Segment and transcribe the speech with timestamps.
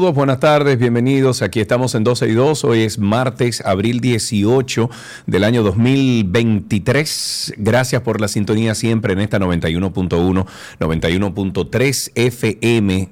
[0.00, 1.42] Buenas tardes, bienvenidos.
[1.42, 2.64] Aquí estamos en 12 y 2.
[2.64, 4.88] Hoy es martes, abril 18
[5.26, 7.54] del año 2023.
[7.58, 10.46] Gracias por la sintonía siempre en esta 91.1,
[10.80, 13.08] 91.3 FM.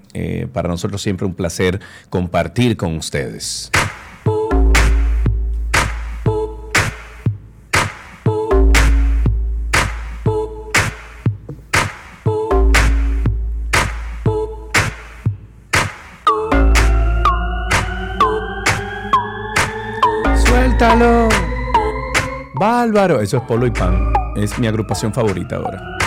[0.55, 3.71] Para nosotros siempre un placer compartir con ustedes.
[20.81, 21.29] Suéltalo.
[22.55, 23.21] Bárbaro.
[23.21, 24.11] Eso es Polo y Pan.
[24.35, 26.00] Es mi agrupación favorita ahora.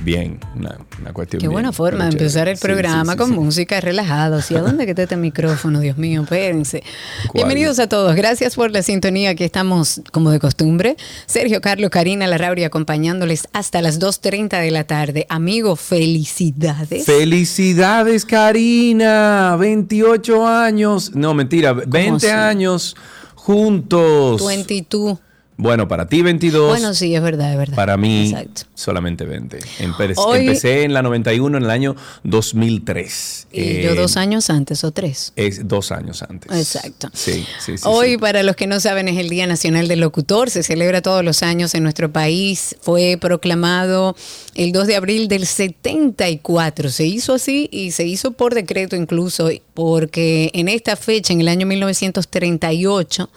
[0.00, 1.40] Bien, una, una cuestión.
[1.40, 3.34] Qué bien, buena forma de empezar el programa sí, sí, con sí.
[3.34, 4.36] música relajado.
[4.36, 5.80] ¿Hacia dónde que está este micrófono?
[5.80, 6.82] Dios mío, espérense.
[7.28, 7.44] ¿Cuál?
[7.44, 8.14] Bienvenidos a todos.
[8.14, 9.30] Gracias por la sintonía.
[9.30, 10.96] Aquí estamos, como de costumbre.
[11.26, 15.26] Sergio, Carlos, Karina Larrauri acompañándoles hasta las 2.30 de la tarde.
[15.28, 17.04] Amigo, felicidades.
[17.04, 19.56] Felicidades, Karina.
[19.58, 21.14] 28 años.
[21.14, 22.26] No, mentira, 20 así?
[22.28, 22.96] años
[23.34, 24.46] juntos.
[24.46, 25.18] 22.
[25.62, 26.68] Bueno, para ti 22.
[26.68, 27.76] Bueno, sí, es verdad, es verdad.
[27.76, 28.62] Para mí Exacto.
[28.74, 29.58] solamente 20.
[29.78, 33.46] Empe- Hoy- Empecé en la 91 en el año 2003.
[33.52, 35.32] Y Eh, yo dos años antes o tres.
[35.36, 36.50] Es dos años antes.
[36.50, 37.08] Exacto.
[37.12, 37.84] Sí, sí, sí.
[37.86, 38.18] Hoy, sí.
[38.18, 40.50] para los que no saben, es el Día Nacional del Locutor.
[40.50, 42.76] Se celebra todos los años en nuestro país.
[42.80, 44.16] Fue proclamado
[44.54, 46.90] el 2 de abril del 74.
[46.90, 51.48] Se hizo así y se hizo por decreto incluso, porque en esta fecha, en el
[51.48, 53.30] año 1938,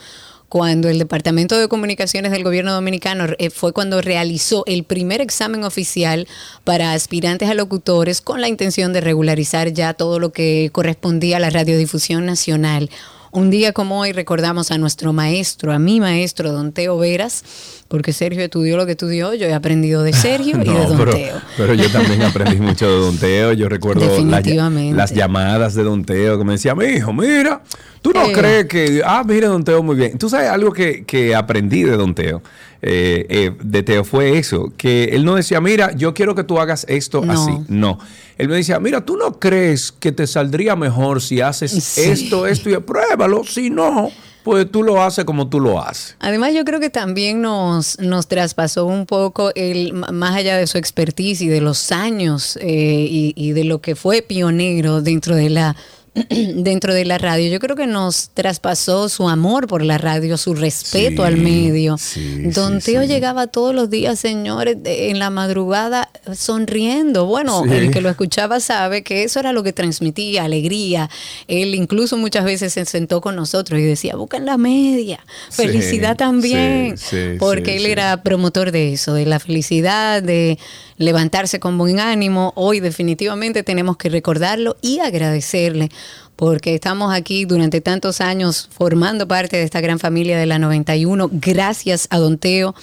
[0.55, 5.66] cuando el Departamento de Comunicaciones del Gobierno Dominicano eh, fue cuando realizó el primer examen
[5.66, 6.29] oficial
[6.63, 11.39] para aspirantes a locutores con la intención de regularizar ya todo lo que correspondía a
[11.41, 12.89] la radiodifusión nacional.
[13.35, 17.44] Un día como hoy recordamos a nuestro maestro, a mi maestro, don Teo Veras,
[17.90, 21.12] porque Sergio estudió lo que estudió, yo he aprendido de Sergio y de don pero,
[21.12, 21.41] Teo.
[21.57, 23.51] pero yo también aprendí mucho de Don Teo.
[23.51, 27.62] Yo recuerdo las, llamadas de Don Teo que me decía, mi hijo, mira,
[28.01, 28.31] tú no Eh.
[28.31, 29.01] crees que...
[29.06, 30.18] Ah, mira, Don Teo, muy bien.
[30.18, 32.41] Tú sabes algo que, que aprendí de Don Teo,
[32.88, 36.59] eh, eh, de Teo, fue eso, que él no decía, mira, yo quiero que tú
[36.59, 37.34] hagas esto No.
[37.34, 37.51] así.
[37.68, 37.97] No.
[38.38, 42.01] Él me decía, mira, tú no crees que te saldría mejor si haces Sí.
[42.01, 43.44] esto, esto y pruébalo.
[43.44, 44.12] Si no,
[44.44, 46.16] pues tú lo haces como tú lo haces.
[46.19, 50.78] Además, yo creo que también nos, nos traspasó un poco el más allá de su
[50.78, 55.50] expertise y de los años eh, y, y de lo que fue pionero dentro de
[55.50, 55.75] la
[56.29, 57.49] dentro de la radio.
[57.51, 61.97] Yo creo que nos traspasó su amor por la radio, su respeto Sí, al medio.
[61.97, 67.25] sí, Don sí, Teo llegaba todos los días, señores, en la madrugada sonriendo.
[67.25, 71.09] Bueno, el que lo escuchaba sabe que eso era lo que transmitía alegría.
[71.47, 75.19] Él incluso muchas veces se sentó con nosotros y decía, buscan la media.
[75.51, 76.95] Felicidad también.
[77.39, 80.57] porque él era promotor de eso, de la felicidad, de
[80.97, 82.53] levantarse con buen ánimo.
[82.56, 85.89] Hoy definitivamente tenemos que recordarlo y agradecerle.
[86.35, 91.30] Porque estamos aquí durante tantos años formando parte de esta gran familia de la 91.
[91.31, 92.75] Gracias a Don Teo,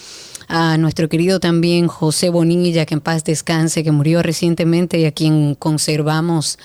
[0.47, 5.11] a nuestro querido también José Bonilla, que en paz descanse, que murió recientemente y a
[5.11, 6.57] quien conservamos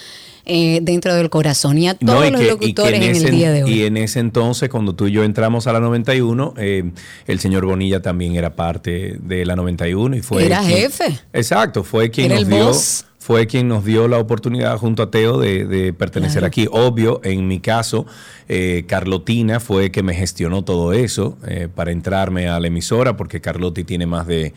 [0.49, 1.79] eh, dentro del corazón.
[1.79, 2.53] Y a No, todos y los que- y que
[2.83, 3.73] locutores en, ese- el día de hoy.
[3.73, 6.91] Y en ese entonces, cuando tú y yo entramos a la 91, eh,
[7.27, 11.19] el señor Bonilla también era parte de la 91 y fue Era quien- jefe.
[11.33, 13.05] Exacto, fue quien Era nos el dio boss.
[13.19, 16.47] fue quien nos dio la oportunidad junto a Teo de, de pertenecer Claro.
[16.47, 16.67] aquí.
[16.71, 18.07] Obvio, en mi caso,
[18.49, 23.43] eh, Carlotina fue que me gestionó todo eso eh, para entrarme a la emisora, porque
[23.43, 24.55] Carlotti tiene más de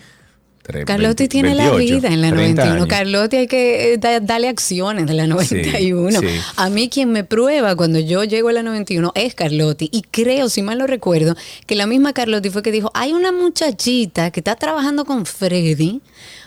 [0.86, 2.74] Carlotti 20, tiene la 28, vida en la 30 91.
[2.76, 2.88] años.
[2.88, 6.20] Carlotti hay que eh, da- darle acciones de la 91.
[6.20, 6.28] sí.
[6.56, 9.90] A mí quien me prueba cuando yo llego a la 91 es Carlotti.
[9.92, 11.36] Y creo, si mal no recuerdo,
[11.66, 16.02] que la misma Carlotti fue que dijo, hay una muchachita que está trabajando con Freddy.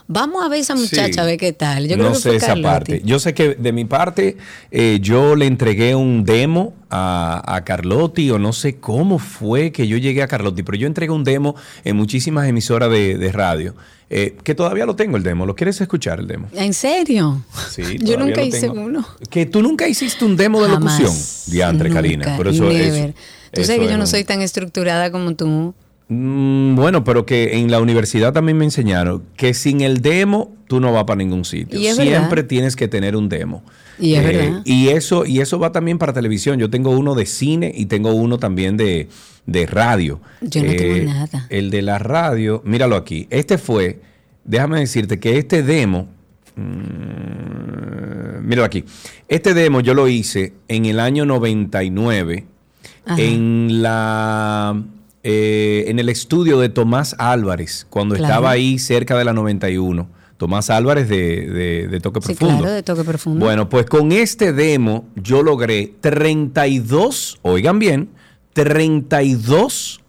[0.07, 1.19] Vamos a ver esa muchacha, Sí.
[1.21, 1.89] a ver qué tal.
[1.89, 2.63] Yo creo no que sé fue esa Carlotti.
[2.69, 3.03] parte.
[3.07, 4.37] Yo sé que de mi parte,
[4.71, 9.89] eh, yo le entregué un demo a, a Carlotti, o no sé cómo fue que
[9.89, 11.55] yo llegué a Carlotti, pero yo entregué un demo
[11.85, 13.75] en muchísimas emisoras de, de radio,
[14.11, 15.47] eh, que todavía lo tengo el demo.
[15.47, 16.49] ¿Lo quieres escuchar el demo?
[16.53, 17.43] ¿En serio?
[17.71, 19.07] Sí, Yo nunca hice uno.
[19.31, 21.01] Que tú nunca hiciste un demo de Jamás.
[21.01, 22.35] locución, diantre, Karina.
[22.37, 23.11] Pero eso, never.
[23.11, 23.15] eso-
[23.53, 25.75] Tú sabes que es yo no soy tan estructurada como tú.
[26.09, 30.79] Mm, bueno, pero que en la universidad también me enseñaron que sin el demo tú
[30.81, 31.79] no vas para ningún sitio.
[31.81, 32.45] Siempre verdad.
[32.47, 33.63] tienes que tener un demo.
[33.99, 34.61] Eh, Y es verdad.
[34.65, 36.59] Y eso, y eso va también para televisión.
[36.59, 39.09] Yo tengo uno de cine y tengo uno también de,
[39.47, 40.21] de radio.
[40.43, 41.47] Eh, Yo no tengo nada.
[41.49, 43.27] El de la radio, míralo aquí.
[43.31, 44.01] Este fue,
[44.45, 46.09] déjame decirte que este demo,
[46.57, 48.85] mm, míralo aquí.
[49.29, 52.45] Este demo yo lo hice en el año 99
[53.07, 53.21] Ajá.
[53.23, 54.83] en la
[55.25, 58.33] eh, en el estudio de Tomás Álvarez, cuando Claro.
[58.33, 60.09] estaba ahí cerca de la 91.
[60.37, 62.59] Tomás Álvarez de, de- de Toque Sí, Profundo.
[62.63, 63.45] claro, de Toque Profundo.
[63.45, 68.11] Bueno, pues con este demo yo logré 32, oigan bien,
[68.53, 70.01] 32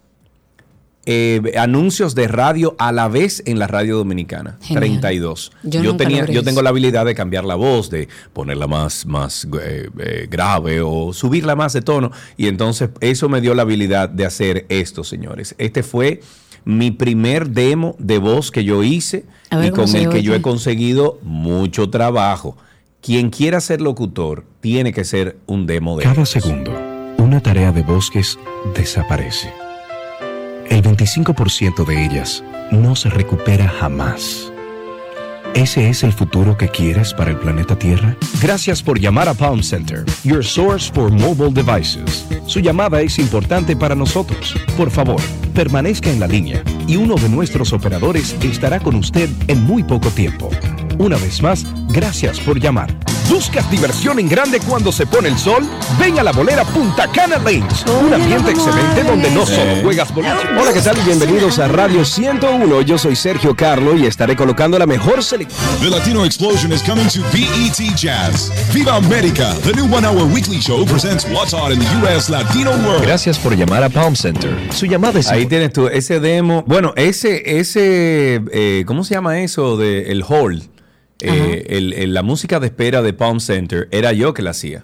[1.07, 4.57] eh, anuncios de radio a la vez en la radio dominicana.
[4.62, 5.00] Genial.
[5.02, 5.52] 32.
[5.63, 9.48] Yo Yo, tenía, yo tengo la habilidad de cambiar la voz, de ponerla más, más
[9.62, 12.12] eh, eh, grave o subirla más de tono.
[12.38, 15.54] Y entonces eso me dio la habilidad de hacer esto, señores.
[15.60, 16.22] Este fue
[16.63, 20.42] mi primer demo de voz que yo hice ver y con el que yo he
[20.42, 22.58] conseguido mucho trabajo.
[23.01, 26.72] Quien quiera ser locutor tiene que ser un demo de Cada segundo,
[27.19, 28.40] una tarea de bosques
[28.75, 29.65] desaparece.
[30.70, 34.52] El 25% de ellas no se recupera jamás.
[35.54, 38.18] ¿Ese es el futuro que quieres para el planeta Tierra?
[38.42, 42.26] Gracias por llamar a Palm Center, your source for mobile devices.
[42.46, 44.54] Su llamada es importante para nosotros.
[44.76, 45.22] Por favor,
[45.54, 50.10] permanezca en la línea y uno de nuestros operadores estará con usted en muy poco
[50.10, 50.50] tiempo.
[50.98, 53.15] Una vez más, gracias por llamar.
[53.30, 55.63] ¿Buscas diversión en grande cuando se pone el sol?
[56.00, 57.83] Ven a la bolera Punta Cana Lanes.
[58.06, 60.36] Un ambiente excelente donde no solo juegas boliche.
[60.60, 60.95] Hola, ¿qué tal?
[61.06, 62.81] Bienvenidos a Radio 101.
[62.81, 65.60] Yo soy Sergio Carlo y estaré colocando la mejor selección.
[65.81, 68.51] The Latino explosion is coming to BET Jazz.
[68.72, 72.31] Viva America, the new one hour weekly show presents what's hot in the U.S.
[72.31, 73.01] Latino world.
[73.04, 74.56] Gracias por llamar a Palm Center.
[74.72, 76.63] Su llamada es Ahí tienes tú, ese demo.
[76.68, 79.77] Bueno, ese, ese, eh, ¿cómo se llama eso?
[79.77, 80.62] De el hall.
[81.22, 84.84] Eh, el- el- la música de espera de Palm Center era yo que la hacía.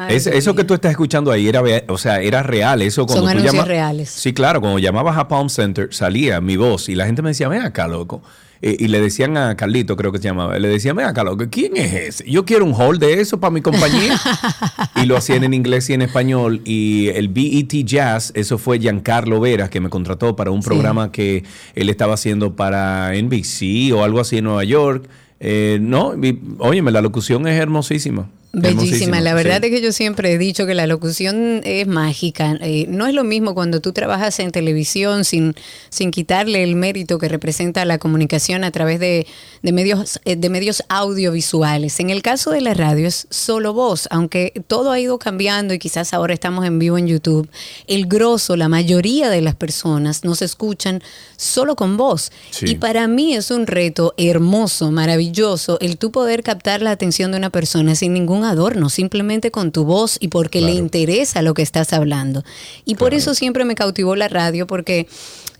[0.00, 2.82] Ay, eso que tú estás escuchando ahí era, o sea, era real.
[2.82, 4.08] Eso cuando Son tú llamas- reales.
[4.10, 4.60] Sí, claro.
[4.60, 7.88] Cuando llamabas a Palm Center salía mi voz y la gente me decía, ven acá,
[7.88, 8.22] loco.
[8.60, 11.76] Eh, y le decían a Carlito, creo que se llamaba, le decían, acá, loco, ¿quién
[11.76, 12.30] es ese?
[12.30, 14.18] Yo quiero un hall de eso para mi compañía.
[14.96, 16.60] y lo hacían en inglés y en español.
[16.64, 20.68] Y el BET Jazz, eso fue Giancarlo Veras, que me contrató para un Sí.
[20.68, 21.44] programa que
[21.74, 25.08] él estaba haciendo para NBC o algo así en Nueva York.
[25.40, 28.28] Eh, no, y, óyeme, la locución es hermosísima.
[28.52, 29.20] Bellísima.
[29.20, 29.66] La verdad sí.
[29.66, 32.56] es que yo siempre he dicho que la locución es mágica.
[32.62, 35.54] Eh, no es lo mismo cuando tú trabajas en televisión sin,
[35.90, 39.26] sin quitarle el mérito que representa la comunicación a través de,
[39.62, 42.00] de medios, eh, de medios audiovisuales.
[42.00, 45.78] En el caso de la radio es solo voz, aunque todo ha ido cambiando y
[45.78, 47.48] quizás ahora estamos en vivo en YouTube.
[47.86, 51.02] El grosso, la mayoría de las personas nos escuchan
[51.36, 52.32] solo con voz.
[52.50, 52.66] Sí.
[52.66, 57.36] Y para mí es un reto hermoso, maravilloso, el tú poder captar la atención de
[57.36, 61.62] una persona sin ningún adorno, simplemente con tu voz y porque le interesa lo que
[61.62, 62.44] estás hablando.
[62.84, 65.06] Y por eso siempre me cautivó la radio, porque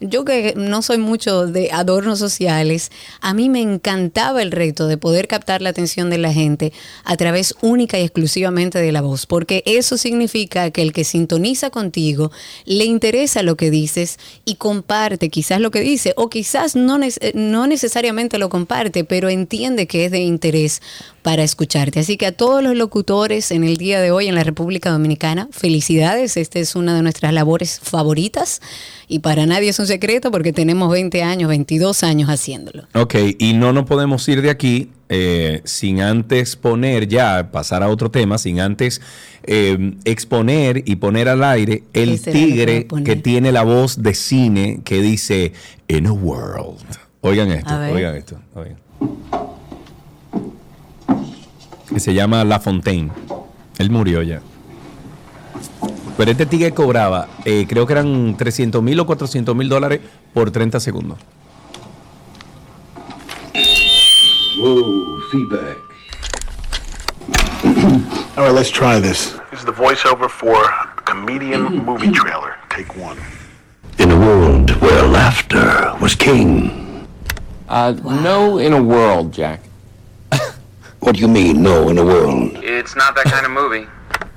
[0.00, 4.96] yo que no soy mucho de adornos sociales, a mí me encantaba el reto de
[4.96, 6.72] poder captar la atención de la gente
[7.04, 11.70] a través única y exclusivamente de la voz, porque eso significa que el que sintoniza
[11.70, 12.30] contigo
[12.64, 18.38] le interesa lo que dices y comparte quizás lo que dice, o quizás no necesariamente
[18.38, 20.80] lo comparte, pero entiende que es de interés
[21.28, 22.00] para escucharte.
[22.00, 25.46] Así que a todos los locutores en el día de hoy en la República Dominicana,
[25.52, 28.62] felicidades, esta es una de nuestras labores favoritas
[29.08, 32.84] y para nadie es un secreto porque tenemos 20 años, 22 años haciéndolo.
[32.94, 37.90] Ok, y no nos podemos ir de aquí eh, sin antes poner ya, pasar a
[37.90, 39.02] otro tema, sin antes
[39.42, 43.52] eh, exponer y poner al aire el ¿Qué será lo que va tigre que tiene
[43.52, 45.52] la voz de cine que dice
[45.88, 46.78] In a World.
[47.20, 48.40] Oigan esto, oigan esto.
[48.54, 49.47] oigan.
[51.88, 53.10] Que se llama La Fontaine.
[53.78, 54.40] Él murió ya.
[56.16, 60.00] Pero este tigre cobraba, eh, creo que eran 300 mil o 400 mil dólares
[60.34, 61.18] por 30 segundos.
[64.60, 65.76] Whoa, feedback.
[68.36, 69.36] All right, let's try this.
[69.50, 72.56] This is the voiceover for a comedian movie trailer.
[72.68, 73.16] Take one.
[73.98, 76.86] In a world where laughter was king,
[77.68, 77.92] Uh,
[78.22, 79.60] No in a world, Jack.
[81.00, 82.58] What do you mean, no, in a world?
[82.62, 83.86] It's not that kind of movie.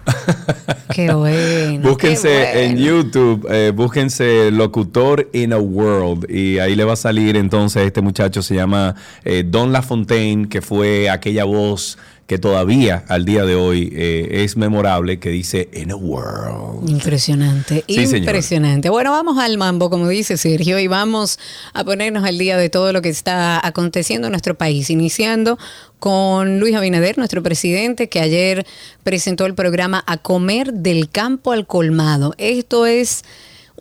[0.93, 1.89] Qué bueno.
[1.89, 2.85] Búsquense qué en bueno.
[2.85, 8.01] YouTube, eh, búsquense locutor in a world y ahí le va a salir entonces este
[8.01, 11.97] muchacho se llama eh, Don LaFontaine, que fue aquella voz
[12.31, 16.89] que todavía al día de hoy eh, es memorable que dice in a world.
[16.89, 18.19] Impresionante, Sí, señor.
[18.19, 18.89] impresionante.
[18.89, 21.39] Bueno, vamos al mambo, como dice Sergio, y vamos
[21.73, 25.59] a ponernos al día de todo lo que está aconteciendo en nuestro país, iniciando
[25.99, 28.65] con Luis Abinader, nuestro presidente, que ayer
[29.03, 32.33] presentó el programa A Comer del Campo al Colmado.
[32.37, 33.25] Esto es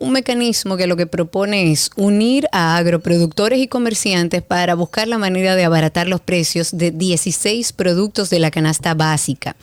[0.01, 5.19] un mecanismo que lo que propone es unir a agroproductores y comerciantes para buscar la
[5.19, 9.55] manera de abaratar los precios de 16 productos de la canasta básica.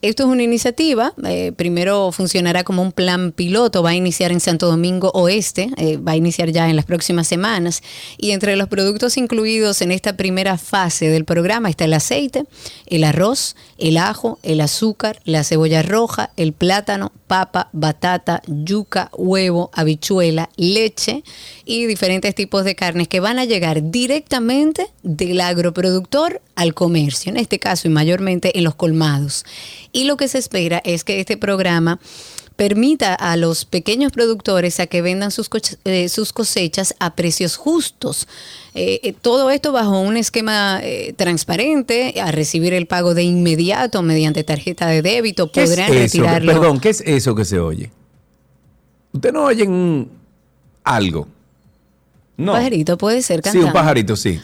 [0.00, 4.38] Esto es una iniciativa, eh, primero funcionará como un plan piloto, va a iniciar en
[4.38, 7.82] Santo Domingo Oeste, eh, va a iniciar ya en las próximas semanas,
[8.16, 12.44] y entre los productos incluidos en esta primera fase del programa está el aceite,
[12.86, 19.70] el arroz, el ajo, el azúcar, la cebolla roja, el plátano, papa, batata, yuca, huevo,
[19.72, 21.24] habichuela, leche
[21.64, 27.36] y diferentes tipos de carnes que van a llegar directamente del agroproductor al comercio, en
[27.36, 29.44] este caso y mayormente en los colmados.
[29.92, 32.00] Y lo que se espera es que este programa
[32.56, 35.48] permita a los pequeños productores a que vendan sus,
[35.84, 38.26] eh, sus cosechas a precios justos.
[38.74, 40.80] Eh, eh, todo esto bajo un esquema
[41.16, 46.00] transparente, a recibir el pago de inmediato mediante tarjeta de débito, ¿Qué es podrán eso?
[46.00, 46.52] retirarlo.
[46.52, 47.92] Perdón, ¿qué es eso que se oye?
[49.12, 50.10] ¿Usted no oye un-
[50.82, 51.28] algo?
[52.36, 52.52] No.
[52.52, 54.40] Pajarito puede ser Sí, un pajarito, sí.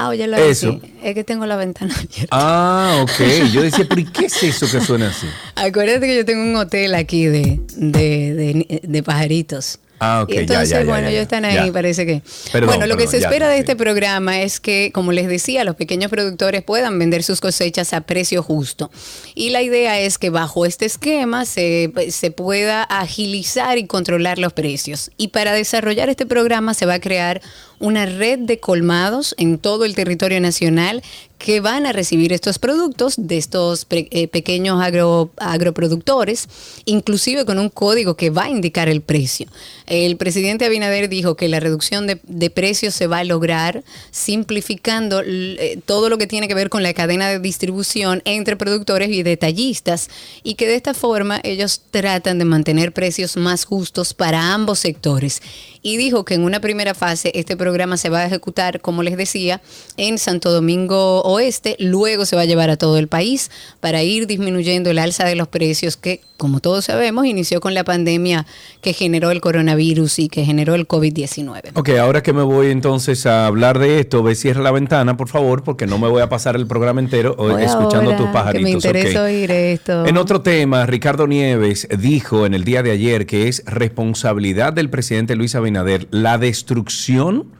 [0.00, 0.80] Ah, oye, lo Eso.
[1.02, 2.28] Es que tengo la ventana abierta.
[2.30, 3.20] Ah, ok.
[3.52, 5.26] Yo decía, pero ¿y qué es eso que suena así?
[5.56, 9.80] Acuérdate que yo tengo un hotel aquí de, de, de- de pajaritos.
[10.00, 12.22] Ah, ok, Y entonces, ya, ya, bueno, ya, ellos están ahí, parece que.
[12.52, 15.74] Perdón, bueno, lo que se espera de este programa es que, como les decía, los
[15.74, 18.92] pequeños productores puedan vender sus cosechas a precio justo.
[19.34, 24.52] Y la idea es que bajo este esquema se, se pueda agilizar y controlar los
[24.52, 25.10] precios.
[25.16, 27.40] Y para desarrollar este programa se va a crear
[27.78, 31.02] una red de colmados en todo el territorio nacional
[31.38, 36.48] que van a recibir estos productos de estos eh, pequeños agro- agroproductores,
[36.84, 39.46] inclusive con un código que va a indicar el precio.
[39.86, 45.78] El presidente Abinader dijo que la reducción de, precios se va a lograr simplificando eh,
[45.86, 50.10] todo lo que tiene que ver con la cadena de distribución entre productores y detallistas
[50.42, 55.40] y que de esta forma ellos tratan de mantener precios más justos para ambos sectores.
[55.82, 59.16] Y dijo que en una primera fase este programa se va a ejecutar, como les
[59.16, 59.60] decía,
[59.96, 64.26] en Santo Domingo Oeste, luego se va a llevar a todo el país para ir
[64.26, 68.46] disminuyendo el alza de los precios que, como todos sabemos, inició con la pandemia
[68.80, 71.72] que generó el coronavirus y que generó el COVID-19.
[71.74, 75.28] Ok, ahora que me voy entonces a hablar de esto, ve cierra la ventana, por
[75.28, 78.82] favor, porque no me voy a pasar el programa entero Voy escuchando ahora, tus pajaritos.
[78.82, 80.06] Que me interesa oír esto.
[80.06, 84.90] En otro tema, Ricardo Nieves dijo en el día de ayer que es responsabilidad del
[84.90, 87.58] presidente Luis Abinader la destrucción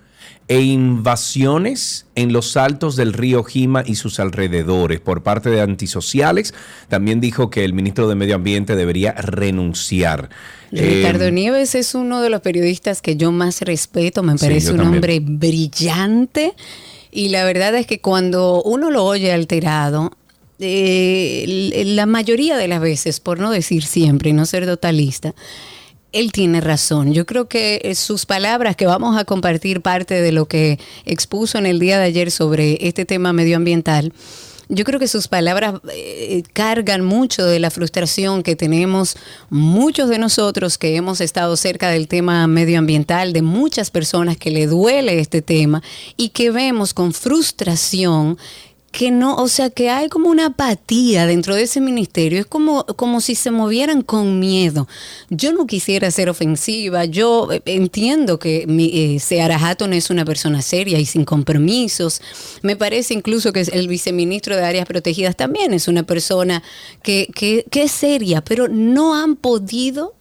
[0.48, 6.54] e invasiones en los altos del río Jima y sus alrededores por parte de antisociales.
[6.88, 10.30] También dijo que el ministro de Medio Ambiente debería renunciar.
[10.72, 14.78] Ricardo Eh, Nieves es uno de los periodistas que yo más respeto, me parece un
[14.78, 14.94] también.
[14.94, 16.54] hombre brillante
[17.10, 20.12] y la verdad es que cuando uno lo oye alterado,
[20.60, 25.34] eh, la mayoría de las veces, por no decir siempre y no ser totalista,
[26.12, 27.12] él tiene razón.
[27.12, 31.66] Yo creo que sus palabras, que vamos a compartir parte de lo que expuso en
[31.66, 34.12] el día de ayer sobre este tema medioambiental,
[34.70, 39.16] yo creo que sus palabras eh, cargan mucho de la frustración que tenemos
[39.48, 44.66] muchos de nosotros que hemos estado cerca del tema medioambiental, de muchas personas que le
[44.66, 45.82] duele este tema
[46.18, 48.36] y que vemos con frustración
[48.90, 52.84] que no, o sea, que hay como una apatía dentro de ese ministerio, es como,
[52.84, 54.88] como si se movieran con miedo.
[55.28, 60.24] Yo no quisiera ser ofensiva, yo eh, entiendo que mi, eh, Seara Hatton es una
[60.24, 62.22] persona seria y sin compromisos,
[62.62, 66.62] me parece incluso que el viceministro de Áreas Protegidas también es una persona
[67.02, 70.17] que, que, que es seria, pero no han podido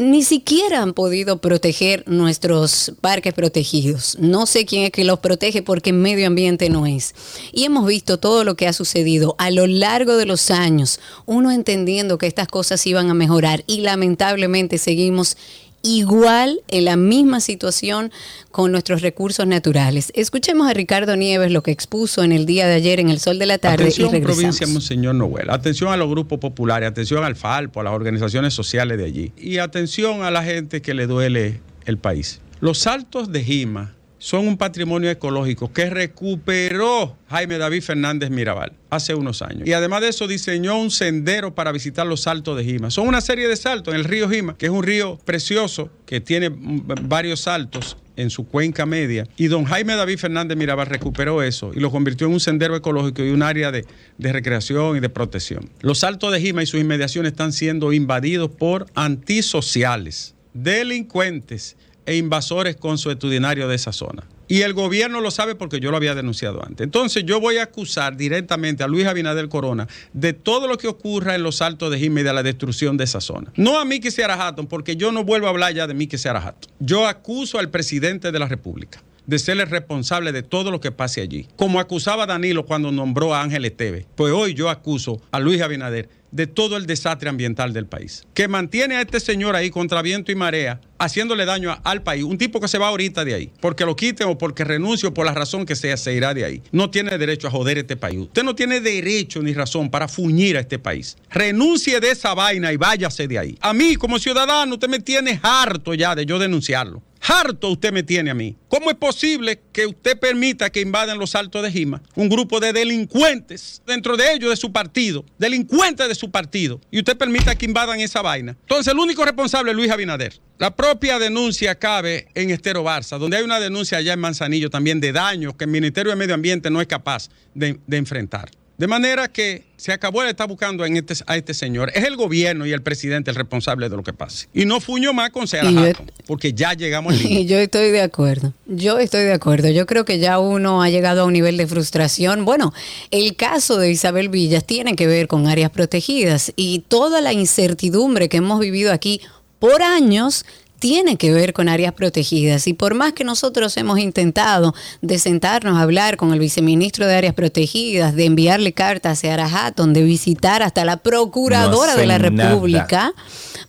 [0.00, 4.16] ni siquiera han podido proteger nuestros parques protegidos.
[4.18, 7.14] No sé quién es que los protege porque medio ambiente no es.
[7.52, 11.52] Y hemos visto todo lo que ha sucedido a lo largo de los años, uno
[11.52, 15.36] entendiendo que estas cosas iban a mejorar y lamentablemente seguimos
[15.82, 18.12] igual en la misma situación
[18.50, 20.12] con nuestros recursos naturales.
[20.14, 23.38] Escuchemos a Ricardo Nieves lo que expuso en el día de ayer en el Sol
[23.38, 24.36] de la Tarde Atención, y regresamos.
[24.36, 25.50] provincia Monseñor Noel.
[25.50, 29.32] Atención a los grupos populares, atención al Falpo, a las organizaciones sociales de allí.
[29.36, 32.40] Y atención a la gente que le duele el país.
[32.60, 39.16] Los saltos de Jima son un patrimonio ecológico que recuperó Jaime David Fernández Mirabal hace
[39.16, 39.66] unos años.
[39.66, 42.92] Y además de eso diseñó un sendero para visitar los saltos de Jima.
[42.92, 46.20] Son una serie de saltos en el río Jima, que es un río precioso que
[46.20, 49.26] tiene mm, varios saltos en su cuenca media.
[49.36, 53.24] Y don Jaime David Fernández Mirabal recuperó eso y lo convirtió en un sendero ecológico
[53.24, 53.86] y un área de,
[54.18, 55.68] de recreación y de protección.
[55.80, 62.76] Los saltos de Jima y sus inmediaciones están siendo invadidos por antisociales, delincuentes e invasores
[62.76, 64.24] consuetudinarios de esa zona.
[64.48, 66.84] Y el gobierno lo sabe porque yo lo había denunciado antes.
[66.84, 71.34] Entonces yo voy a acusar directamente a Luis Abinader Corona de todo lo que ocurra
[71.34, 73.52] en los altos de Jimmy y de la destrucción de esa zona.
[73.56, 76.06] No a mí que sea Hatton, porque yo no vuelvo a hablar ya de mí
[76.06, 76.70] que sea Hatton.
[76.80, 80.92] Yo acuso al presidente de la República de ser el responsable de todo lo que
[80.92, 81.46] pase allí.
[81.56, 84.06] Como acusaba Danilo cuando nombró a Ángel Esteve.
[84.16, 88.26] Pues hoy yo acuso a Luis Abinader de todo el desastre ambiental del país.
[88.34, 92.24] Que mantiene a este señor ahí contra viento y marea, haciéndole daño al país.
[92.24, 95.14] Un tipo que se va ahorita de ahí, porque lo quiten o porque renuncie o
[95.14, 96.62] por la razón que sea, se irá de ahí.
[96.70, 98.20] No tiene derecho a joder este país.
[98.20, 101.16] Usted no tiene derecho ni razón para fuñir a este país.
[101.30, 103.58] Renuncie de esa vaina y váyase de ahí.
[103.60, 107.02] A mí, como ciudadano, usted me tiene harto ya de yo denunciarlo.
[107.24, 108.56] Harto usted me tiene a mí.
[108.68, 112.72] ¿Cómo es posible que usted permita que invadan los altos de Jima un grupo de
[112.72, 117.66] delincuentes, dentro de ellos de su partido, delincuentes de su partido, y usted permita que
[117.66, 118.56] invadan esa vaina?
[118.62, 120.40] Entonces, el único responsable es Luis Abinader.
[120.58, 125.00] La propia denuncia cabe en Estero Barça, donde hay una denuncia allá en Manzanillo también
[125.00, 128.50] de daños que el Ministerio de Medio Ambiente no es capaz de, de enfrentar.
[128.76, 131.90] De manera que se acabó de estar buscando en este, a este señor.
[131.94, 134.48] Es el gobierno y el presidente el responsable de lo que pase.
[134.52, 137.46] Y no fuño más con Hatton, porque ya llegamos al límite.
[137.46, 138.52] yo estoy de acuerdo.
[138.66, 139.70] Yo estoy de acuerdo.
[139.70, 142.44] Yo creo que ya uno ha llegado a un nivel de frustración.
[142.44, 142.74] Bueno,
[143.10, 148.28] el caso de Isabel Villas tiene que ver con áreas protegidas y toda la incertidumbre
[148.28, 149.22] que hemos vivido aquí
[149.62, 150.44] por años
[150.82, 152.66] tiene que ver con áreas protegidas.
[152.66, 157.14] Y por más que nosotros hemos intentado de sentarnos a hablar con el viceministro de
[157.14, 162.06] áreas protegidas, de enviarle cartas a Seara Hatton, de visitar hasta la procuradora No de
[162.06, 163.12] la nada.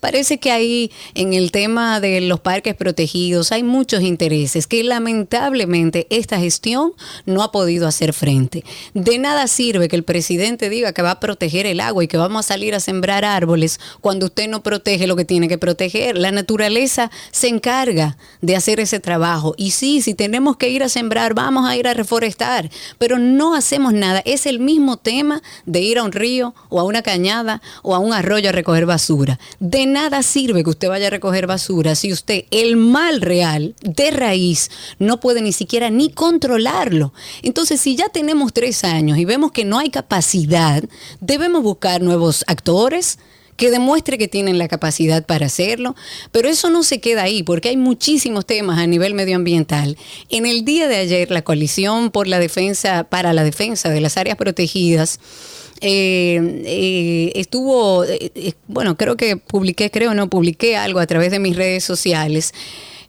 [0.04, 6.08] Parece que ahí en el tema de los parques protegidos hay muchos intereses que lamentablemente
[6.10, 6.92] esta gestión
[7.26, 8.66] no ha podido hacer frente.
[8.94, 12.18] De nada sirve que el presidente diga que va a proteger el agua y que
[12.18, 16.18] vamos a salir a sembrar árboles cuando usted no protege lo que tiene que proteger.
[16.18, 19.56] La naturaleza se encarga de hacer ese trabajo.
[19.56, 23.56] Y sí, si tenemos que ir a sembrar, vamos a ir a reforestar, pero no
[23.56, 24.22] hacemos nada.
[24.26, 28.00] Es el mismo tema de ir a un río o a una cañada o a
[28.00, 29.39] un arroyo a recoger basura.
[29.93, 34.69] Nada sirve que usted vaya a recoger basura si usted el mal real de raíz
[34.99, 37.13] no puede ni siquiera ni controlarlo.
[37.41, 40.84] Entonces, si ya tenemos tres años y vemos que no hay capacidad,
[41.21, 43.19] debemos buscar nuevos actores
[43.56, 45.96] que demuestre que tienen la capacidad para hacerlo,
[46.32, 49.98] pero eso no se queda ahí porque hay muchísimos temas a nivel medioambiental.
[50.30, 54.18] En el día de ayer la coalición por la defensa para la defensa de las
[54.18, 55.20] áreas protegidas
[55.86, 61.39] eh, eh, estuvo, eh, bueno, creo que publiqué, creo no, publiqué algo a través de
[61.39, 62.54] mis redes sociales.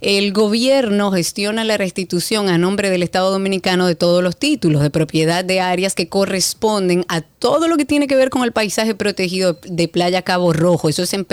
[0.04, 4.90] El gobierno gestiona la restitución a nombre del Estado Dominicano de todos los títulos de
[4.90, 8.94] propiedad de áreas que corresponden a todo lo que tiene que ver con el paisaje
[8.94, 10.90] protegido de Playa Cabo Rojo.
[10.90, 11.24] Eso es en,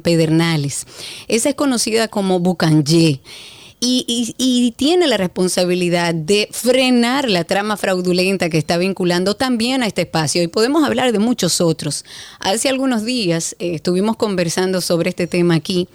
[0.00, 0.86] Pedernales.
[1.26, 3.20] Esa es conocida como Bucanyé
[3.86, 9.86] y, y- tiene la responsabilidad de frenar la trama fraudulenta que está vinculando también a
[9.86, 10.42] este espacio.
[10.42, 12.04] Y podemos hablar de muchos otros.
[12.40, 15.88] Hace algunos días eh, estuvimos conversando sobre este tema aquí,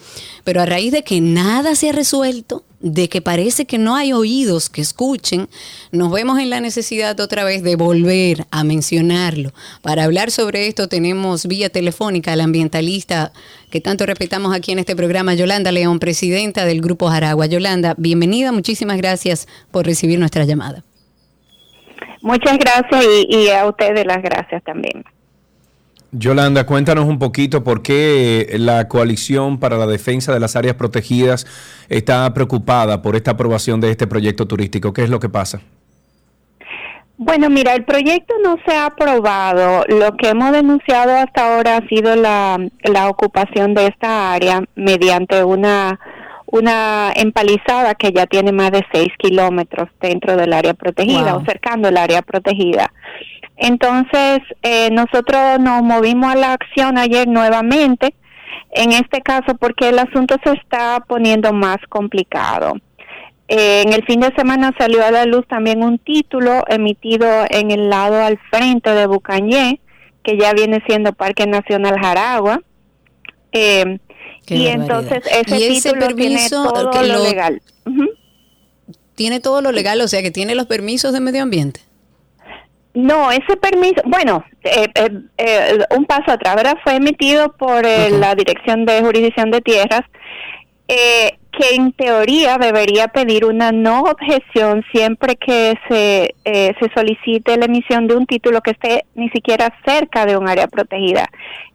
[0.43, 4.13] pero a raíz de que nada se ha resuelto, de que parece que no hay
[4.13, 5.49] oídos que escuchen,
[5.91, 9.51] nos vemos en la necesidad otra vez de volver a mencionarlo.
[9.81, 13.31] Para hablar sobre esto tenemos vía telefónica a la ambientalista
[13.69, 17.45] que tanto respetamos aquí en este programa, Yolanda León, presidenta del Grupo Jaragua.
[17.45, 20.83] Yolanda, bienvenida, muchísimas gracias por recibir nuestra llamada.
[22.21, 25.03] Muchas gracias y, y a ustedes las gracias también.
[26.11, 31.45] Yolanda, cuéntanos un poquito por qué la coalición para la defensa de las áreas protegidas
[31.87, 34.91] está preocupada por esta aprobación de este proyecto turístico.
[34.91, 35.61] ¿Qué es lo que pasa?
[37.17, 39.83] Bueno, mira, el proyecto no se ha aprobado.
[39.89, 45.43] Lo que hemos denunciado hasta ahora ha sido la, la ocupación de esta área mediante
[45.43, 45.99] una
[46.51, 51.41] una empalizada que ya tiene más de 6 kilómetros dentro del área protegida Wow.
[51.41, 52.91] o cercando el área protegida.
[53.61, 58.15] Entonces, eh, nosotros nos movimos a la acción ayer nuevamente,
[58.71, 62.73] en este caso porque el asunto se está poniendo más complicado.
[63.49, 67.71] Eh, en el fin de semana salió a la luz también un título emitido en
[67.71, 69.81] el lado al frente de Bucañé,
[70.23, 72.61] que ya viene siendo Parque Nacional Jaragua.
[73.51, 73.97] Eh,
[74.47, 74.73] y barbaridad.
[74.73, 77.61] entonces ese Y ese título tiene todo lo lo- legal.
[79.15, 81.81] Tiene todo lo legal, o sea que tiene los permisos de medio ambiente.
[83.01, 86.77] No, ese permiso, bueno, eh, eh, eh, un paso atrás, ¿verdad?
[86.83, 90.01] Fue emitido por eh, la Dirección de Jurisdicción de Tierras,
[90.89, 97.57] eh, que en teoría debería pedir una no objeción siempre que se, eh, se solicite
[97.57, 101.25] la emisión de un título que esté ni siquiera cerca de un área protegida.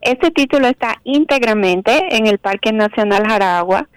[0.03, 3.89] Este título está íntegramente en el Parque Nacional Jaragua.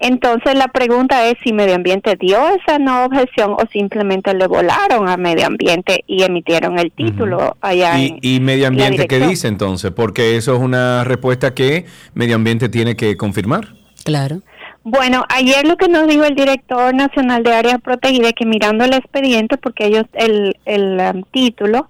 [0.00, 5.08] Entonces la pregunta es si Medio Ambiente dio esa no objeción o simplemente le volaron
[5.08, 9.18] a Medio Ambiente y emitieron el título allá ¿Y, en y Medio la Ambiente qué
[9.18, 9.90] dice entonces?
[9.90, 13.74] Porque eso es una respuesta que Medio Ambiente tiene que confirmar.
[14.04, 14.40] Claro.
[14.84, 18.84] Bueno, ayer lo que nos dijo el director nacional de áreas protegidas es que mirando
[18.84, 21.88] el expediente, porque ellos el, el um, título,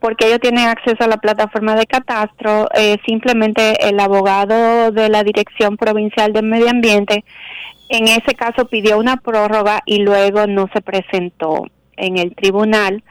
[0.00, 5.24] porque ellos tienen acceso a la plataforma de catastro, eh, simplemente el abogado de la
[5.24, 7.24] Dirección Provincial del Medio Ambiente,
[7.88, 11.64] en ese caso pidió una prórroga y luego no se presentó
[11.96, 13.02] en el tribunal,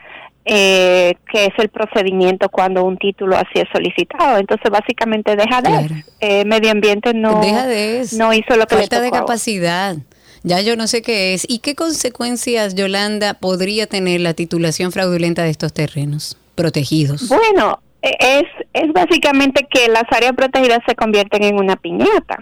[0.44, 4.38] eh, que es el procedimiento cuando un título así es solicitado.
[4.38, 6.04] Entonces, básicamente deja de.
[6.20, 8.18] Eh, medio Ambiente no, Deja de eso.
[8.18, 9.96] no hizo lo que Falta le de capacidad.
[10.44, 11.46] Ya yo no sé qué es.
[11.50, 17.30] ¿Y qué consecuencias, Yolanda, podría tener la titulación fraudulenta de estos terrenos protegidos?
[17.30, 22.38] Bueno, e- es, es básicamente que las áreas protegidas se convierten en una piñata.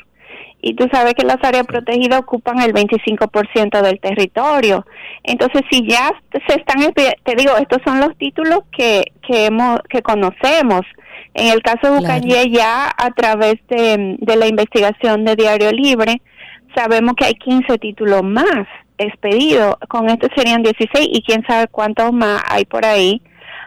[0.66, 4.86] Y tú sabes que las áreas protegidas ocupan el 25% del territorio.
[5.24, 10.02] Entonces, si ya se están, te digo, estos son los títulos que, que, hemos, que
[10.02, 10.82] conocemos.
[11.34, 16.22] En el caso de Bucanye, ya a través de, de la investigación de Diario Libre,
[16.74, 18.66] sabemos que hay 15 títulos más
[18.98, 19.76] expedidos.
[19.90, 23.22] Con esto serían 16 y quién sabe cuántos más hay por ahí.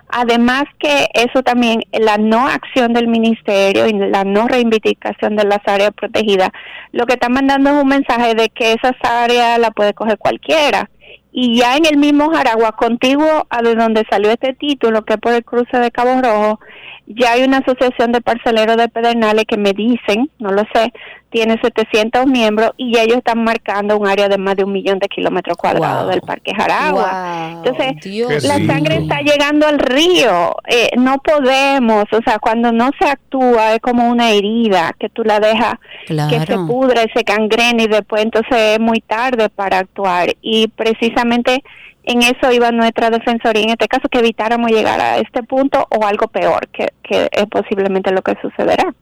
[0.08, 5.60] Además que eso también, la no acción del ministerio y la no reivindicación de las
[5.66, 6.50] áreas protegidas,
[6.92, 10.88] lo que está mandando es un mensaje de que esas áreas la puede coger cualquiera.
[11.32, 15.20] Y ya en el mismo Jaragua, contiguo a de donde salió este título, que es
[15.20, 16.60] por el cruce de Cabo Rojo,
[17.06, 20.92] ya hay una asociación de parceleros de Pedernales que me dicen, no lo sé,
[21.30, 24.98] tiene 700 miembros y ya ellos están marcando un área de más de un millón
[24.98, 27.50] de kilómetros cuadrados del Parque Jaragua.
[27.52, 30.56] Entonces, Dios la sangre está llegando al río.
[30.66, 35.24] Eh, no podemos, o sea, cuando no se actúa es como una herida que tú
[35.24, 35.74] la dejas
[36.06, 40.34] que se y se gangrena y después entonces es muy tarde para actuar.
[40.40, 41.62] Y precisamente
[42.06, 46.04] en eso iba nuestra defensoría, en este caso, que evitáramos llegar a este punto o
[46.06, 48.94] algo peor, que, que es posiblemente lo que sucederá.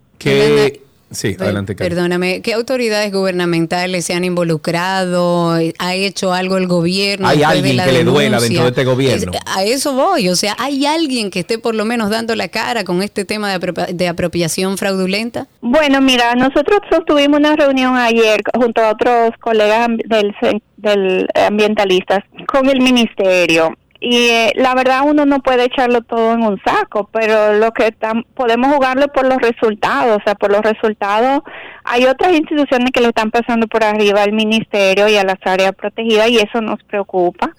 [1.15, 1.95] Sí, adelante, Karen.
[1.95, 5.53] Perdóname, ¿qué autoridades gubernamentales se han involucrado?
[5.79, 7.27] ¿Ha hecho algo el gobierno?
[7.29, 9.33] Hay alguien la que le duela dentro de este gobierno.
[9.33, 12.49] Es- a eso voy, o sea, ¿hay alguien que esté por lo menos dando la
[12.49, 15.47] cara con este tema de, apropia- de apropiación fraudulenta?
[15.61, 20.35] Bueno, mira, nosotros tuvimos una reunión ayer junto a otros colegas del,
[20.77, 23.75] del ambientalistas con el ministerio
[24.07, 27.93] y eh, la verdad uno no puede echarlo todo en un saco, pero lo que
[27.99, 31.41] tam- podemos jugarlo por los resultados, o sea, por los resultados
[31.85, 35.73] hay otras instituciones que le están pasando por arriba al ministerio y a las áreas
[35.75, 37.51] protegidas y eso nos preocupa.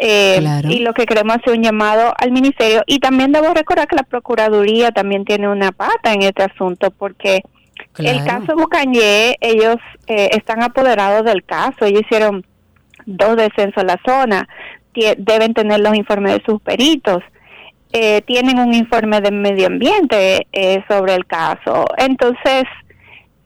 [0.00, 0.68] Eh, Claro.
[0.70, 4.02] Y lo que queremos hacer un llamado al ministerio y también debo recordar que la
[4.02, 7.42] Procuraduría también tiene una pata en este asunto porque
[7.98, 12.44] el caso Bucañé, ellos eh, están apoderados del caso, ellos hicieron
[13.06, 14.48] dos descensos a la zona,
[15.18, 17.22] deben tener los informes de sus peritos,
[17.92, 21.84] eh, tienen un informe de medio ambiente eh, sobre el caso.
[21.96, 22.64] Entonces,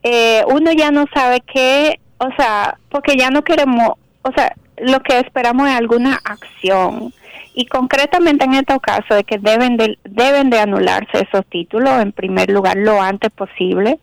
[0.02, 5.00] eh, uno ya no sabe qué, o sea, porque ya no queremos, o sea, lo
[5.00, 7.12] que esperamos es alguna acción.
[7.54, 12.12] Y concretamente en este caso de que deben de, deben de anularse esos títulos, en
[12.12, 13.98] primer lugar, lo antes posible.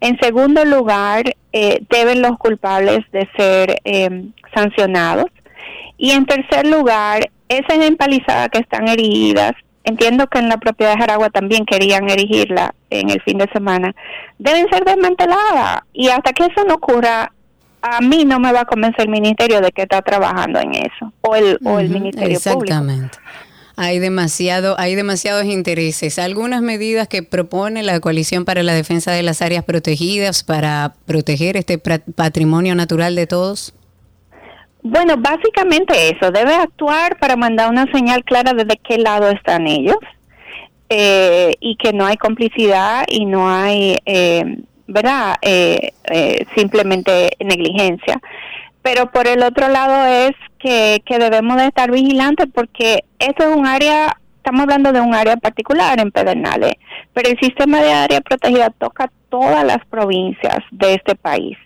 [0.00, 5.26] En segundo lugar, eh, deben los culpables de ser eh, sancionados.
[6.02, 9.52] Y en tercer lugar, esas empalizadas que están erigidas,
[9.84, 13.94] entiendo que en la propiedad de Jaragua también querían erigirla en el fin de semana,
[14.38, 15.82] deben ser desmanteladas.
[15.92, 17.30] Y hasta que eso no ocurra,
[17.82, 21.12] a mí no me va a convencer el ministerio de que está trabajando en eso,
[21.20, 22.62] o el, o el ministerio público.
[22.62, 23.18] Exactamente.
[23.76, 26.18] Hay demasiado, hay demasiados intereses.
[26.18, 31.58] Algunas medidas que propone la coalición para la defensa de las áreas protegidas para proteger
[31.58, 33.74] este patrimonio natural de todos.
[34.82, 39.98] Bueno, básicamente eso, debe actuar para mandar una señal clara de qué lado están ellos
[40.88, 45.36] eh, y que no hay complicidad y no hay, eh, ¿verdad?
[45.42, 48.20] Eh, eh, simplemente negligencia.
[48.82, 53.54] Pero por el otro lado es que, que debemos de estar vigilantes porque esto es
[53.54, 56.72] un área, estamos hablando de un área particular en Pedernales,
[57.12, 61.58] pero el sistema de área protegida toca todas las provincias de este país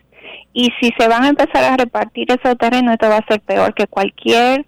[0.55, 3.75] Y si se van a empezar a repartir esos terrenos, esto va a ser peor
[3.75, 4.65] que cualquier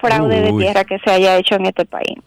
[0.00, 2.18] fraude de tierra que se haya hecho en este país.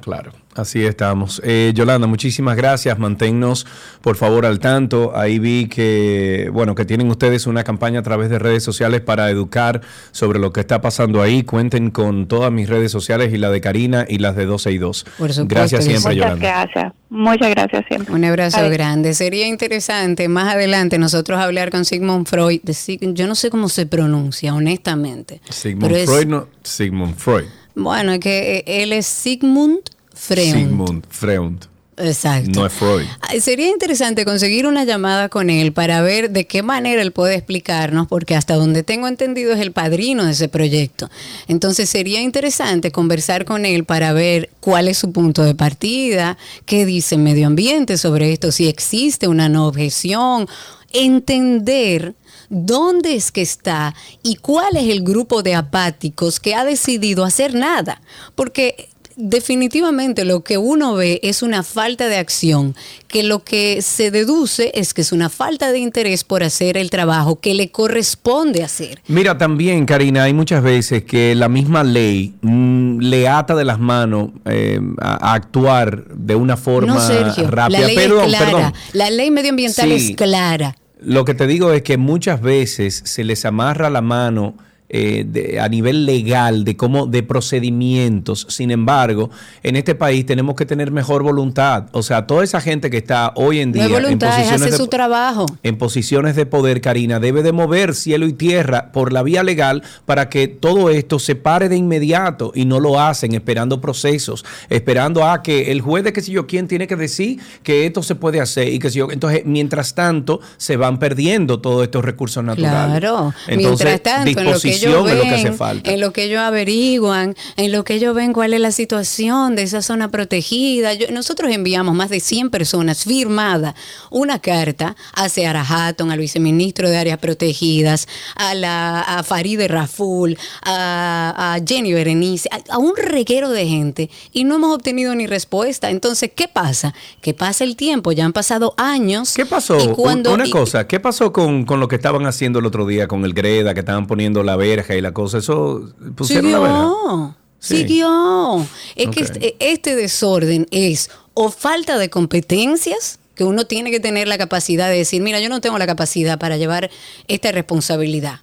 [0.00, 1.40] Claro, así estamos.
[1.44, 2.98] Eh, Yolanda, muchísimas gracias.
[2.98, 3.66] Manténnos,
[4.00, 5.16] por favor, al tanto.
[5.16, 9.30] Ahí vi que, bueno, que tienen ustedes una campaña a través de redes sociales para
[9.30, 9.80] educar
[10.12, 11.42] sobre lo que está pasando ahí.
[11.42, 14.78] Cuenten con todas mis redes sociales y la de Karina y las de 12 y
[14.78, 15.04] 2.
[15.18, 16.14] Por supuesto Gracias siempre.
[16.14, 16.46] Muchas Yolanda.
[16.64, 16.92] gracias.
[17.08, 18.14] Muchas gracias siempre.
[18.14, 19.14] Un abrazo grande.
[19.14, 22.60] Sería interesante más adelante nosotros hablar con Sigmund Freud.
[22.62, 25.40] de Sig- yo no sé cómo se pronuncia, honestamente.
[25.50, 27.44] Sigmund Pero es- Freud, no, Sigmund Freud.
[27.74, 29.80] Bueno, es que eh, él es Sigmund
[30.16, 30.52] Freud.
[30.52, 31.58] Sigmund Freud.
[31.98, 32.60] Exacto.
[32.60, 33.06] No es Freud.
[33.40, 38.06] Sería interesante conseguir una llamada con él para ver de qué manera él puede explicarnos,
[38.06, 41.08] porque hasta donde tengo entendido es el padrino de ese proyecto.
[41.48, 46.84] Entonces sería interesante conversar con él para ver cuál es su punto de partida, qué
[46.84, 50.48] dice medio ambiente sobre esto, si existe una no objeción,
[50.92, 52.14] entender
[52.48, 57.54] dónde es que está y cuál es el grupo de apáticos que ha decidido hacer
[57.54, 58.02] nada.
[58.34, 62.74] Porque definitivamente lo que uno ve es una falta de acción,
[63.08, 66.90] que lo que se deduce es que es una falta de interés por hacer el
[66.90, 69.02] trabajo que le corresponde hacer.
[69.08, 73.78] Mira, también, Karina, hay muchas veces que la misma ley mm, le ata de las
[73.78, 77.80] manos eh, a, a actuar de una forma no, Sergio, rápida.
[77.80, 78.72] la ley perdón, es clara, perdón.
[78.92, 80.10] la ley medioambiental Sí.
[80.10, 80.76] es clara.
[81.00, 84.56] Lo que te digo es que muchas veces se les amarra la mano
[84.88, 88.46] eh, de- a nivel legal de cómo de procedimientos.
[88.48, 89.30] Sin embargo,
[89.62, 91.86] en este país tenemos que tener mejor voluntad.
[91.92, 94.76] O sea, toda esa gente que está hoy en día voluntad, en es posiciones de,
[94.76, 95.46] su trabajo.
[95.62, 99.82] en posiciones de poder, Karina, debe de mover cielo y tierra por la vía legal
[100.04, 105.24] para que todo esto se pare de inmediato y no lo hacen esperando procesos, esperando
[105.24, 108.14] a que el juez de que si yo quién tiene que decir que esto se
[108.14, 109.10] puede hacer y que si yo.
[109.10, 113.00] Entonces, mientras tanto, se van perdiendo todos estos recursos naturales.
[113.00, 113.34] Claro.
[113.48, 115.90] Entonces, Mientras tanto, en lo que es lo que hace ven, falta.
[115.90, 119.62] en lo que ellos averiguan, en lo que ellos ven cuál es la situación de
[119.62, 120.94] esa zona protegida.
[120.94, 123.74] Yo- nosotros enviamos más de 100 personas firmada
[124.10, 130.36] una carta a Seara Hatton, al viceministro de Áreas Protegidas, a, la, a Faride Raful,
[130.62, 135.26] a, a Jenny Berenice, a, a un reguero de gente y no hemos obtenido ni
[135.26, 135.90] respuesta.
[135.90, 136.94] Entonces, ¿qué pasa?
[137.20, 139.34] Que pasa el tiempo, ya han pasado años.
[139.34, 139.78] ¿Qué pasó?
[139.82, 142.86] Y cuando, Una y- cosa, ¿qué pasó con, con lo que estaban haciendo el otro
[142.86, 145.38] día con el Greda, que estaban poniendo la verja y la cosa?
[145.38, 146.58] ¿Eso pusieron la?
[146.58, 147.76] Siguió, Sí.
[147.78, 148.66] siguió.
[148.96, 154.28] Es que este, este desorden es o falta de competencias, que uno tiene que tener
[154.28, 156.90] la capacidad de decir, mira, yo no tengo la capacidad para llevar
[157.28, 158.40] esta responsabilidad.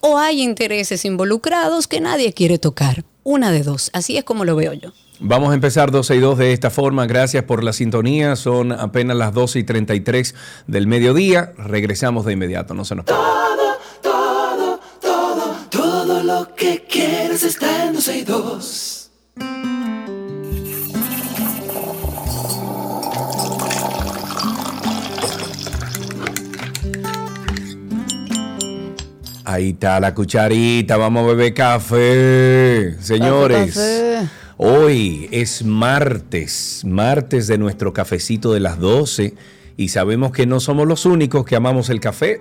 [0.00, 3.04] O hay intereses involucrados que nadie quiere tocar.
[3.22, 3.88] Una de dos.
[3.94, 4.92] Así es como lo veo yo.
[5.20, 7.06] Vamos a empezar 12 y 2 de esta forma.
[7.06, 8.36] Gracias por la sintonía.
[8.36, 10.34] Son apenas las 12 y 33
[10.66, 11.52] del mediodía.
[11.56, 12.74] Regresamos de inmediato.
[12.74, 13.06] No se nos
[17.42, 19.10] está en 12 y 2.
[29.44, 30.96] Ahí está la cucharita.
[30.96, 32.96] Vamos a beber café.
[33.00, 33.74] Señores.
[33.74, 34.28] Café.
[34.56, 39.34] Hoy es martes, martes de nuestro cafecito de las 12
[39.76, 42.40] y sabemos que no somos los únicos que amamos el café.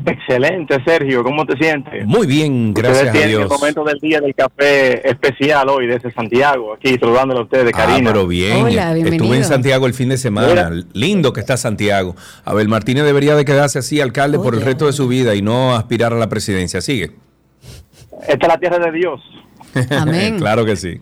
[0.05, 1.23] Excelente, Sergio.
[1.23, 2.05] ¿Cómo te sientes?
[2.05, 3.41] Muy bien, gracias Ustedes a Dios.
[3.43, 7.85] el momento del día del café especial hoy desde Santiago, aquí saludándole a ustedes, Ah,
[7.85, 8.11] Karina.
[8.11, 8.67] pero bien.
[8.67, 10.71] Estuve en Santiago el fin de semana.
[10.93, 12.15] Lindo que está Santiago.
[12.43, 15.75] Abel Martínez debería de quedarse así alcalde por el resto de su vida y no
[15.75, 16.81] aspirar a la presidencia.
[16.81, 17.11] Sigue.
[18.27, 19.21] Esta es la tierra de Dios.
[19.89, 20.37] Amén.
[20.39, 20.99] claro que sí.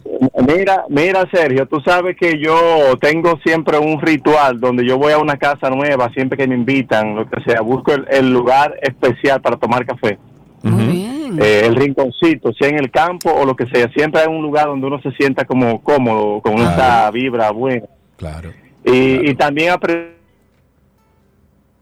[0.47, 5.17] Mira, mira, Sergio, tú sabes que yo tengo siempre un ritual donde yo voy a
[5.17, 9.41] una casa nueva, siempre que me invitan, lo que sea, busco el, el lugar especial
[9.41, 10.17] para tomar café.
[10.63, 14.65] Eh, el rinconcito, sea en el campo o lo que sea, siempre hay un lugar
[14.65, 17.88] donde uno se sienta como cómodo, con esa vibra buena.
[18.17, 18.51] Claro.
[18.86, 20.12] Y, y también aprendí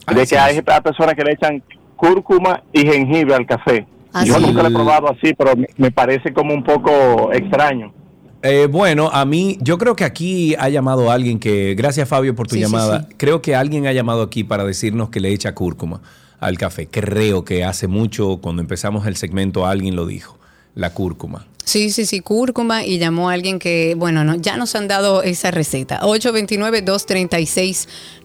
[0.08, 1.64] de que hay, hay personas que le echan
[1.96, 3.86] cúrcuma y jengibre al café.
[4.26, 7.94] Yo nunca lo he probado así, pero me, parece como un poco extraño.
[8.42, 12.48] Eh, bueno, a mí, yo creo que aquí ha llamado alguien que, gracias Fabio por
[12.48, 13.16] tu Sí, sí, llamada, sí.
[13.18, 16.02] creo que alguien ha llamado aquí para decirnos que le echa cúrcuma
[16.40, 16.88] al café.
[16.88, 20.38] Creo que hace mucho, cuando empezamos el segmento, alguien lo dijo,
[20.74, 21.46] la cúrcuma.
[21.70, 25.22] Sí, sí, sí, cúrcuma y llamó a alguien que, bueno, no, ya nos han dado
[25.22, 26.00] esa receta.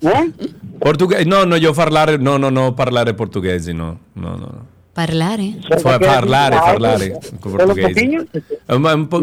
[0.04, 0.32] ¿Eh?
[0.80, 1.26] Português.
[1.28, 4.71] Não, não, eu falar, não, não, não, parlare português, não, não, não.
[4.94, 5.56] Parlare.
[5.82, 7.14] Fue parlare, parlare,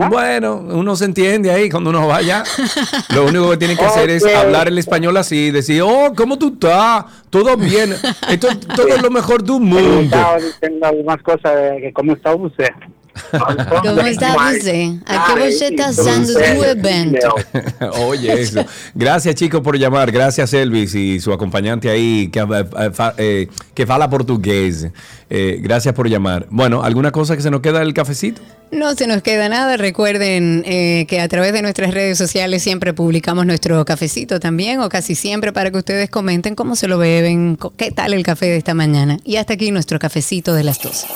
[0.09, 2.43] Bueno, uno se entiende ahí cuando uno vaya.
[3.15, 6.55] Lo único que tiene que hacer es hablar el español así, decir, oh, ¿cómo tú
[6.55, 7.05] estás?
[7.29, 7.95] Todo bien.
[8.31, 10.17] Esto todo es lo mejor del mundo.
[10.83, 12.69] Algunas cosas de cómo está usted.
[13.83, 14.99] ¿Cómo está você?
[15.07, 17.35] ¿A qué você está haciendo tu evento?
[18.07, 18.65] Oye, eso.
[18.95, 20.11] Gracias, chicos, por llamar.
[20.11, 24.89] Gracias, Elvis, y su acompañante ahí, que, eh, eh, que fala portugués.
[25.31, 26.47] Eh, gracias por llamar.
[26.51, 28.41] Bueno, ¿alguna cosa que se nos queda del cafecito?
[28.71, 29.77] No se nos queda nada.
[29.77, 34.89] Recuerden eh, que a través de nuestras redes sociales siempre publicamos nuestro cafecito también, o
[34.89, 38.57] casi siempre, para que ustedes comenten cómo se lo beben, qué tal el café de
[38.57, 39.19] esta mañana.
[39.25, 41.07] Y hasta aquí nuestro cafecito de las 12.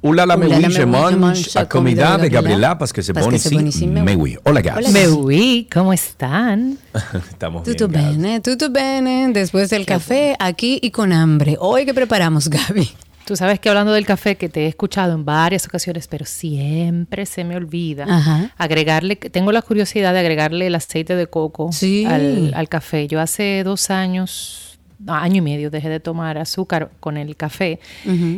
[0.00, 4.38] Ula la Oulala, mewi, mange a comida de Gabriela, parce que se pone que mewi.
[4.44, 4.92] Hola, Gabs.
[4.92, 6.78] Mewi, ¿cómo están?
[7.30, 7.76] Estamos bien.
[7.76, 9.28] Tutto bene, tutto bene.
[9.32, 11.56] Después del café, aquí y con hambre.
[11.58, 12.88] Hoy, ¿qué preparamos, Gaby?
[13.24, 17.26] Tú sabes que hablando del café, que te he escuchado en varias ocasiones, pero siempre
[17.26, 18.52] se me olvida Ajá.
[18.56, 22.06] agregarle, tengo la curiosidad de agregarle el aceite de coco Sí.
[22.06, 23.06] al, al café.
[23.08, 24.67] Yo hace dos años,
[25.06, 27.78] año y medio, dejé de tomar azúcar con el café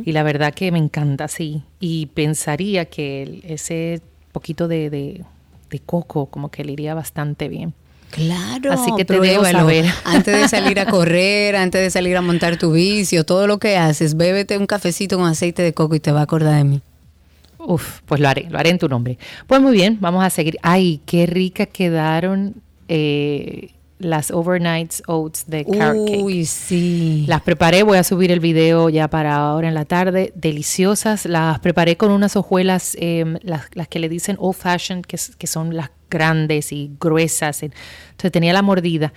[0.05, 1.63] y la verdad que me encanta, sí.
[1.81, 4.01] Y pensaría que ese
[4.33, 5.25] poquito de, de-
[5.71, 7.73] de coco como que le iría bastante bien.
[8.11, 9.59] Claro, Así que te debo pruébalo.
[9.61, 9.85] saber.
[10.05, 13.77] Antes de salir a correr, antes de salir a montar tu vicio, todo lo que
[13.77, 16.81] haces, bébete un cafecito con aceite de coco y te va a acordar de mí.
[17.59, 19.17] Uf, pues lo haré, lo haré en tu nombre.
[19.47, 20.57] Pues muy bien, vamos a seguir.
[20.63, 22.55] Ay, qué rica quedaron
[22.89, 23.69] eh,
[24.01, 26.25] las overnight oats de carrot cake.
[26.25, 27.25] Uy, sí.
[27.29, 30.33] Las preparé, voy a subir el video ya para ahora en la tarde.
[30.35, 31.27] Deliciosas.
[31.27, 35.47] Las preparé con unas hojuelas, em, las, las que le dicen old fashioned, que, que
[35.47, 37.63] son las grandes y gruesas.
[37.63, 39.13] Entonces tenía la mordida.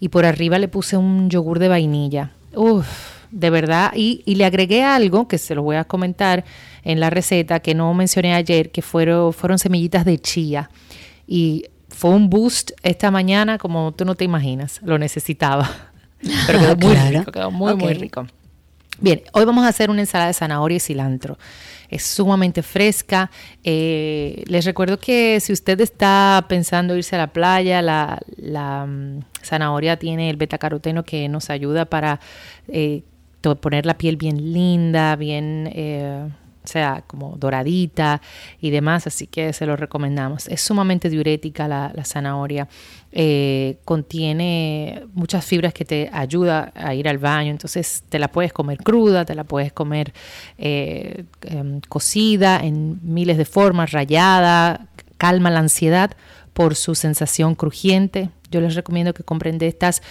[0.00, 2.32] Y por arriba le puse un yogur de vainilla.
[2.54, 2.86] Uf,
[3.30, 3.92] de verdad.
[3.94, 6.44] Y, y le agregué algo que se lo voy a comentar
[6.82, 10.70] en la receta que no mencioné ayer, que fueron, fueron semillitas de chía.
[11.26, 11.66] Y
[11.96, 14.80] fue un boost esta mañana como tú no te imaginas.
[14.84, 15.70] Lo necesitaba.
[16.46, 17.18] Pero quedó muy Claro.
[17.20, 18.26] rico, quedó muy, muy rico.
[19.00, 21.36] Bien, hoy vamos a hacer una ensalada de zanahoria y cilantro.
[21.88, 23.30] Es sumamente fresca.
[23.64, 29.20] Eh, les recuerdo que si usted está pensando irse a la playa, la, la, mm,
[29.42, 32.20] zanahoria tiene el betacaroteno que nos ayuda para
[32.68, 33.02] eh,
[33.60, 36.28] poner la piel bien linda, bien, eh,
[36.68, 38.20] sea, como doradita
[38.60, 40.48] y demás, así que se lo recomendamos.
[40.48, 42.68] Es sumamente diurética la, la zanahoria,
[43.12, 48.52] eh, contiene muchas fibras que te ayuda a ir al baño, entonces te la puedes
[48.52, 50.12] comer cruda, te la puedes comer
[50.58, 56.10] eh, em, cocida en miles de formas, rayada, calma la ansiedad
[56.54, 58.30] por su sensación crujiente.
[58.50, 60.02] Yo les recomiendo que compren de estas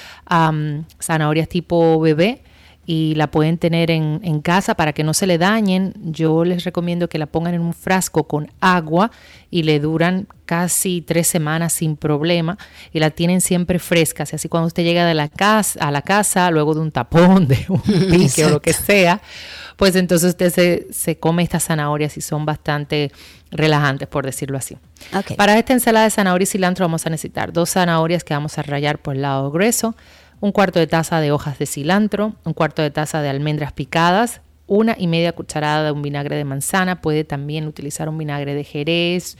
[1.00, 2.42] zanahorias tipo bebé
[2.86, 5.94] y la pueden tener en, en casa para que no se le dañen.
[6.04, 9.12] Yo les recomiendo que la pongan en un frasco con agua
[9.50, 12.58] y le duran casi tres semanas sin problema
[12.92, 14.34] y la tienen siempre frescas.
[14.34, 17.48] Y así cuando usted llega de la casa, a la casa, luego de un tapón,
[17.48, 19.22] de un pique o lo que sea,
[19.78, 23.12] pues entonces usted se, se come estas zanahorias y son bastante
[23.52, 24.78] relajantes, por decirlo así.
[25.38, 28.64] Para esta ensalada de zanahoria y cilantro vamos a necesitar dos zanahorias que vamos a
[28.64, 29.96] rallar por el lado grueso,
[30.44, 34.42] un cuarto de taza de hojas de cilantro, un cuarto de taza de almendras picadas,
[34.68, 38.66] una y media cucharada de un vinagre de manzana, puede también utilizar un vinagre de
[38.66, 39.38] jerez,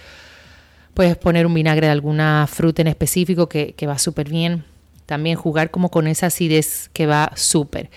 [0.94, 4.64] puedes poner un vinagre de alguna fruta en específico que, que va súper bien.
[5.06, 7.90] También jugar como con esa acidez que va súper.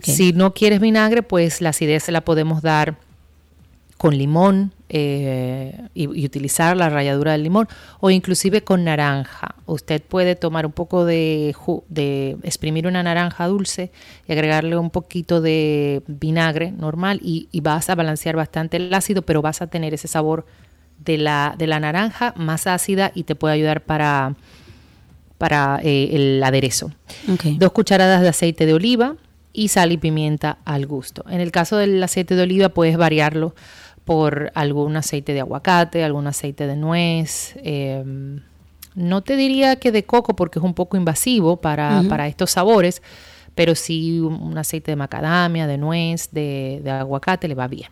[0.00, 2.96] Si no quieres vinagre, pues la acidez se la podemos dar
[3.96, 7.66] con limón eh, y, y utilizar la ralladura del limón
[8.00, 9.54] o inclusive con naranja.
[9.64, 11.56] Usted puede tomar un poco de,
[11.88, 13.90] de exprimir una naranja dulce
[14.28, 19.22] y agregarle un poquito de vinagre normal y, y vas a balancear bastante el ácido,
[19.22, 20.44] pero vas a tener ese sabor
[21.02, 24.34] de la, de la naranja más ácida y te puede ayudar para,
[25.38, 26.92] para eh, el aderezo.
[27.56, 29.16] Dos cucharadas de aceite de oliva
[29.54, 31.24] y sal y pimienta al gusto.
[31.28, 33.54] En el caso del aceite de oliva puedes variarlo
[34.04, 37.54] por algún aceite de aguacate, algún aceite de nuez.
[37.62, 38.02] eh,
[38.94, 43.00] no te diría que de coco porque es un poco invasivo para, para estos sabores,
[43.54, 47.88] pero sí un, un aceite de macadamia, de nuez, de, de aguacate le va bien.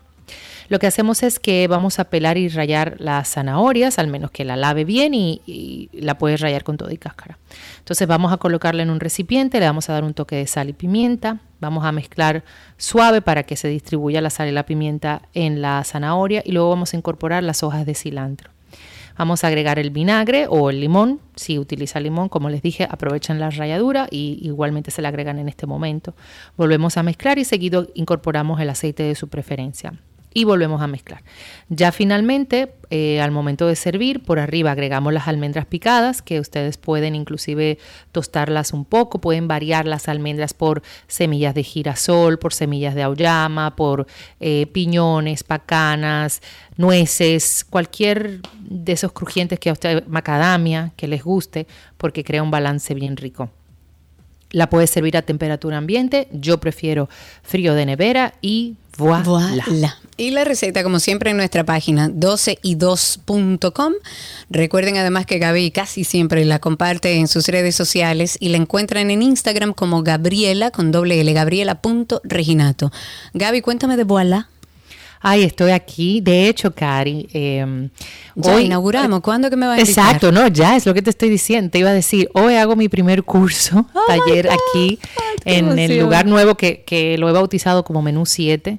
[0.71, 4.45] Lo que hacemos es que vamos a pelar y rayar las zanahorias, al menos que
[4.45, 7.39] la lave bien y, la puedes rayar con todo y cáscara.
[7.79, 10.68] Entonces vamos a colocarla en un recipiente, le vamos a dar un toque de sal
[10.68, 12.45] y pimienta, vamos a mezclar
[12.77, 16.71] suave para que se distribuya la sal y la pimienta en la zanahoria y luego
[16.71, 18.53] vamos a incorporar las hojas de cilantro.
[19.18, 21.18] Vamos a agregar el vinagre o el limón.
[21.35, 25.49] Si utiliza limón, como les dije, aprovechen la ralladura y igualmente se le agregan en
[25.49, 26.14] este momento.
[26.57, 29.95] Volvemos a mezclar y seguido incorporamos el aceite de su preferencia.
[30.33, 31.22] Y volvemos a mezclar.
[31.68, 36.76] Ya finalmente, eh, al momento de servir, por arriba agregamos las almendras picadas, que ustedes
[36.76, 37.78] pueden inclusive
[38.12, 43.74] tostarlas un poco, pueden variar las almendras por semillas de girasol, por semillas de auyama,
[43.74, 44.07] por
[44.39, 46.43] eh, piñones, pacanas,
[46.76, 51.66] nueces, cualquier de esos crujientes que a usted, macadamia, que les guste,
[51.97, 53.51] porque crea un balance bien rico.
[54.53, 57.09] La puedes servir a temperatura ambiente, yo prefiero
[57.43, 59.64] frío de nevera y voilà.
[60.16, 63.92] Y la receta, como siempre, en nuestra página 12y2.com.
[64.51, 69.11] Recuerden además que Gaby casi siempre la comparte en sus redes sociales y la encuentran
[69.11, 72.92] en Instagram como Gabriela con doble L, gabriela.reginato.
[73.32, 74.48] Gaby, cuéntame de voilà.
[75.23, 76.21] Ay, estoy aquí.
[76.23, 77.89] De hecho, Cari, eh,
[78.35, 79.21] ya hoy inauguramos.
[79.21, 80.07] ¿Cuándo que me va a invitar?
[80.07, 81.71] Exacto, no, ya es lo que te estoy diciendo.
[81.71, 84.99] Te iba a decir, hoy hago mi primer curso, taller aquí
[85.45, 88.79] en el lugar nuevo que, que lo he bautizado como Menú 7.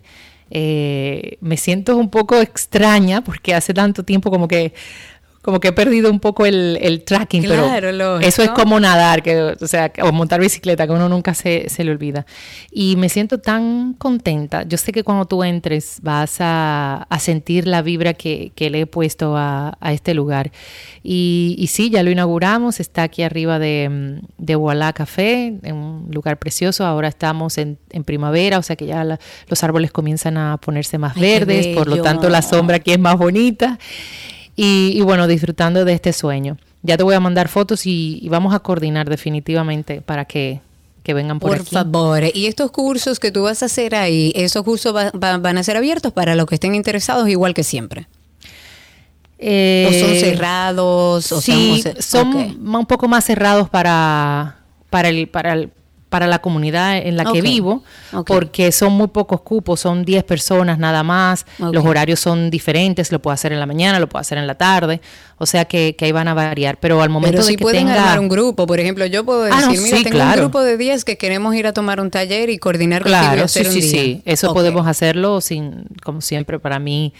[0.53, 4.73] Eh, me siento un poco extraña porque hace tanto tiempo como que
[5.41, 9.67] como que he perdido un poco el, tracking, pero eso es como nadar, que, o
[9.67, 12.27] sea, o montar bicicleta, que uno nunca se, se, le olvida.
[12.71, 14.63] Y me siento tan contenta.
[14.63, 19.35] Yo sé que cuando tú entres vas a, sentir la vibra que, le he puesto
[19.35, 20.51] a, este lugar.
[21.03, 26.11] Y, y, sí, ya lo inauguramos, está aquí arriba de, de Voilà Café, en un
[26.11, 26.85] lugar precioso.
[26.85, 31.67] Ahora estamos en, primavera, o sea que ya los árboles comienzan a ponerse más verdes,
[31.75, 33.79] por lo tanto la sombra aquí es más bonita
[34.55, 36.57] y, bueno, disfrutando de este sueño.
[36.83, 40.61] Ya te voy a mandar fotos y, vamos a coordinar definitivamente para que,
[41.05, 42.23] vengan por, por favor.
[42.33, 46.13] Y estos cursos que tú vas a hacer ahí, esos cursos van a ser abiertos
[46.13, 48.07] para los que estén interesados igual que siempre.
[49.43, 51.31] Eh, ¿O son cerrados?
[51.31, 54.57] O sí, son un poco más cerrados para,
[54.91, 55.71] para, el, para, el,
[56.11, 57.83] para la comunidad en la que vivo,
[58.27, 63.21] porque son muy pocos cupos, son 10 personas nada más, los horarios son diferentes, lo
[63.21, 64.99] puedo hacer en la mañana, lo puedo hacer en la tarde,
[65.37, 68.19] o sea que, ahí van a variar, pero al momento pero si de pueden armar
[68.19, 71.17] un grupo, por ejemplo, yo puedo ah, decir, mira, tengo un grupo de 10 que
[71.17, 75.39] queremos ir a tomar un taller y coordinar claro, sí, sí, sí, eso podemos hacerlo
[75.39, 77.13] sin, como siempre, para mí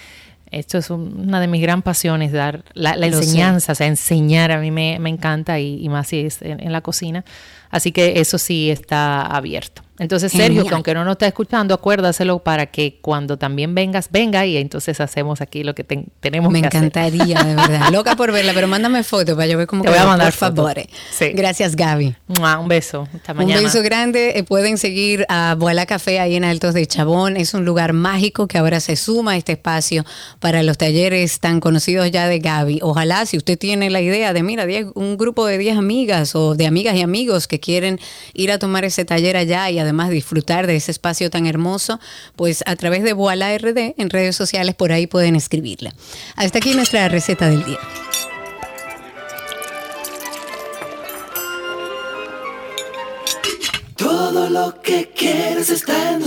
[0.51, 4.69] esto es una de mis gran pasiones, dar la, enseñanza, o sea, enseñar a mí
[4.69, 7.23] me, encanta y, más si es en, la cocina.
[7.71, 9.81] Así que eso sí está abierto.
[10.01, 14.47] Entonces, Sergio, que aunque no nos está escuchando, acuérdaselo para que cuando también vengas, venga
[14.47, 16.81] y entonces hacemos aquí lo que tenemos Me que hacer.
[16.81, 17.89] Me encantaría, de verdad.
[17.91, 20.55] Loca por verla, pero mándame foto para yo ver cómo Te voy a mandar por
[20.55, 20.73] favor.
[21.35, 22.15] Gracias, Gaby.
[22.27, 23.07] Un beso.
[23.13, 23.59] Hasta mañana.
[23.59, 24.39] Un beso grande.
[24.39, 27.37] Eh, pueden seguir a Vuela Café ahí en Altos de Chabón.
[27.37, 30.03] Es un lugar mágico que ahora se suma a este espacio
[30.39, 32.79] para los talleres tan conocidos ya de Gaby.
[32.81, 36.65] Ojalá, si usted tiene la idea de, mira, un grupo de 10 amigas o de
[36.65, 37.99] amigas y amigos que quieren
[38.33, 41.99] ir a tomar ese taller allá y además además disfrutar de ese espacio tan hermoso,
[42.37, 45.93] pues a través de Voila RD en redes sociales por ahí pueden escribirla.
[46.37, 47.79] Hasta aquí nuestra receta del día.
[53.97, 56.21] Todo lo que quieres está en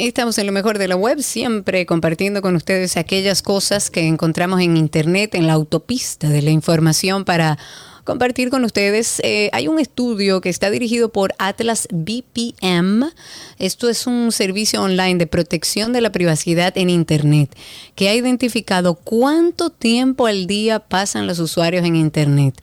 [0.00, 4.60] Estamos en lo mejor de la web, siempre compartiendo con ustedes aquellas cosas que encontramos
[4.60, 7.58] en Internet, en la autopista de la información para
[8.04, 9.20] compartir con ustedes.
[9.24, 13.10] Eh, hay un estudio que está dirigido por Atlas BPM.
[13.58, 17.56] Esto es un servicio online de protección de la privacidad en Internet
[17.96, 22.54] que ha identificado cuánto tiempo al día pasan los usuarios en Internet.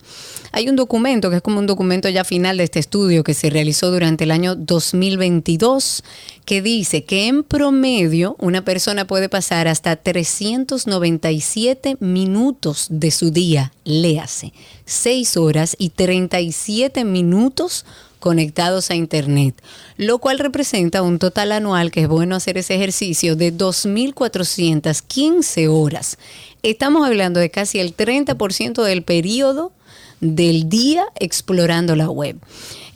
[0.56, 3.50] Hay un documento que es como un documento ya final de este estudio que se
[3.50, 6.02] realizó durante el año 2022
[6.46, 13.74] que dice que en promedio una persona puede pasar hasta 397 minutos de su día,
[13.84, 14.54] léase,
[14.86, 17.86] 6 horas y 37 minutos
[18.22, 19.62] conectados a Internet,
[19.98, 26.18] lo cual representa un total anual, que es bueno hacer ese ejercicio, de 2.415 horas.
[26.64, 29.74] Estamos hablando de casi el 30% del periodo
[30.20, 32.38] del día explorando la web.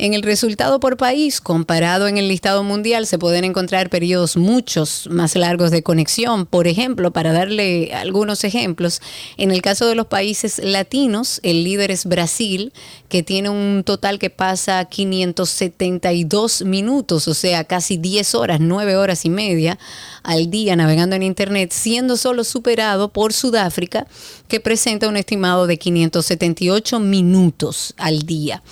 [0.02, 5.10] En el resultado por país, comparado en el listado mundial, se pueden encontrar periodos muchos
[5.12, 6.46] más largos de conexión.
[6.46, 9.02] Por ejemplo, para darle algunos ejemplos,
[9.36, 12.72] en el caso de los países latinos, el líder es Brasil,
[13.10, 19.26] que tiene un total que pasa 572 minutos, o sea, casi 10 horas, 9 horas
[19.26, 19.78] y media
[20.24, 24.08] al día navegando en Internet, siendo solo superado por Sudáfrica,
[24.48, 28.64] que presenta un estimado de 578 minutos al día.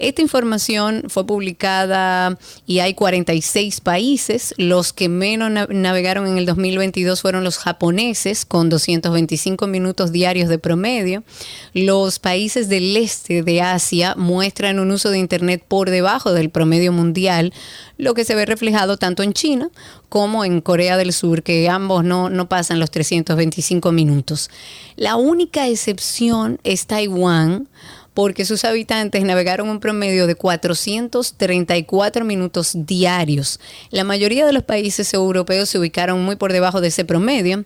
[0.00, 0.71] Esta información
[1.08, 4.54] fue publicada y hay 46 países.
[4.56, 10.58] Los que menos navegaron en el 2022 fueron los japoneses, con 225 minutos diarios de
[10.58, 11.22] promedio.
[11.74, 16.92] Los países del este de Asia muestran un uso de Internet por debajo del promedio
[16.92, 17.52] mundial,
[17.98, 19.70] lo que se ve reflejado tanto en China
[20.08, 24.50] como en Corea del Sur, que ambos no, no pasan los 325 minutos.
[24.96, 27.68] La única excepción es Taiwán
[28.14, 33.58] porque sus habitantes navegaron un promedio de 434 minutos diarios.
[33.90, 37.64] La mayoría de los países europeos se ubicaron muy por debajo de ese promedio.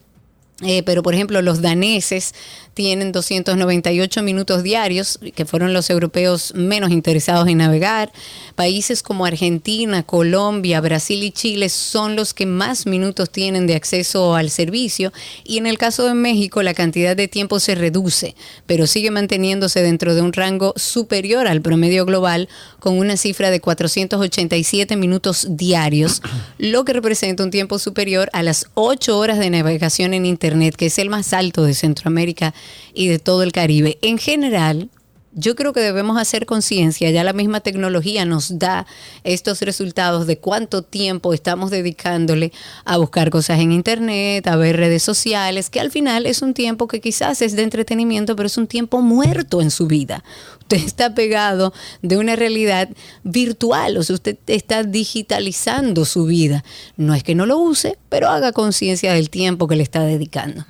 [0.63, 2.35] Eh, pero, por ejemplo, los daneses
[2.77, 8.13] tienen 298 minutos diarios, que fueron los europeos menos interesados en navegar.
[8.55, 14.35] Países como Argentina, Colombia, Brasil y Chile son los que más minutos tienen de acceso
[14.35, 15.11] al servicio.
[15.43, 19.81] Y en el caso de México, la cantidad de tiempo se reduce, pero sigue manteniéndose
[19.81, 22.47] dentro de un rango superior al promedio global,
[22.79, 26.21] con una cifra de 487 minutos diarios,
[26.59, 30.87] lo que representa un tiempo superior a las 8 horas de navegación en Internet, que
[30.87, 32.53] es el más alto de Centroamérica
[32.95, 33.99] y de todo el Caribe.
[34.03, 34.91] En general,
[35.39, 38.87] yo creo que debemos hacer conciencia, ya la misma tecnología nos da
[39.23, 42.53] estos resultados de cuánto tiempo estamos dedicándole
[42.87, 46.89] a buscar cosas en Internet, a ver redes sociales, que al final es un tiempo
[46.89, 50.25] que quizás es de entretenimiento, pero es un tiempo muerto en su vida.
[50.61, 52.89] Usted está pegado de una realidad
[53.23, 56.65] virtual, o sea, usted está digitalizando su vida.
[56.97, 60.65] No es que no lo use, pero haga conciencia del tiempo que le está dedicando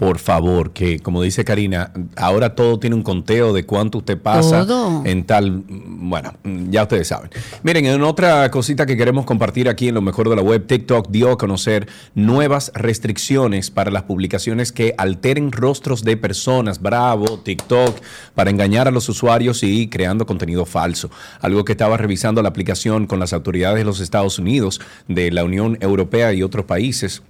[0.00, 4.66] por favor, que como dice Karina, ahora todo tiene un conteo de cuánto usted pasa
[5.04, 7.28] en tal, bueno, ya ustedes saben.
[7.62, 11.10] Miren, en otra cosita que queremos compartir aquí en lo mejor de la web, TikTok
[11.10, 16.80] dio a conocer nuevas restricciones para las publicaciones que alteren rostros de personas.
[16.80, 18.00] Bravo, TikTok,
[18.34, 21.10] para engañar a los usuarios y creando contenido falso.
[21.42, 25.44] Algo que estaba revisando la aplicación con las autoridades de los Estados Unidos, de la
[25.44, 27.22] Unión Europea y otros países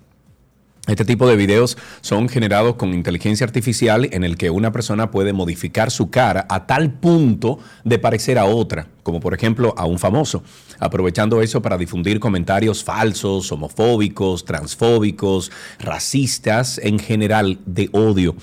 [0.86, 5.32] este tipo de videos son generados con inteligencia artificial en el que una persona puede
[5.32, 9.98] modificar su cara a tal punto de parecer a otra, como por ejemplo a un
[9.98, 10.42] famoso,
[10.78, 18.34] aprovechando eso para difundir comentarios falsos, homofóbicos, transfóbicos, racistas, en general de odio.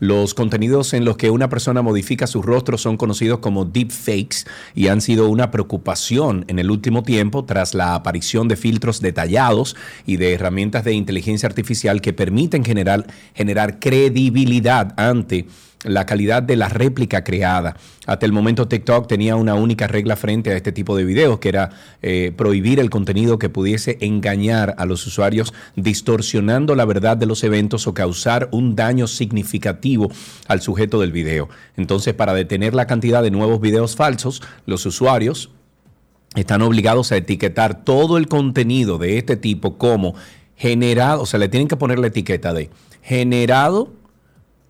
[0.00, 4.44] Los contenidos en los que una persona modifica su rostro son conocidos como deepfakes
[4.74, 9.74] y han sido una preocupación en el último tiempo tras la aparición de filtros detallados
[10.06, 15.46] y de herramientas de inteligencia artificial que permiten generar, generar credibilidad ante
[15.84, 17.76] la calidad de la réplica creada.
[18.06, 21.48] Hasta el momento TikTok tenía una única regla frente a este tipo de videos, que
[21.48, 21.70] era
[22.02, 27.44] eh, prohibir el contenido que pudiese engañar a los usuarios, distorsionando la verdad de los
[27.44, 30.10] eventos o causar un daño significativo
[30.48, 31.48] al sujeto del video.
[31.76, 35.50] Entonces, para detener la cantidad de nuevos videos falsos, los usuarios
[36.34, 40.14] están obligados a etiquetar todo el contenido de este tipo como
[40.56, 42.68] generado, o sea, le tienen que poner la etiqueta de
[43.00, 43.92] generado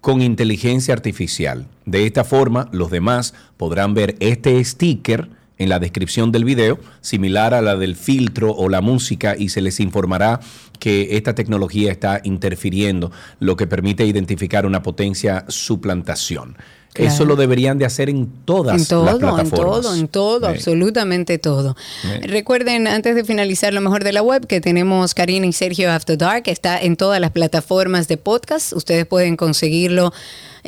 [0.00, 1.66] con inteligencia artificial.
[1.84, 5.28] De esta forma, los demás podrán ver este sticker
[5.58, 9.60] en la descripción del video, similar a la del filtro o la música, y se
[9.60, 10.40] les informará
[10.78, 16.56] que esta tecnología está interfiriendo, lo que permite identificar una potencia suplantación.
[16.98, 19.76] Eso lo deberían de hacer en todas en todo, las plataformas.
[19.76, 21.76] En todo, en todo, absolutamente todo.
[22.22, 26.18] Recuerden, antes de finalizar lo mejor de la web, que tenemos Karina y Sergio After
[26.18, 28.72] Dark, está en todas las plataformas de podcast.
[28.72, 30.12] Ustedes pueden conseguirlo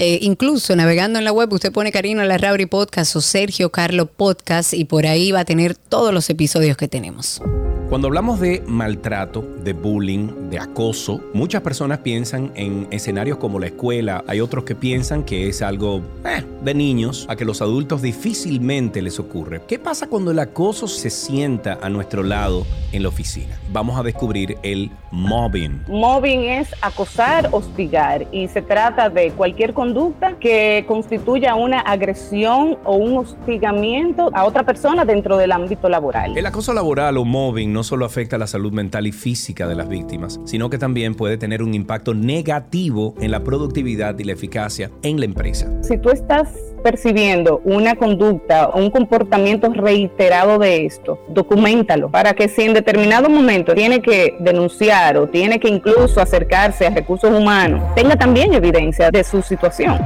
[0.00, 4.72] eh, incluso navegando en la web, usted pone Karina Larrauri Podcast o Sergio Carlo Podcast
[4.72, 7.42] y por ahí va a tener todos los episodios que tenemos.
[7.90, 13.66] Cuando hablamos de maltrato, de bullying, de acoso, muchas personas piensan en escenarios como la
[13.66, 14.22] escuela.
[14.28, 19.02] Hay otros que piensan que es algo eh, de niños, a que los adultos difícilmente
[19.02, 19.62] les ocurre.
[19.66, 23.58] ¿Qué pasa cuando el acoso se sienta a nuestro lado en la oficina?
[23.72, 25.82] Vamos a descubrir el mobbing.
[25.88, 32.94] Mobbing es acosar, hostigar y se trata de cualquier conducta que constituya una agresión o
[32.94, 36.38] un hostigamiento a otra persona dentro del ámbito laboral.
[36.38, 39.88] El acoso laboral o mobbing no solo afecta la salud mental y física de las
[39.88, 44.92] víctimas, sino que también puede tener un impacto negativo en la productividad y la eficacia
[45.02, 45.68] en la empresa.
[45.82, 46.48] Si tú estás
[46.82, 53.28] percibiendo una conducta o un comportamiento reiterado de esto, documentalo para que si en determinado
[53.28, 59.10] momento tiene que denunciar o tiene que incluso acercarse a recursos humanos, tenga también evidencia
[59.10, 59.98] de su situación.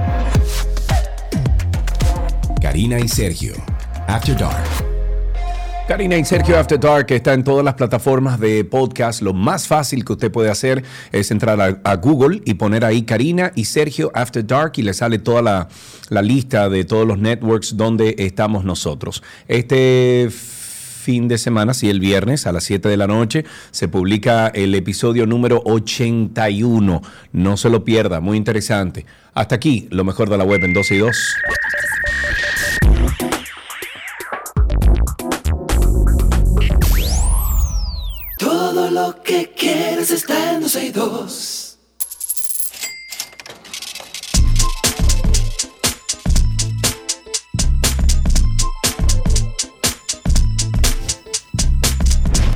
[2.61, 3.55] Karina y Sergio,
[4.07, 4.84] After Dark.
[5.87, 9.21] Karina y Sergio After Dark está en todas las plataformas de podcast.
[9.21, 10.83] Lo más fácil que usted puede hacer
[11.13, 15.19] es entrar a, Google y poner ahí Karina y Sergio After Dark y le sale
[15.19, 15.69] toda la,
[16.09, 19.23] la lista de todos los networks donde estamos nosotros.
[19.47, 24.49] Este fin de semana, sí, el viernes a las 7 de la noche, se publica
[24.49, 27.03] el episodio número 81.
[27.33, 29.05] No se lo pierda, muy interesante.
[29.35, 31.37] Hasta aquí, lo mejor de la web en 12 y 2.
[39.07, 41.71] Lo que quieres está en 12 y 2.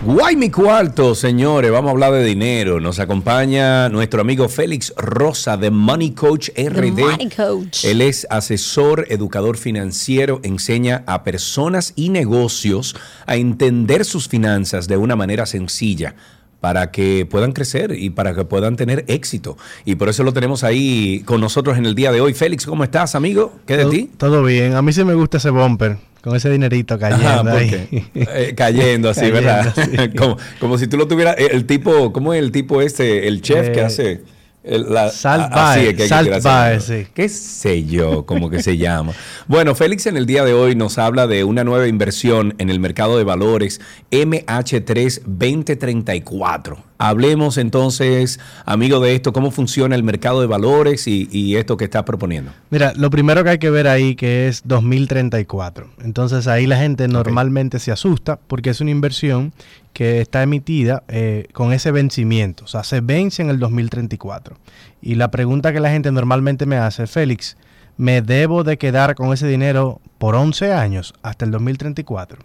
[0.07, 2.81] Guay mi cuarto, señores, vamos a hablar de dinero.
[2.81, 7.01] Nos acompaña nuestro amigo Félix Rosa de Money Coach RD.
[7.01, 7.85] Money Coach.
[7.85, 12.97] Él es asesor, educador financiero, enseña a personas y negocios
[13.27, 16.15] a entender sus finanzas de una manera sencilla
[16.61, 19.57] para que puedan crecer y para que puedan tener éxito.
[19.85, 22.35] Y por eso lo tenemos ahí con nosotros en el día de hoy.
[22.35, 23.55] Félix, ¿cómo estás, amigo?
[23.67, 24.11] ¿Qué de todo, ti?
[24.17, 24.75] Todo bien.
[24.75, 25.97] A mí sí me gusta ese bumper.
[26.21, 27.89] Con ese dinerito cayendo Ajá, ¿por ahí.
[28.15, 30.11] Eh, cayendo así, Cayendo, ¿verdad?
[30.17, 33.41] como, como si tú lo tuvieras, eh, el tipo, ¿cómo es el tipo este, el
[33.41, 34.21] chef que Eh, hace?
[34.65, 37.07] La- Salt Bae, que que Salt Bae, sí.
[37.15, 38.27] ¿Qué sé yo?
[38.27, 39.13] Como que se llama.
[39.49, 42.81] Bueno, Félix en el día de hoy nos habla de una nueva inversión en el
[42.81, 43.81] mercado de valores
[44.11, 46.77] MH3 2034.
[46.99, 51.85] Hablemos entonces, amigo, de esto, cómo funciona el mercado de valores y, y esto que
[51.85, 52.51] está proponiendo.
[52.71, 55.89] Mira, lo primero que hay que ver ahí que es 2034.
[56.03, 59.53] Entonces ahí la gente normalmente se asusta porque es una inversión
[59.99, 62.63] que está emitida eh, con ese vencimiento.
[62.63, 64.57] O sea, se vence en el 2034.
[65.03, 67.57] Y la pregunta que la gente normalmente me hace, Félix,
[67.97, 72.39] ¿me debo de quedar con ese dinero por 11 años hasta el 2034?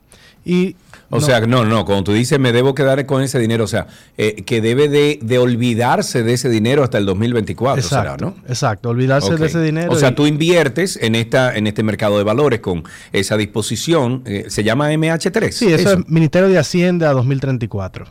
[0.46, 0.76] Y
[1.10, 3.68] O no- sea, no, no, cuando tú dices me debo quedar con ese dinero, o
[3.68, 3.88] sea,
[4.18, 8.36] eh, que debe de, de olvidarse de ese dinero hasta el 2024, será, Exacto, ¿no?
[8.50, 9.92] exacto, olvidarse de ese dinero.
[9.92, 14.24] O sea, y- tú inviertes en esta en este mercado de valores con esa disposición,
[14.26, 15.52] eh, se llama MH3.
[15.52, 18.06] Sí, eso, es Ministerio de Hacienda 2034.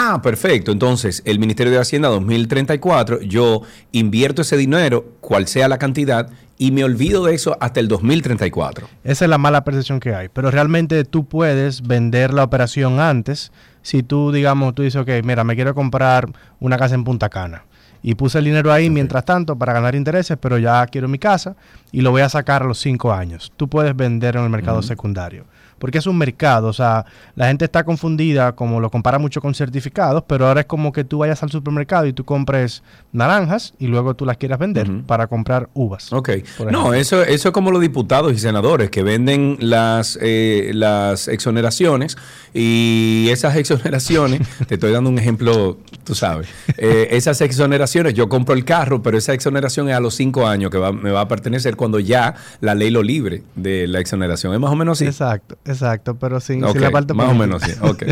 [0.00, 0.70] Ah, perfecto.
[0.70, 6.70] Entonces, el Ministerio de Hacienda 2034, yo invierto ese dinero, cual sea la cantidad, y
[6.70, 8.88] me olvido de eso hasta el 2034.
[9.02, 10.28] Esa es la mala percepción que hay.
[10.28, 13.50] Pero realmente tú puedes vender la operación antes.
[13.82, 16.28] Si tú, digamos, tú dices, ok, mira, me quiero comprar
[16.60, 17.64] una casa en Punta Cana.
[18.00, 21.56] Y puse el dinero ahí mientras tanto para ganar intereses, pero ya quiero mi casa
[21.90, 23.52] y lo voy a sacar a los cinco años.
[23.56, 25.44] Tú puedes vender en el mercado secundario.
[25.78, 27.04] Porque es un mercado, o sea,
[27.36, 31.04] la gente está confundida, como lo compara mucho con certificados, pero ahora es como que
[31.04, 35.26] tú vayas al supermercado y tú compres naranjas y luego tú las quieras vender para
[35.26, 36.12] comprar uvas.
[36.12, 36.30] Ok.
[36.70, 42.16] No, eso, eso es como los diputados y senadores que venden las, eh, las exoneraciones
[42.54, 48.54] y esas exoneraciones, te estoy dando un ejemplo, tú sabes, eh, esas exoneraciones, yo compro
[48.54, 51.28] el carro, pero esa exoneración es a los cinco años que va- me va a
[51.28, 54.52] pertenecer cuando ya la ley lo libre de la exoneración.
[54.54, 55.06] Es más o menos así.
[55.06, 57.46] Exacto, exacto, pero sin, la parte más o política.
[57.46, 57.72] menos sí.
[57.80, 58.02] Ok.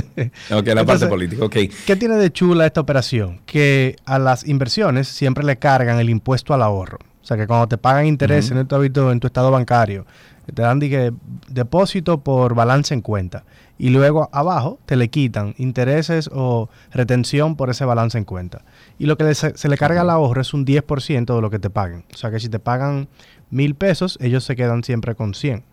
[0.59, 1.57] Ok, la parte política, ok.
[1.87, 3.41] ¿Qué tiene de chula esta operación?
[3.47, 6.99] Que a las inversiones siempre le cargan el impuesto al ahorro.
[7.23, 8.61] O sea, que cuando te pagan interés Ujú.
[8.61, 10.07] en, tu hábito, en tu estado bancario,
[10.55, 11.11] te dan dije,
[11.49, 13.45] depósito por balance en cuenta.
[13.79, 18.63] Y luego abajo te le quitan intereses o retención por ese balance en cuenta.
[18.99, 21.51] Y lo que le- se, se le carga al ahorro es un 10% de lo
[21.51, 22.05] que te paguen.
[22.15, 23.09] O sea, que si te pagan
[23.51, 25.65] mil pesos, ellos se quedan siempre con 100.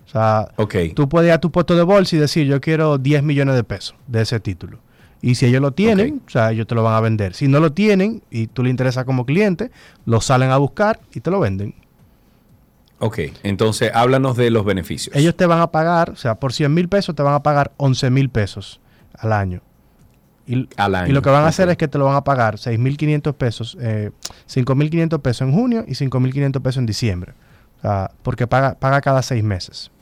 [0.07, 0.49] O sea,
[0.95, 3.65] tú puedes ir a tu puesto de bolsa y decir, yo quiero 10 millones de
[3.65, 4.79] pesos de ese título.
[5.21, 7.35] Y si ellos lo tienen, o sea, ellos te lo van a vender.
[7.35, 9.71] Si no lo tienen y tú le interesas como cliente,
[10.07, 11.75] lo salen a buscar y te lo venden.
[12.99, 15.15] Ok, entonces háblanos de los beneficios.
[15.15, 17.73] Ellos te van a pagar, o sea, por 100 mil pesos te van a pagar
[17.77, 18.81] 11 mil pesos
[19.13, 19.61] al año.
[20.51, 22.25] Y, Al año, y lo que van a hacer es que te lo van a
[22.25, 24.11] pagar 6.500 pesos, eh,
[24.49, 27.35] 5.500 pesos en junio y 5.500 pesos en diciembre.
[27.79, 29.93] O sea, porque paga, paga cada seis meses.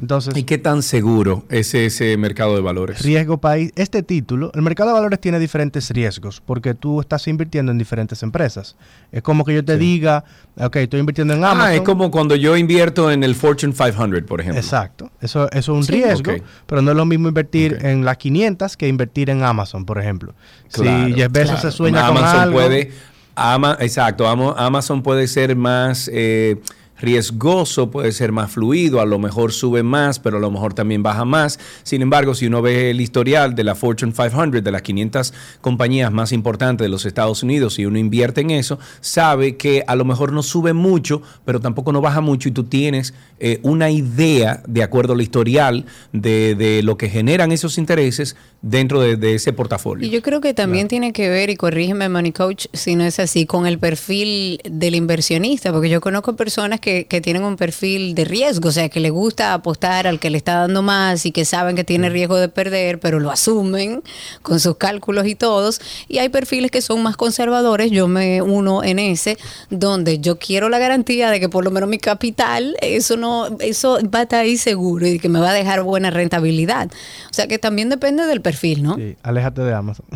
[0.00, 3.02] Entonces, ¿Y qué tan seguro es ese mercado de valores?
[3.02, 3.70] riesgo país.
[3.76, 8.22] Este título, el mercado de valores tiene diferentes riesgos porque tú estás invirtiendo en diferentes
[8.22, 8.76] empresas.
[9.12, 10.24] Es como que yo te diga,
[10.56, 11.60] ok, estoy invirtiendo en Amazon.
[11.62, 14.60] Ah, es como cuando yo invierto en el Fortune 500, por ejemplo.
[14.60, 15.10] Exacto.
[15.20, 15.92] Eso, eso es un Sí.
[15.92, 16.32] riesgo,
[16.66, 20.34] pero no es lo mismo invertir en las 500 que invertir en Amazon, por ejemplo.
[20.72, 21.70] Claro, si Jeff Bezos claro.
[21.70, 22.90] se sueña con Amazon algo, puede,
[23.34, 26.60] Ama- exacto, Amazon puede ser más eh,
[27.00, 31.02] riesgoso, puede ser más fluido, a lo mejor sube más, pero a lo mejor también
[31.02, 31.58] baja más.
[31.82, 36.12] Sin embargo, si uno ve el historial de la Fortune 500, de las 500 compañías
[36.12, 40.04] más importantes de los Estados Unidos, y uno invierte en eso, sabe que a lo
[40.04, 44.62] mejor no sube mucho, pero tampoco no baja mucho y tú tienes eh, una idea,
[44.66, 49.52] de acuerdo al historial, de, de lo que generan esos intereses dentro de, de ese
[49.52, 50.06] portafolio.
[50.06, 53.18] Y yo creo que también tiene que ver, y corrígeme, Money Coach, si no es
[53.18, 58.14] así, con el perfil del inversionista, porque yo conozco personas que, que tienen un perfil
[58.14, 61.32] de riesgo, o sea, que le gusta apostar al que le está dando más y
[61.32, 64.02] que saben que tiene riesgo de perder, pero lo asumen
[64.42, 65.80] con sus cálculos y todos.
[66.08, 69.36] Y hay perfiles que son más conservadores, yo me uno en ese,
[69.70, 73.98] donde yo quiero la garantía de que por lo menos mi capital, eso no, eso
[74.14, 76.88] va a estar ahí seguro y que me va a dejar buena rentabilidad.
[77.30, 78.96] O sea, que también depende del perfil, ¿no?
[78.96, 80.06] Sí, aléjate de Amazon.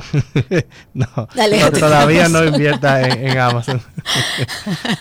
[0.95, 3.81] no, de todavía no invierta en, en Amazon.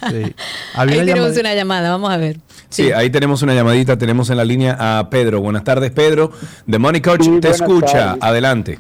[0.09, 0.34] sí.
[0.74, 2.38] Había Ahí una tenemos llamada- una llamada, vamos a ver.
[2.70, 5.41] Sí, ahí tenemos una llamadita, tenemos en la línea a Pedro.
[5.41, 6.32] Buenas tardes, Pedro.
[6.70, 7.91] The Money Coach Sí, te escucha.
[7.91, 8.24] tardes.
[8.24, 8.80] Adelante.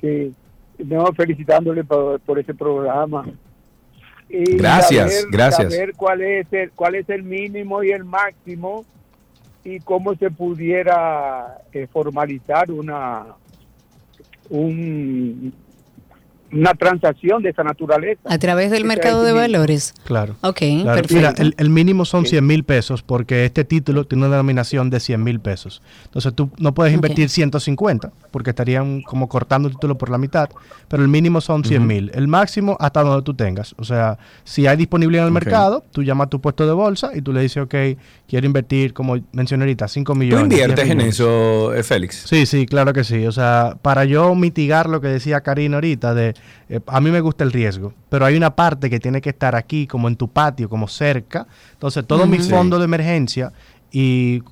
[0.00, 0.32] Sí,
[0.78, 3.26] no, felicitándole por, por ese programa.
[4.28, 5.72] Y Gracias, gracias.
[5.72, 8.84] Saber cuál es, el, cuál es el mínimo y el máximo
[9.64, 13.24] y cómo se pudiera eh, formalizar una
[14.50, 15.52] un,
[16.52, 18.20] una transacción de esa naturaleza.
[18.24, 19.94] A través del mercado de valores.
[20.04, 20.36] Claro.
[20.40, 21.14] Ok, Claro, perfecto.
[21.14, 25.00] Mira, el, el mínimo son 100 mil pesos porque este título tiene una denominación de
[25.00, 25.82] 100 mil pesos.
[26.04, 30.48] Entonces tú no puedes invertir 150 porque estarían como cortando el título por la mitad,
[30.88, 32.10] pero el mínimo son 100 mil.
[32.14, 33.74] El máximo hasta donde tú tengas.
[33.78, 37.10] O sea, si hay disponibilidad en el mercado, tú llamas a tu puesto de bolsa
[37.14, 37.74] y tú le dices, ok,
[38.26, 40.48] quiero invertir, como mencioné ahorita, 5 ¿Tú millones.
[40.48, 41.14] 10 inviertes en millones".
[41.14, 42.24] eso, eh, Félix?
[42.26, 43.26] Sí, sí, claro que sí.
[43.26, 46.34] O sea, para yo mitigar lo que decía Karina ahorita, de
[46.68, 49.54] eh, a mí me gusta el riesgo, pero hay una parte que tiene que estar
[49.54, 51.46] aquí, como en tu patio, como cerca.
[51.72, 53.52] Entonces, todo mi fondo de emergencia
[53.90, 54.42] y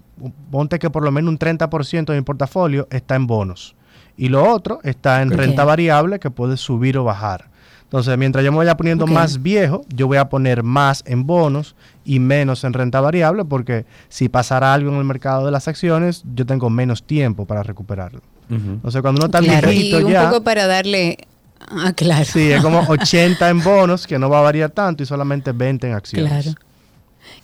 [0.50, 3.74] ponte que por lo menos un 30% de mi portafolio está en bonos.
[4.16, 7.50] Y lo otro está en renta variable que puede subir o bajar.
[7.86, 11.76] Entonces, mientras yo me vaya poniendo más viejo, yo voy a poner más en bonos
[12.04, 16.24] y menos en renta variable, porque si pasara algo en el mercado de las acciones,
[16.34, 18.22] yo tengo menos tiempo para recuperarlo.
[18.48, 21.18] Entonces, cuando uno está Claro, y viejito un ya, poco para darle...
[21.60, 22.24] Ah, claro.
[22.24, 25.86] sí, es como 80 en bonos, que no va a variar tanto, y solamente 20
[25.88, 26.30] en acciones.
[26.30, 26.58] Claro.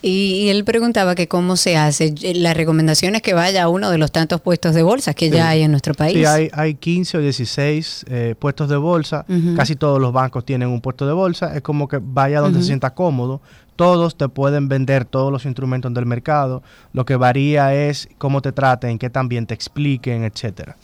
[0.00, 2.12] Y, y él preguntaba que cómo se hace.
[2.34, 5.36] La recomendación es que vaya a uno de los tantos puestos de bolsas que Sí.
[5.36, 6.16] ya hay en nuestro país.
[6.16, 9.24] Sí, hay, hay 15 o 16 eh, puestos de bolsa.
[9.56, 11.54] Casi todos los bancos tienen un puesto de bolsa.
[11.56, 13.40] Es como que vaya donde se sienta cómodo.
[13.76, 16.62] Todos te pueden vender todos los instrumentos del mercado.
[16.92, 20.76] Lo que varía es cómo te traten, qué también te expliquen, etcétera.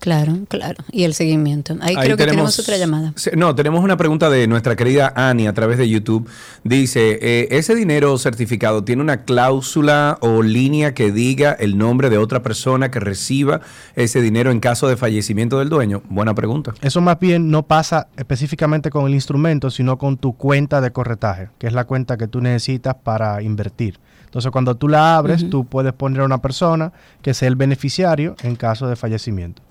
[0.00, 0.84] Claro, claro.
[0.90, 1.76] Y el seguimiento.
[1.80, 3.14] Ahí, creo que tenemos otra llamada.
[3.36, 6.28] No, tenemos una pregunta de nuestra querida Ani a través de YouTube.
[6.62, 12.18] Dice, eh, ¿ese dinero certificado tiene una cláusula o línea que diga el nombre de
[12.18, 13.62] otra persona que reciba
[13.96, 16.02] ese dinero en caso de fallecimiento del dueño?
[16.10, 16.74] Buena pregunta.
[16.82, 21.48] Eso más bien no pasa específicamente con el instrumento, sino con tu cuenta de corretaje,
[21.58, 23.98] que es la cuenta que tú necesitas para invertir.
[24.26, 26.92] Entonces, cuando tú la abres, tú puedes poner a una persona
[27.22, 29.62] que sea el beneficiario en caso de fallecimiento.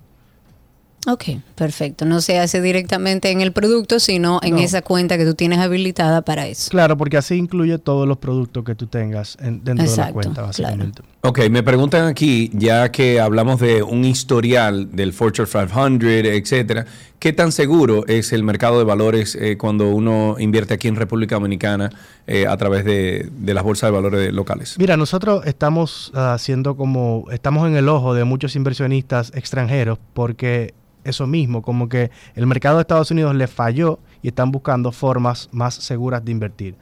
[1.06, 1.24] Ok,
[1.56, 2.06] perfecto.
[2.06, 4.60] No se hace directamente en el producto, sino en No.
[4.62, 6.70] esa cuenta que tú tienes habilitada para eso.
[6.72, 10.14] Claro, porque así incluye todos los productos que tú tengas en- dentro de la Exacto,
[10.14, 10.48] cuenta, claro.
[10.48, 11.02] básicamente.
[11.26, 16.86] Ok, me preguntan aquí, ya que hablamos de un historial del Fortune 500, etcétera,
[17.20, 21.36] ¿qué tan seguro es el mercado de valores eh, cuando uno invierte aquí en República
[21.36, 21.90] Dominicana
[22.28, 24.76] eh, a través de, de las bolsas de valores locales?
[24.80, 30.74] Mira, nosotros estamos haciendo como, estamos en el ojo de muchos inversionistas extranjeros porque
[31.04, 35.50] eso mismo, como que el mercado de Estados Unidos le falló y están buscando formas
[35.52, 36.76] más seguras de invertir.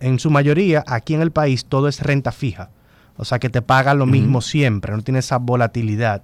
[0.00, 2.70] En su mayoría, aquí en el país, todo es renta fija.
[3.16, 6.22] O sea, que te paga lo mismo siempre, no tiene esa volatilidad.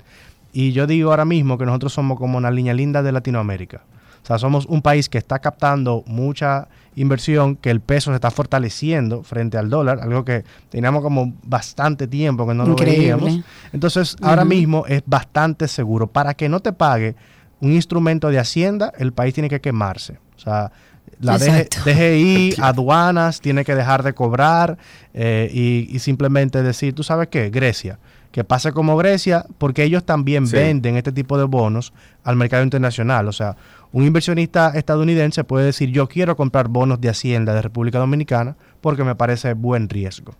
[0.52, 3.82] Y yo digo ahora mismo que nosotros somos como una línea linda de Latinoamérica.
[4.22, 8.30] O sea, somos un país que está captando mucha inversión, que el peso se está
[8.30, 13.40] fortaleciendo frente al dólar, algo que teníamos como bastante tiempo que no lo veíamos.
[13.72, 16.06] Entonces, ahora mismo es bastante seguro.
[16.06, 17.14] Para que no te pague
[17.60, 20.18] un instrumento de Hacienda, el país tiene que quemarse.
[20.36, 20.72] O sea,
[21.20, 24.78] la DGI, aduanas, tiene que dejar de cobrar
[25.14, 27.98] eh, y, simplemente decir, tú sabes qué, Grecia,
[28.32, 31.92] que pase como Grecia, porque ellos también venden este tipo de bonos
[32.22, 33.28] al mercado internacional.
[33.28, 33.56] O sea,
[33.92, 39.04] un inversionista estadounidense puede decir, yo quiero comprar bonos de Hacienda de República Dominicana porque
[39.04, 40.34] me parece buen riesgo.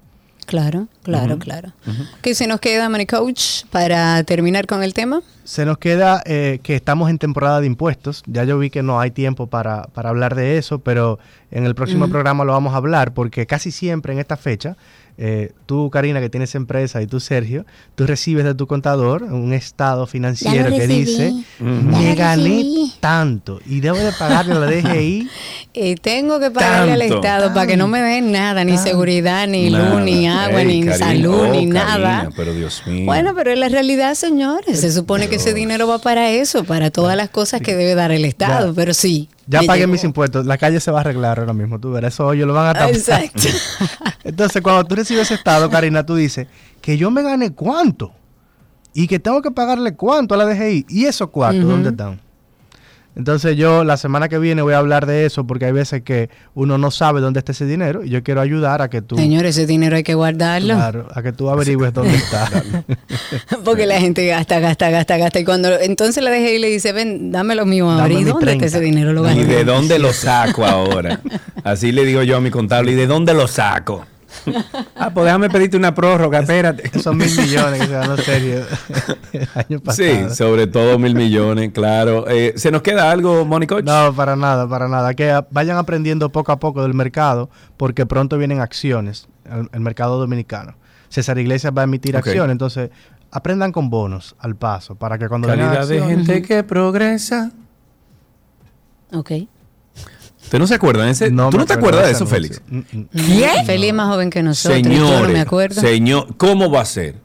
[0.47, 1.73] Claro, claro, claro.
[2.23, 5.21] ¿Qué se nos queda, Money Coach, para terminar con el tema?
[5.43, 8.23] Se nos queda eh, que estamos en temporada de impuestos.
[8.27, 11.19] Ya yo vi que no hay tiempo para, para hablar de eso, pero
[11.51, 14.77] en el próximo programa lo vamos a hablar porque casi siempre en esta fecha
[15.19, 17.65] eh, tú, Karina, que tienes empresa, y tú, Sergio,
[17.95, 22.65] tú recibes de tu contador un estado financiero que dice, me gané
[23.01, 25.29] tanto y debo de pagarle a la DGI.
[25.73, 29.71] y tengo que pagarle al Estado para que no me den nada, ni seguridad, ni
[29.71, 32.29] luz, ni agua, ni salud, ni oh, nada.
[32.37, 33.07] pero Dios mío.
[33.07, 34.81] Bueno, pero es la realidad, señores.
[34.81, 38.11] Se supone que ese dinero va para eso, para todas las cosas que debe dar
[38.11, 39.29] el Estado, pero sí.
[39.47, 42.33] Ya pagué mis impuestos, la calle se va a arreglar ahora mismo, tú verás, eso
[42.33, 42.91] ellos lo van a tapar.
[42.91, 43.43] Exacto.
[44.27, 46.49] Entonces, cuando tú recibes ese estado, Karina, tú dices
[46.81, 48.13] que yo me gane cuánto
[48.93, 50.87] y que tengo que pagarle cuánto a la DGI.
[50.89, 52.21] ¿Y esos cuántos dónde están?
[53.17, 56.29] Entonces yo la semana que viene voy a hablar de eso porque hay veces que
[56.55, 59.17] uno no sabe dónde está ese dinero y yo quiero ayudar a que tú...
[59.17, 60.75] Señor, ese dinero hay que guardarlo.
[60.75, 62.51] Claro, a que tú averigües dónde está.
[63.65, 65.41] porque la gente gasta, gasta, gasta, gasta.
[65.41, 68.13] Y cuando entonces la dejé y le dice, ven, dame lo mío ahora.
[68.13, 69.15] ¿Y dónde está ese dinero?
[69.15, 71.21] Lo ¿Y de dónde lo saco ahora?
[71.65, 74.05] Así le digo yo a mi contable, ¿y de dónde lo saco?
[74.97, 76.99] ah, pues déjame pedirte una prórroga, espérate.
[77.01, 78.65] Son mil millones que se van serio
[79.55, 80.29] año pasado.
[80.29, 82.29] Sí, sobre todo mil millones, claro.
[82.29, 83.81] Eh, ¿Se nos queda algo, Mónico?
[83.83, 85.15] No, para nada, para nada.
[85.15, 89.29] Que vayan aprendiendo poco a poco del mercado, porque pronto vienen acciones,
[89.73, 90.75] el, mercado dominicano.
[91.09, 92.91] César Iglesias va a emitir acciones, entonces
[93.31, 97.53] aprendan con bonos al paso, para que cuando Calidad de gente que progresa.
[99.13, 99.33] Ok.
[100.47, 101.11] ¿Usted no se acuerda?
[101.11, 102.63] Ese, ¿Tú no te acuerdas de eso, Félix?
[102.69, 103.09] Mm, mm.
[103.13, 103.51] ¿Qué?
[103.67, 104.81] Félix es más joven que nosotros.
[104.81, 105.81] Señores, no me acuerdo.
[105.81, 107.17] Señor, ¿cómo va a ser?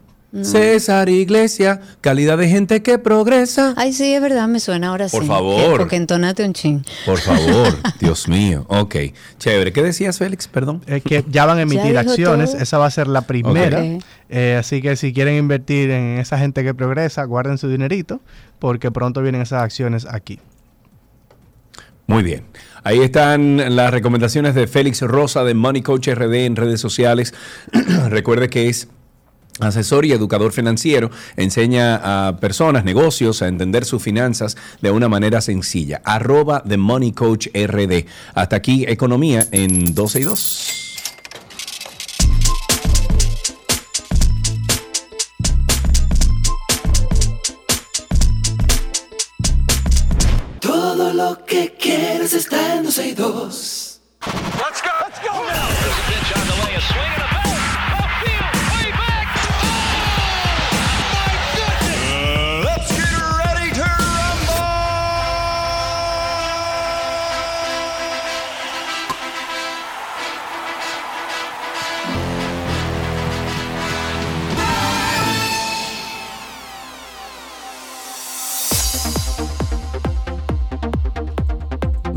[0.41, 3.75] César Iglesia, calidad de gente que progresa.
[3.77, 5.17] Ay, sí, es verdad, me suena ahora sí.
[5.17, 5.77] Por favor.
[5.77, 6.83] Porque entonate un ching.
[7.05, 8.65] Por favor, Dios mío.
[8.69, 8.95] Ok,
[9.37, 9.71] chévere.
[9.71, 10.47] ¿Qué decías, Félix?
[10.47, 10.81] Perdón.
[10.87, 12.55] Es que ya van a emitir acciones.
[12.55, 13.83] Esa va a ser la primera.
[14.29, 18.19] Eh, así que si quieren invertir en esa gente que progresa, guarden su dinerito,
[18.57, 20.39] porque pronto vienen esas acciones aquí.
[22.07, 22.43] Muy bien.
[22.83, 27.33] Ahí están las recomendaciones de Félix Rosa de Money Coach RD en redes sociales.
[28.09, 28.87] Recuerde que es
[29.59, 35.41] asesor y educador financiero, enseña a personas, negocios a entender sus finanzas de una manera
[35.41, 36.01] sencilla.
[36.03, 38.05] Arroba de Money Coach RD.
[38.33, 40.90] Hasta aquí, economía en 12 y 2.
[51.31, 54.01] Lo que quieres está en 12 y 2.
[54.57, 57.30] Let's go, let's go now.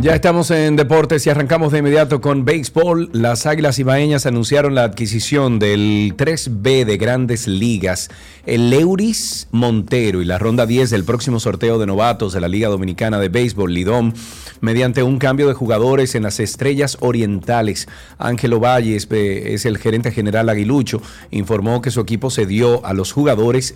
[0.05, 3.09] Ya estamos en deportes y arrancamos de inmediato con béisbol.
[3.15, 8.11] Las Águilas Ibaeñas anunciaron la adquisición del 3B de Grandes Ligas,
[8.45, 12.69] el Leuris Montero y la ronda 10 del próximo sorteo de novatos de la Liga
[12.69, 14.13] Dominicana de Béisbol, Lidom,
[14.61, 17.89] mediante un cambio de jugadores en las estrellas orientales.
[18.19, 21.01] Ángelo Valles es el gerente general aguilucho,
[21.31, 23.75] informó que su equipo se dio a los jugadores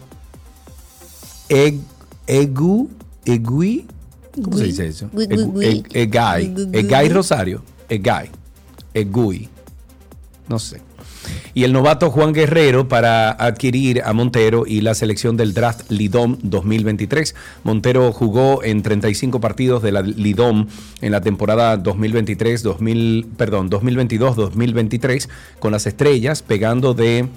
[1.49, 2.91] Egu,
[3.24, 3.87] Egui
[4.43, 5.11] ¿Cómo se dice eso?
[5.93, 6.55] Egay.
[6.72, 7.62] Egay Rosario.
[7.89, 8.31] Egay.
[8.95, 9.49] Egui.
[10.49, 10.81] No sé.
[11.53, 16.39] y el novato Juan Guerrero para adquirir a Montero y la selección del draft Lidom
[16.43, 17.35] 2023.
[17.64, 20.68] Montero jugó en 35 partidos de la Lidom
[21.03, 27.29] en la temporada 2023, 2000, perdón, 2022-2023 con las estrellas pegando de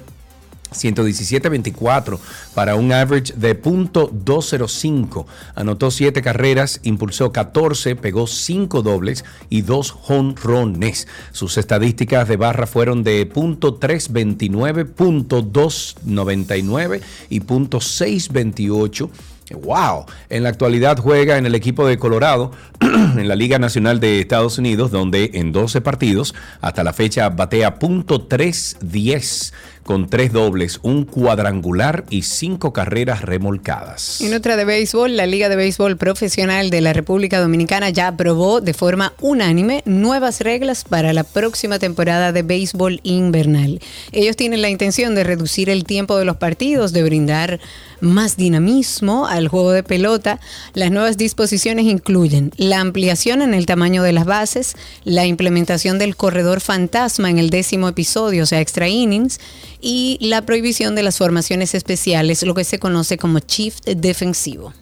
[0.71, 2.19] 117-24
[2.55, 5.25] para un average de .205.
[5.55, 11.07] Anotó 7 carreras, impulsó 14, pegó 5 dobles y 2 jonrones.
[11.31, 19.09] Sus estadísticas de barra fueron de .329, .299 y .628
[19.53, 20.05] Wow.
[20.29, 22.51] En la actualidad juega en el equipo de Colorado,
[22.81, 27.79] en la Liga Nacional de Estados Unidos, donde en 12 partidos hasta la fecha batea
[27.79, 29.53] .310
[29.83, 34.21] con tres dobles, un cuadrangular y cinco carreras remolcadas.
[34.21, 38.61] En otra de béisbol, la Liga de Béisbol Profesional de la República Dominicana ya aprobó
[38.61, 43.79] de forma unánime nuevas reglas para la próxima temporada de béisbol invernal.
[44.11, 47.59] Ellos tienen la intención de reducir el tiempo de los partidos, de brindar
[48.01, 50.39] más dinamismo al juego de pelota.
[50.73, 56.15] Las nuevas disposiciones incluyen la ampliación en el tamaño de las bases, la implementación del
[56.15, 59.39] corredor fantasma en el décimo episodio, o sea, extra innings,
[59.81, 64.73] y la prohibición de las formaciones especiales, lo que se conoce como shift defensivo.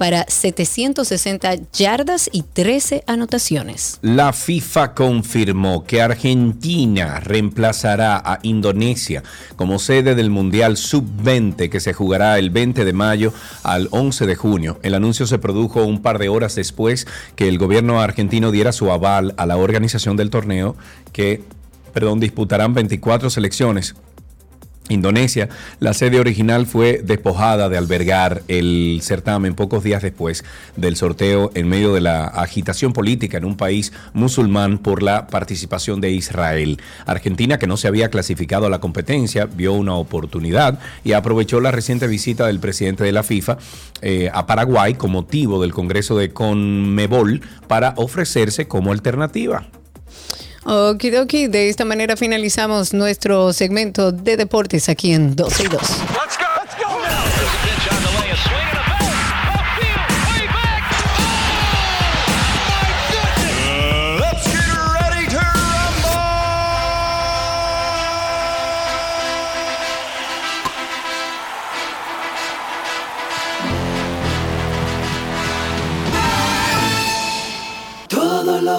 [0.00, 3.98] para 760 yardas y 13 anotaciones.
[4.00, 9.22] La FIFA confirmó que Argentina reemplazará a Indonesia
[9.56, 14.36] como sede del Mundial Sub-20 que se jugará el 20 de mayo al 11 de
[14.36, 14.80] junio.
[14.82, 18.90] El anuncio se produjo un par de horas después que el gobierno argentino diera su
[18.90, 20.76] aval a la organización del torneo
[21.12, 21.42] que,
[21.92, 23.96] perdón, disputarán 24 selecciones
[24.90, 30.44] Indonesia, la sede original fue despojada de albergar el certamen pocos días después
[30.76, 36.00] del sorteo en medio de la agitación política en un país musulmán por la participación
[36.00, 36.78] de Israel.
[37.06, 41.70] Argentina, que no se había clasificado a la competencia, vio una oportunidad y aprovechó la
[41.70, 43.58] reciente visita del presidente de la FIFA
[44.02, 49.66] eh, a Paraguay con motivo del Congreso de Conmebol para ofrecerse como alternativa.
[50.64, 55.80] Okidoki, de esta manera finalizamos nuestro segmento de deportes aquí en 12 y 2.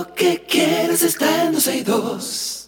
[0.08, 2.61] Que quieres está en 12 y 2.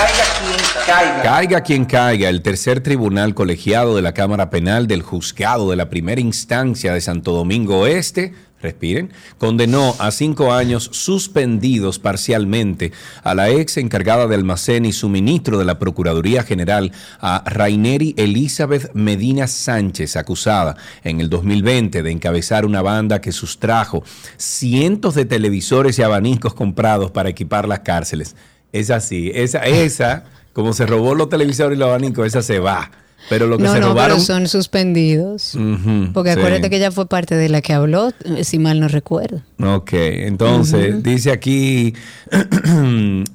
[0.00, 1.22] Caiga quien caiga.
[1.22, 5.90] Caiga quien caiga, el tercer tribunal colegiado de la Cámara Penal del Juzgado de la
[5.90, 8.32] Primera Instancia de Santo Domingo Oeste,
[8.62, 15.58] respiren, condenó a cinco años suspendidos parcialmente a la ex encargada de almacén y suministro
[15.58, 22.64] de la Procuraduría General, a Raineri Elizabeth Medina Sánchez, acusada en el 2020 de encabezar
[22.64, 24.02] una banda que sustrajo
[24.38, 28.34] cientos de televisores y abanicos comprados para equipar las cárceles.
[28.72, 32.90] Es así, esa, esa, como se robó los televisores y los abanicos, esa se va.
[33.30, 34.16] Pero lo que no, se no, robaron.
[34.16, 35.56] pero son suspendidos.
[36.12, 36.38] Porque sí.
[36.38, 38.12] acuérdate que ella fue parte de la que habló,
[38.42, 39.40] si mal no recuerdo.
[39.62, 41.94] Ok, entonces dice aquí,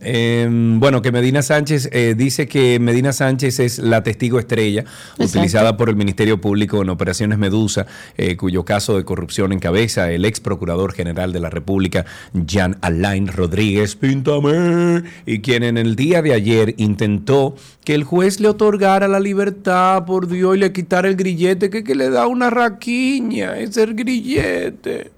[0.02, 4.84] em, bueno, que Medina Sánchez eh, dice que Medina Sánchez es la testigo estrella
[5.18, 7.86] utilizada por el Ministerio Público en Operaciones Medusa,
[8.18, 13.28] eh, cuyo caso de corrupción encabeza el ex procurador general de la República, Jean Alain
[13.28, 17.56] Rodríguez Píntame, y quien en el día de ayer intentó
[17.86, 21.84] que el juez le otorgara la libertad, por Dios, y le quitara el grillete, que,
[21.84, 25.12] que le da una raquiña, es el grillete.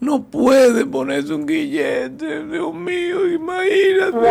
[0.00, 4.28] No puede ponerse un guillete, Dios mío, imagínate.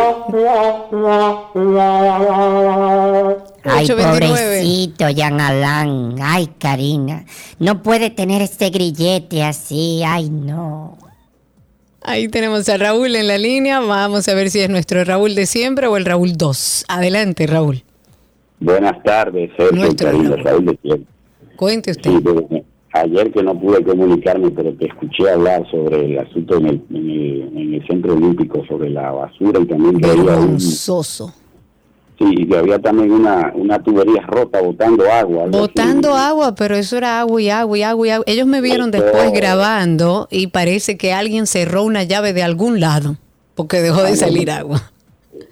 [3.63, 4.27] Ay, 829.
[4.27, 6.15] pobrecito, Jan Alán.
[6.23, 7.23] Ay, Karina.
[7.59, 10.01] No puede tener este grillete así.
[10.03, 10.97] Ay, no.
[12.01, 13.79] Ahí tenemos a Raúl en la línea.
[13.79, 16.85] Vamos a ver si es nuestro Raúl de siempre o el Raúl 2.
[16.87, 17.83] Adelante, Raúl.
[18.59, 21.01] Buenas tardes, Sergio Karina, de.
[21.55, 22.11] Cuente usted.
[22.11, 22.63] Sí,
[22.93, 27.09] ayer que no pude comunicarme, pero te escuché hablar sobre el asunto en el, en
[27.09, 31.33] el, en el Centro Olímpico, sobre la basura y también Vergonzoso.
[32.17, 35.43] sí, que había también una, una tubería rota botando agua.
[35.43, 35.51] así.
[35.51, 38.25] Botando agua, pero eso era agua y agua y agua y agua.
[38.27, 43.17] Ellos me vieron después grabando y parece que alguien cerró una llave de algún lado
[43.55, 44.91] porque dejó de salir agua.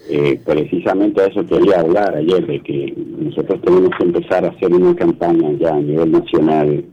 [0.09, 4.73] Eh, precisamente a eso quería hablar ayer, de que nosotros tenemos que empezar a hacer
[4.73, 6.85] una campaña ya a nivel nacional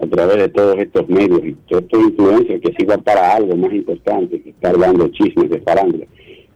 [0.00, 3.72] a través de todos estos medios y todos estos influencers que sirvan para algo más
[3.72, 6.06] importante que estar dando chismes de farándula.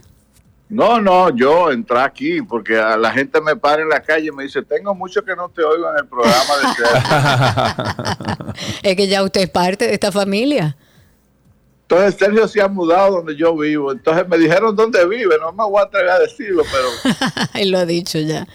[0.69, 4.31] No, no, yo entré aquí porque a la gente me para en la calle y
[4.31, 8.53] me dice, tengo mucho que no te oigo en el programa de Sergio.
[8.83, 10.77] Es que ya usted es parte de esta familia.
[11.91, 13.91] Entonces Sergio se ha mudado donde yo vivo.
[13.91, 17.15] Entonces me dijeron dónde vive, no me voy a atrever a decirlo, pero
[17.55, 18.47] él lo ha dicho ya.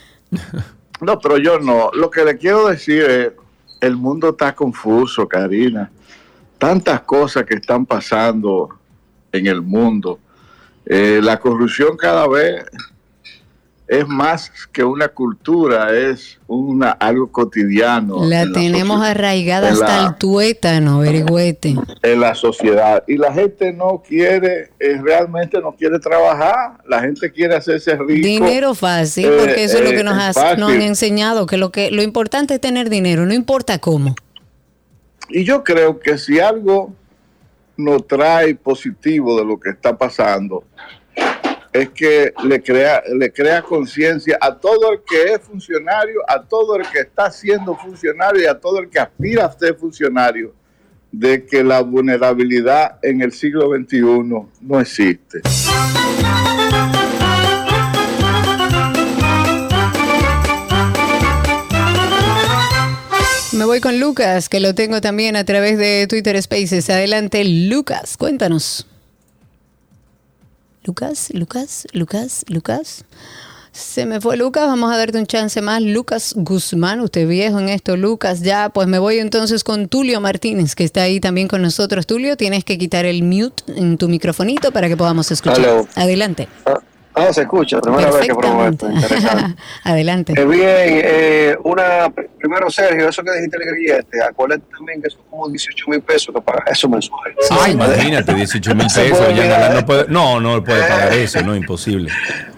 [1.00, 1.90] no, pero yo no.
[1.94, 3.32] Lo que le quiero decir es,
[3.80, 5.90] el mundo está confuso, Karina.
[6.58, 8.68] Tantas cosas que están pasando
[9.32, 10.20] en el mundo.
[10.86, 12.64] Eh, la corrupción cada vez
[13.86, 18.24] es más que una cultura, es una algo cotidiano.
[18.24, 21.74] La en tenemos arraigada hasta la- el tuétano, Berigüete.
[22.02, 27.30] en la sociedad y la gente no quiere eh, realmente no quiere trabajar la gente
[27.30, 30.70] quiere hacerse rico Dinero fácil, Eh, porque eso es lo eh, que nos, has- nos
[30.70, 34.14] han enseñado, que lo que lo importante es tener dinero, no importa cómo.
[35.28, 36.94] y yo creo que si algo
[37.76, 40.64] nos trae positivo de lo que está pasando
[41.74, 46.76] es que le crea le crea conciencia a todo el que es funcionario a todo
[46.76, 50.54] el que está siendo funcionario y a todo el que aspira a ser funcionario
[51.10, 54.00] de que la vulnerabilidad en el siglo XXI
[54.60, 55.42] no existe.
[63.52, 66.90] Me voy con Lucas, que lo tengo también a través de Twitter Spaces.
[66.90, 68.88] Adelante, Lucas, cuéntanos.
[70.86, 73.04] Lucas, Lucas, Lucas, Lucas.
[73.72, 75.80] Se me fue Lucas, vamos a darte un chance más.
[75.82, 78.42] Lucas Guzmán, usted viejo en esto, Lucas.
[78.42, 82.06] Ya, pues me voy entonces con Tulio Martínez, que está ahí también con nosotros.
[82.06, 85.86] Tulio, tienes que quitar el mute en tu microfonito para que podamos escuchar.
[85.96, 86.48] Adelante.
[86.66, 86.80] Ah,
[87.32, 88.90] se escucha, primera vez que promuevo esto.
[88.90, 89.62] Interesante.
[89.84, 90.32] Adelante.
[90.36, 95.20] Eh, bien, eh, una, primero Sergio, eso que dijiste el grillete, acuérdate también que son
[95.30, 97.34] como 18 mil pesos que pagas eso mensual.
[97.50, 99.34] Ay, imagínate, 18 mil pesos.
[99.34, 102.10] ya no, no puede, no, no puede pagar eso, no, imposible.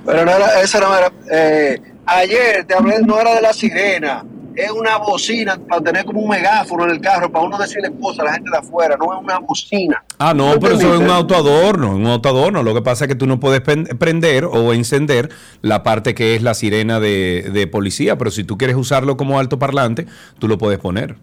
[0.05, 1.13] Pero no era, esa no era.
[1.31, 4.25] eh, ayer te hablé, no era de la sirena,
[4.57, 8.21] es una bocina para tener como un megáfono en el carro, para uno decirle cosas
[8.21, 10.05] a la gente de afuera, no es una bocina.
[10.19, 12.63] Ah, no, ¿Me pero eso es un autoadorno, un autoadorno.
[12.63, 15.31] Lo que pasa es que tú no puedes prender o encender
[15.61, 19.39] la parte que es la sirena de, de policía, pero si tú quieres usarlo como
[19.39, 20.07] altoparlante,
[20.39, 21.17] tú lo puedes poner.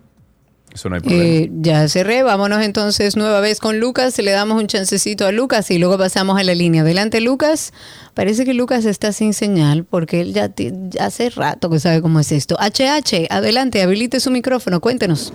[0.74, 1.24] Eso no hay problema.
[1.24, 5.70] Eh, ya cerré, vámonos entonces nueva vez con Lucas, le damos un chancecito a Lucas
[5.70, 6.82] y luego pasamos a la línea.
[6.82, 7.74] Adelante Lucas,
[8.16, 12.20] parece que Lucas está sin señal porque él ya, ya hace rato que sabe cómo
[12.20, 12.56] es esto.
[12.60, 15.32] HH, adelante, habilite su micrófono, cuéntenos.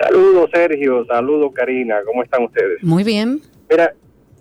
[0.00, 2.82] Saludos Sergio, saludos Karina, ¿cómo están ustedes?
[2.82, 3.40] Muy bien.
[3.68, 3.92] Mira,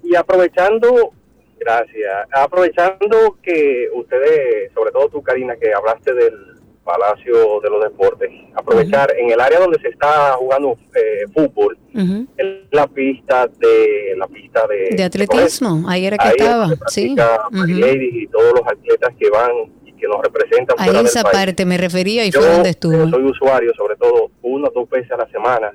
[0.04, 1.12] y aprovechando,
[1.60, 6.57] gracias, aprovechando que ustedes, sobre todo tú Karina, que hablaste del
[6.88, 12.28] Palacio de los Deportes, aprovechar en el área donde se está jugando eh, fútbol, en
[12.72, 17.14] la pista de la pista de, De atletismo, ahí era que Ahí estaba, sí.
[17.14, 17.68] Ujú.
[17.80, 19.52] ladies y todos los atletas que van
[19.86, 21.34] y que nos representan A fuera del esa país.
[21.36, 23.10] parte me refería y Yo fue donde eh, estuve.
[23.10, 25.74] soy usuario, sobre todo una o dos veces a la semana,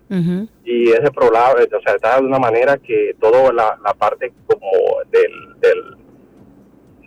[0.64, 4.70] y ese problema, o sea, está de una manera que toda la, la parte como
[5.10, 5.96] del, del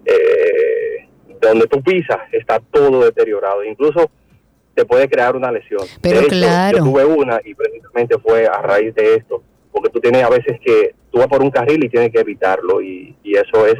[0.06, 1.05] eh, de
[1.42, 4.10] donde tú pisas está todo deteriorado, incluso
[4.74, 5.82] te puede crear una lesión.
[6.02, 6.78] Pero De hecho, claro.
[6.78, 9.42] Yo tuve una y precisamente fue a raíz de esto,
[9.72, 12.82] porque tú tienes a veces que tú vas por un carril y tienes que evitarlo
[12.82, 13.76] y, y eso es,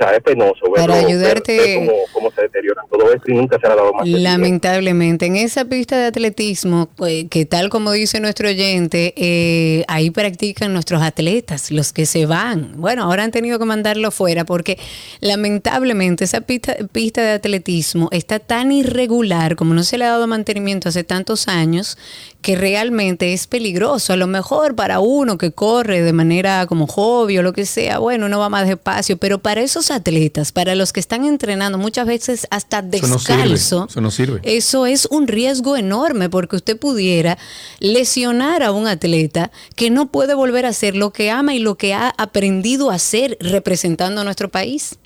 [0.00, 3.30] o sea, es penoso Para verlo, ver- ayudarte- ver cómo, cómo se deteriora todo esto
[3.30, 4.30] y nunca se le ha dado más seguimiento.
[4.30, 10.10] Lamentablemente, en esa pista de atletismo, eh, que tal como dice nuestro oyente, eh, ahí
[10.10, 12.72] practican nuestros atletas, los que se van.
[12.76, 14.78] Bueno, ahora han tenido que mandarlo fuera porque
[15.20, 20.26] lamentablemente esa pista, pista de atletismo está tan irregular, como no se le ha dado
[20.26, 21.98] mantenimiento hace tantos años,
[22.42, 24.12] que realmente es peligroso.
[24.12, 27.98] A lo mejor para uno que corre de manera como hobby o lo que sea,
[27.98, 32.06] bueno, uno va más despacio, pero para esos atletas, para los que están entrenando, muchas
[32.06, 33.36] veces hasta Eso no sirve.
[33.42, 34.40] descalzo, Eso no sirve.
[34.44, 37.38] eso es un riesgo enorme porque usted pudiera
[37.80, 41.76] lesionar a un atleta que no puede volver a hacer lo que ama y lo
[41.76, 44.98] que ha aprendido a hacer representando a nuestro país.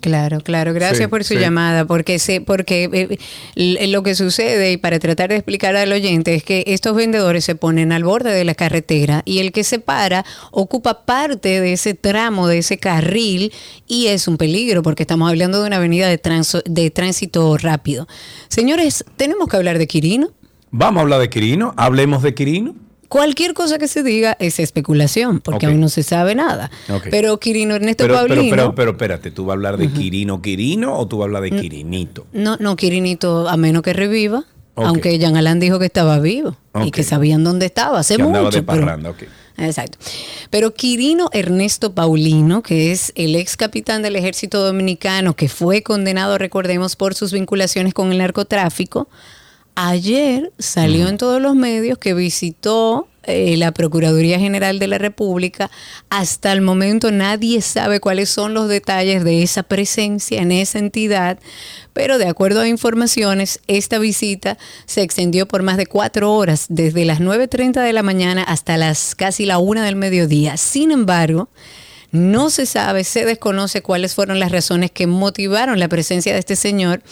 [0.00, 0.72] Claro, claro.
[0.74, 1.40] Gracias Sí, por su sí.
[1.40, 3.18] llamada, porque sé, porque eh,
[3.56, 7.44] l- lo que sucede y para tratar de explicar al oyente es que estos vendedores
[7.44, 11.72] se ponen al borde de la carretera y el que se para ocupa parte de
[11.72, 13.52] ese tramo, de ese carril
[13.88, 18.06] y es un peligro porque estamos hablando de una avenida de, transo- de tránsito rápido.
[18.48, 20.30] Señores, tenemos que hablar de Quirino.
[20.70, 21.72] Vamos a hablar de Quirino.
[21.76, 22.74] Hablemos de Quirino.
[23.16, 25.72] Cualquier cosa que se diga es especulación, porque Ok.
[25.72, 26.70] aún no se sabe nada.
[27.10, 28.50] Pero Quirino Ernesto Pero, pero, Paulino.
[28.54, 31.42] pero, pero espérate, ¿tú vas a hablar de Quirino Quirino o tú vas a hablar
[31.44, 31.50] de.
[31.58, 32.26] Quirinito?
[32.34, 34.44] No, no, Quirinito, a menos que reviva.
[34.74, 38.50] Aunque Jean Alain dijo que estaba vivo y que sabían dónde estaba hace Que mucho.
[38.50, 39.22] de pero- parranda, ok.
[39.56, 39.96] Exacto.
[40.50, 46.36] Pero Quirino Ernesto Paulino, que es el ex capitán del ejército dominicano, que fue condenado,
[46.36, 49.08] recordemos, por sus vinculaciones con el narcotráfico,
[49.76, 55.70] ayer salió en todos los medios que visitó eh, la Procuraduría General de la República.
[56.10, 61.38] Hasta el momento nadie sabe cuáles son los detalles de esa presencia en esa entidad,
[61.92, 67.04] pero de acuerdo a informaciones, esta visita se extendió por más de cuatro horas, desde
[67.04, 70.56] las 9.30 de la mañana hasta las casi la una del mediodía.
[70.56, 71.48] Sin embargo,
[72.12, 76.56] No se sabe, se desconoce cuáles fueron las razones que motivaron la presencia de este
[76.56, 77.02] señor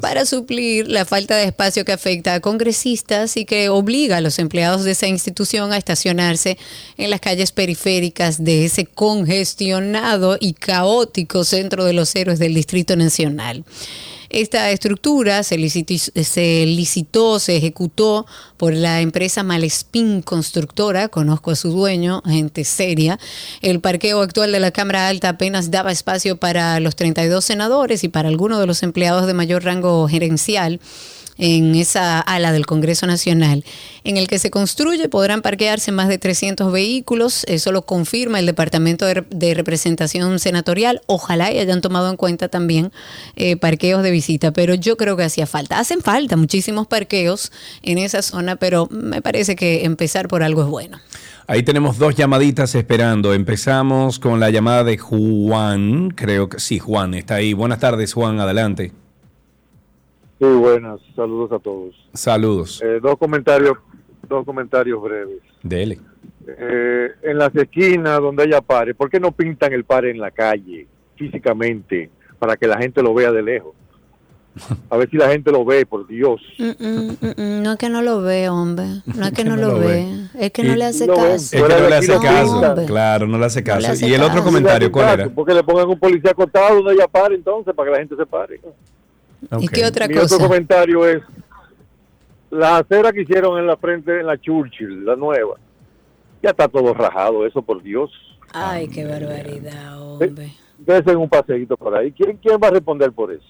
[0.00, 4.38] para suplir la falta de espacio que afecta a congresistas y que obliga a los
[4.38, 6.58] empleados de esa institución a estacionarse
[6.96, 12.96] en las calles periféricas de ese congestionado y caótico centro de los héroes del Distrito
[12.96, 13.64] Nacional.
[14.32, 18.24] Esta estructura se, liciti- se licitó, se ejecutó
[18.56, 23.18] por la empresa Malespín Constructora, conozco a su dueño, gente seria.
[23.60, 28.08] El parqueo actual de la Cámara Alta apenas daba espacio para los 32 senadores y
[28.08, 30.80] para algunos de los empleados de mayor rango gerencial
[31.38, 33.64] en esa ala del Congreso Nacional,
[34.04, 37.44] en el que se construye podrán parquearse más de 300 vehículos.
[37.48, 41.00] Eso lo confirma el Departamento de, Rep- de Representación Senatorial.
[41.06, 42.92] Ojalá y hayan tomado en cuenta también
[43.36, 45.78] eh, parqueos de visita, pero yo creo que hacía falta.
[45.78, 47.50] Hacen falta muchísimos parqueos
[47.82, 51.00] en esa zona, pero me parece que empezar por algo es bueno.
[51.48, 53.34] Ahí tenemos dos llamaditas esperando.
[53.34, 56.10] Empezamos con la llamada de Juan.
[56.10, 57.52] Creo que sí, Juan está ahí.
[57.52, 58.38] Buenas tardes, Juan.
[58.38, 58.92] Adelante.
[60.42, 61.94] Sí, buenas, saludos a todos.
[62.14, 62.82] Saludos.
[62.82, 63.78] Eh, dos comentarios,
[64.28, 65.38] dos comentarios breves.
[65.62, 66.00] Dele.
[66.48, 70.32] Eh, en las esquinas donde haya pare, ¿por qué no pintan el pare en la
[70.32, 72.10] calle físicamente
[72.40, 73.72] para que la gente lo vea de lejos?
[74.90, 76.40] A ver si la gente lo ve, por Dios.
[76.58, 78.84] Mm, mm, mm, mm, no es que no lo ve, hombre.
[79.06, 80.08] No es que no no lo lo ve.
[80.40, 81.34] Es que no le hace caso.
[81.34, 82.54] Es que no le hace Fuera de aquí caso.
[82.60, 82.86] lo pintan.
[82.86, 83.80] Claro, no le hace No caso.
[83.80, 85.28] le hace y el otro comentario, ¿cuál era?
[85.30, 88.26] Porque le pongan un policía acostado donde haya pare entonces para que la gente se
[88.26, 88.60] pare.
[89.58, 90.36] ¿Y qué otra Mi cosa?
[90.36, 91.22] otro comentario es
[92.50, 95.56] la acera que hicieron en la frente, en la Churchill, la nueva.
[96.42, 98.10] Ya está todo rajado, eso por Dios.
[98.52, 100.52] Ay, qué barbaridad, hombre.
[100.78, 102.12] Desen un paseíto por ahí.
[102.12, 103.44] ¿Quién, ¿Quién va a responder por eso?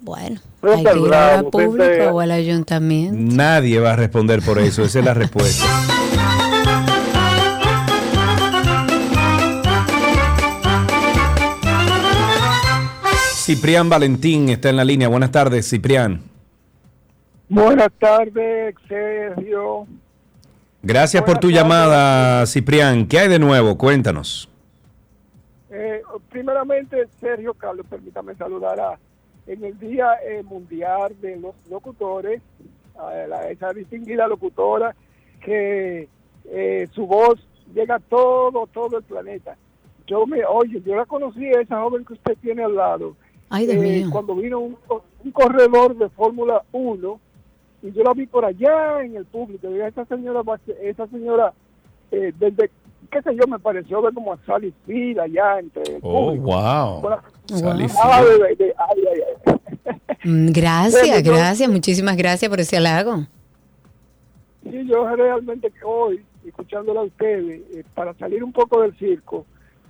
[0.00, 3.34] Bueno, hay que al ir a la pública o al ayuntamiento.
[3.34, 4.84] Nadie va a responder por eso.
[4.84, 5.64] Esa es la respuesta.
[13.50, 15.06] Ciprián Valentín está en la línea.
[15.06, 16.20] Buenas tardes, Ciprián.
[17.48, 19.86] Buenas tardes, Sergio.
[20.82, 23.06] Gracias por tu llamada, Ciprián.
[23.06, 23.78] ¿Qué hay de nuevo?
[23.78, 24.48] Cuéntanos.
[25.70, 28.98] Eh, primeramente, Sergio Carlos, permítame saludar a,
[29.46, 32.42] en el Día eh, Mundial de los Locutores,
[32.98, 34.96] a la- esa distinguida locutora
[35.40, 36.08] que
[36.46, 37.38] eh, su voz
[37.72, 39.56] llega a todo, todo el planeta.
[40.08, 43.14] Yo me, oye, yo la conocí a esa joven que usted tiene al lado.
[43.50, 44.08] Ay, Dios eh, mío.
[44.10, 44.76] Cuando vino un,
[45.24, 47.20] un corredor de Fórmula 1
[47.82, 49.68] y yo la vi por allá en el público.
[49.70, 50.40] Y esa señora,
[50.82, 51.52] esa señora,
[52.10, 52.70] eh, desde,
[53.10, 56.44] qué sé yo, me pareció ver como a Sally Field allá entre el Oh, público.
[56.46, 57.10] wow.
[57.58, 58.42] Sally Ah, Field.
[58.58, 59.96] de- de- ay, ay, ay.
[60.24, 63.26] Mm, Gracias, yo- gracias, muchísimas gracias por ese halago.
[64.64, 69.46] Sí, yo realmente que hoy, escuchándola a ustedes, eh, para salir un poco del circo,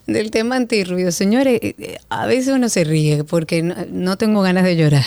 [0.09, 1.12] del tema antirruido.
[1.12, 5.05] Señores, eh, eh, a veces uno se ríe porque no, no tengo ganas de llorar.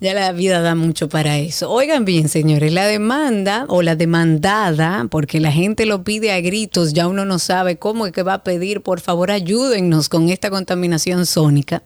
[0.00, 1.70] Ya la vida da mucho para eso.
[1.70, 6.94] Oigan bien, señores, la demanda o la demandada, porque la gente lo pide a gritos,
[6.94, 10.48] ya uno no sabe cómo es que va a pedir, por favor, ayúdennos con esta
[10.48, 11.82] contaminación sónica.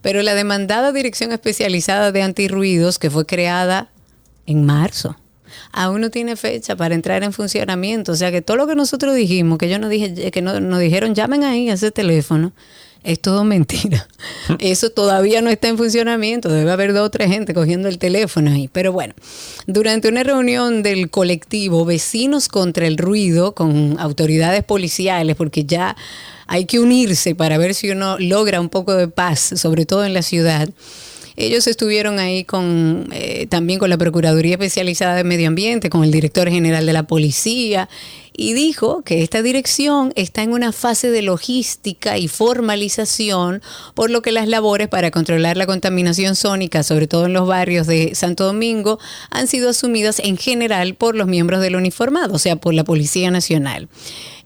[0.00, 3.90] Pero la demandada Dirección Especializada de Antirruidos, que fue creada
[4.46, 5.18] en marzo,
[5.72, 8.12] aún no tiene fecha para entrar en funcionamiento.
[8.12, 10.80] O sea que todo lo que nosotros dijimos, que yo no dije, que no, nos
[10.80, 12.52] dijeron, llamen ahí a ese teléfono,
[13.04, 14.06] es todo mentira.
[14.58, 16.48] Eso todavía no está en funcionamiento.
[16.48, 18.68] Debe haber dos o tres gente cogiendo el teléfono ahí.
[18.68, 19.14] Pero bueno,
[19.66, 25.96] durante una reunión del colectivo Vecinos contra el Ruido con autoridades policiales, porque ya
[26.46, 30.14] hay que unirse para ver si uno logra un poco de paz, sobre todo en
[30.14, 30.68] la ciudad.
[31.36, 36.10] Ellos estuvieron ahí con eh, también con la Procuraduría Especializada de Medio Ambiente, con el
[36.10, 37.88] director general de la policía,
[38.34, 43.62] y dijo que esta dirección está en una fase de logística y formalización,
[43.94, 47.86] por lo que las labores para controlar la contaminación sónica, sobre todo en los barrios
[47.86, 48.98] de Santo Domingo,
[49.30, 53.30] han sido asumidas en general por los miembros del uniformado, o sea, por la Policía
[53.30, 53.88] Nacional.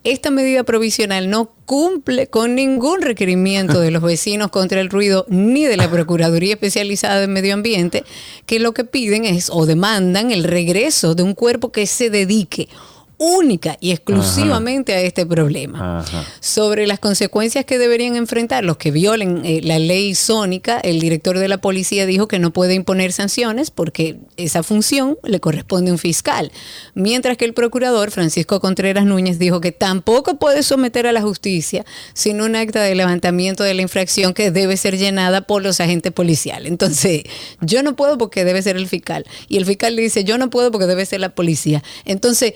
[0.06, 5.64] Esta medida provisional no cumple con ningún requerimiento de los vecinos contra el ruido ni
[5.64, 8.04] de la Procuraduría Especializada de Medio Ambiente,
[8.46, 12.68] que lo que piden es o demandan el regreso de un cuerpo que se dedique
[13.18, 16.04] única y exclusivamente a este problema.
[16.40, 21.38] Sobre las consecuencias que deberían enfrentar los que violen eh, la ley sónica, el director
[21.38, 25.94] de la policía dijo que no puede imponer sanciones porque esa función le corresponde a
[25.94, 26.52] un fiscal.
[26.94, 31.84] Mientras que el procurador Francisco Contreras Núñez dijo que tampoco puede someter a la justicia
[32.12, 36.12] sin un acta de levantamiento de la infracción que debe ser llenada por los agentes
[36.12, 36.70] policiales.
[36.70, 37.22] Entonces,
[37.60, 39.24] yo no puedo porque debe ser el fiscal.
[39.48, 41.82] Y el fiscal le dice, yo no puedo porque debe ser la policía.
[42.04, 42.54] Entonces,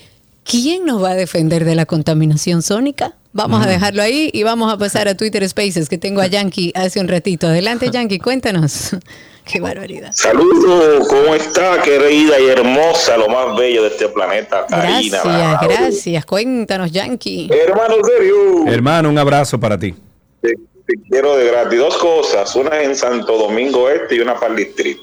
[0.51, 3.15] ¿quién nos va a defender de la contaminación sónica?
[3.33, 6.73] Vamos a dejarlo ahí y vamos a pasar a Twitter Spaces, que tengo a Yankee
[6.75, 7.47] hace un ratito.
[7.47, 8.97] Adelante, Yankee, cuéntanos.
[9.45, 10.11] Qué barbaridad.
[10.13, 15.21] Saludos, ¿cómo está, querida y hermosa, lo más bello de este planeta, Karina?
[15.25, 16.27] Gracias, gracias.
[16.27, 17.49] Cuéntanos, Yankee.
[17.51, 19.95] Hermano Sergio, Hermano, un abrazo para ti.
[20.43, 20.55] te,
[20.87, 21.79] te quiero de gratis.
[21.79, 25.03] Dos cosas, una en Santo Domingo Este y una para el distrito.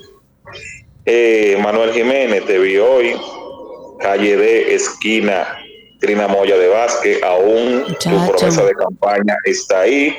[1.05, 3.15] Eh, Manuel Jiménez, te vi hoy,
[3.97, 5.57] calle de esquina,
[5.99, 8.31] Trina Moya de Vázquez, aún tu Muchacho.
[8.37, 10.15] promesa de campaña está ahí,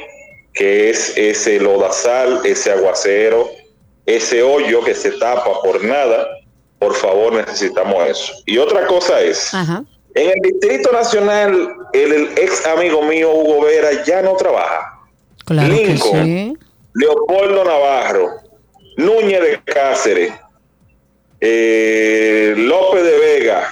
[0.54, 3.48] que es ese lodazal, ese aguacero,
[4.06, 6.26] ese hoyo que se tapa por nada.
[6.78, 8.32] Por favor, necesitamos eso.
[8.46, 9.82] Y otra cosa es, Ajá.
[10.14, 14.98] en el Distrito Nacional, el, el ex amigo mío Hugo Vera ya no trabaja.
[15.44, 16.56] Claro que Lincoln, sí.
[16.94, 18.30] Leopoldo Navarro,
[18.96, 20.32] Núñez de Cáceres,
[21.40, 23.68] eh, López de Vega,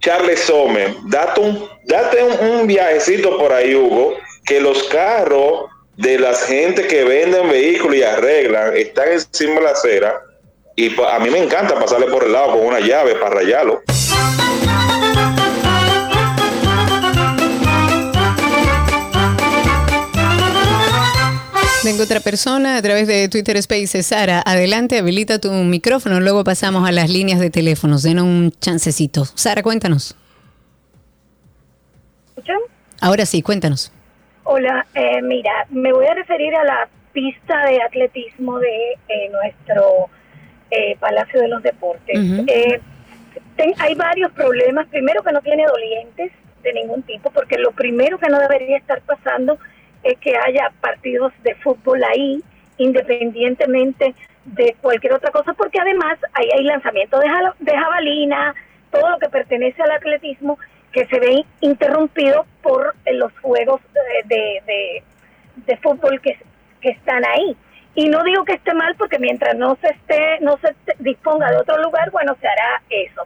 [0.00, 7.04] Charles Sommer, date un, viajecito por ahí, Hugo, que los carros de las gente que
[7.04, 10.20] venden vehículos y arreglan están encima de la acera
[10.76, 13.82] y a mí me encanta pasarle por el lado con una llave para rayarlo.
[21.84, 24.06] Tengo otra persona a través de Twitter Spaces.
[24.06, 26.18] Sara, adelante, habilita tu micrófono.
[26.18, 28.02] Luego pasamos a las líneas de teléfonos.
[28.02, 29.26] Den un chancecito.
[29.26, 30.16] Sara, cuéntanos.
[32.28, 32.56] ¿Escuchan?
[33.02, 33.92] Ahora sí, cuéntanos.
[34.44, 40.08] Hola, eh, mira, me voy a referir a la pista de atletismo de eh, nuestro
[40.70, 42.18] eh, Palacio de los Deportes.
[42.18, 42.44] Ujú.
[42.48, 42.80] Eh,
[43.56, 44.86] ten- hay varios problemas.
[44.88, 46.32] Primero que no tiene dolientes
[46.62, 49.60] de ningún tipo, porque lo primero que no debería estar pasando es
[50.20, 52.42] que haya partidos de fútbol ahí,
[52.78, 54.14] independientemente
[54.44, 58.54] de cualquier otra cosa, porque además ahí hay lanzamiento de, jala- de jabalina,
[58.90, 60.58] todo lo que pertenece al atletismo
[60.92, 65.02] que se ve interrumpido por eh, los juegos eh, de, de,
[65.66, 66.38] de fútbol que,
[66.80, 67.56] que están ahí.
[67.96, 71.58] Y no digo que esté mal porque mientras no se esté, no se disponga de
[71.58, 73.22] otro lugar, bueno, se hará eso.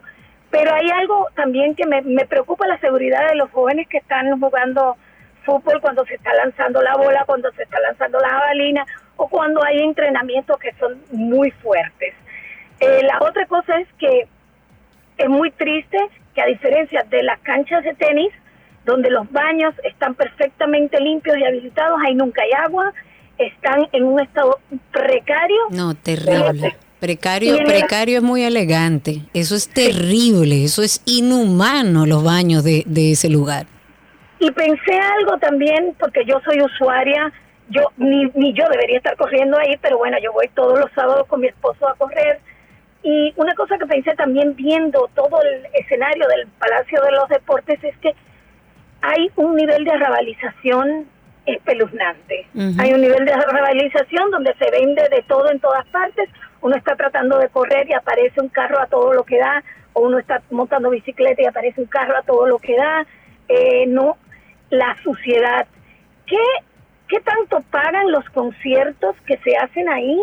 [0.51, 4.39] Pero hay algo también que me, me preocupa la seguridad de los jóvenes que están
[4.39, 4.95] jugando
[5.45, 8.85] fútbol cuando se está lanzando la bola, cuando se está lanzando la jabalina
[9.17, 12.13] o cuando hay entrenamientos que son muy fuertes.
[12.79, 14.27] Eh, la otra cosa es que
[15.17, 15.97] es muy triste
[16.33, 18.31] que a diferencia de las canchas de tenis,
[18.85, 22.93] donde los baños están perfectamente limpios y habilitados, ahí nunca hay agua,
[23.37, 24.59] están en un estado
[24.91, 25.57] precario.
[25.71, 26.75] No, terrible.
[26.99, 29.21] Precario, en el- precario es muy elegante.
[29.33, 33.67] Eso es terrible, eso es inhumano los baños de, de ese lugar.
[34.39, 37.31] Y pensé algo también, porque yo soy usuaria,
[37.69, 41.27] yo ni, ni yo debería estar corriendo ahí, pero bueno, yo voy todos los sábados
[41.27, 42.39] con mi esposo a correr.
[43.03, 47.83] Y una cosa que pensé también viendo todo el escenario del Palacio de los Deportes
[47.83, 48.13] es que
[49.01, 51.07] hay un nivel de arrabalización
[51.45, 52.47] espeluznante.
[52.79, 56.29] Hay un nivel de arrabalización donde se vende de todo en todas partes.
[56.61, 59.63] Uno está tratando de correr y aparece un carro a todo lo que da,
[59.93, 63.05] o uno está montando bicicleta y aparece un carro a todo lo que da.
[63.47, 64.17] Eh, no,
[64.69, 65.67] la suciedad.
[66.25, 66.37] ¿Qué,
[67.07, 70.21] ¿Qué tanto pagan los conciertos que se hacen ahí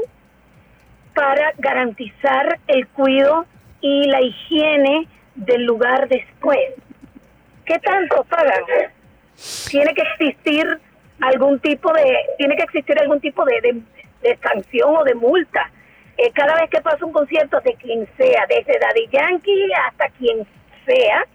[1.15, 3.47] para garantizar el cuidado
[3.81, 6.75] y la higiene del lugar después?
[7.65, 8.63] ¿Qué tanto pagan?
[9.69, 10.81] Tiene que existir
[11.21, 13.83] algún tipo de, tiene que existir algún tipo de,
[14.43, 15.71] sanción o de multa.
[16.17, 20.47] Eh, cada vez que pasa un concierto de quien sea, desde Daddy Yankee hasta quien
[20.87, 21.27] sea,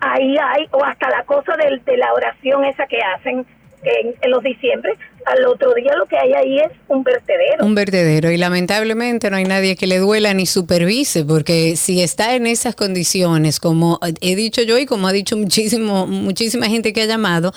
[0.00, 3.46] ahí hay, o hasta la cosa del- de la oración esa que hacen
[3.82, 4.94] en, en los diciembre,
[5.26, 7.64] al otro día lo que hay ahí es un vertedero.
[7.64, 8.30] Un vertedero.
[8.30, 12.74] Y lamentablemente no hay nadie que le duela ni supervise, porque si está en esas
[12.74, 17.52] condiciones, como he dicho yo y como ha dicho muchísimo, muchísima gente que ha llamado,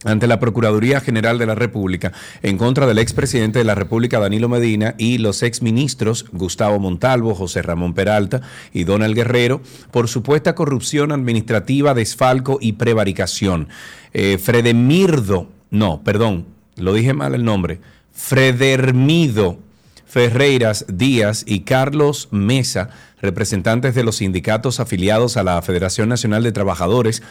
[0.06, 4.48] ante la Procuraduría General de la República en contra del expresidente de la República Danilo
[4.48, 8.42] Medina y los exministros Gustavo Montalvo, José Ramón Peralta
[8.72, 9.62] y Donald Guerrero
[9.92, 13.68] por supuesta corrupción administrativa, desfalco y prevaricación.
[14.14, 16.46] Eh, Fredemirdo, no, perdón,
[16.78, 17.82] lo dije mal el nombre,
[18.14, 19.60] Fredermido
[20.16, 22.90] Ferreiras Díaz y Carlos Mesa,
[23.26, 27.22] representantes de los sindicatos afiliados a la Federación Nacional de Trabajadores,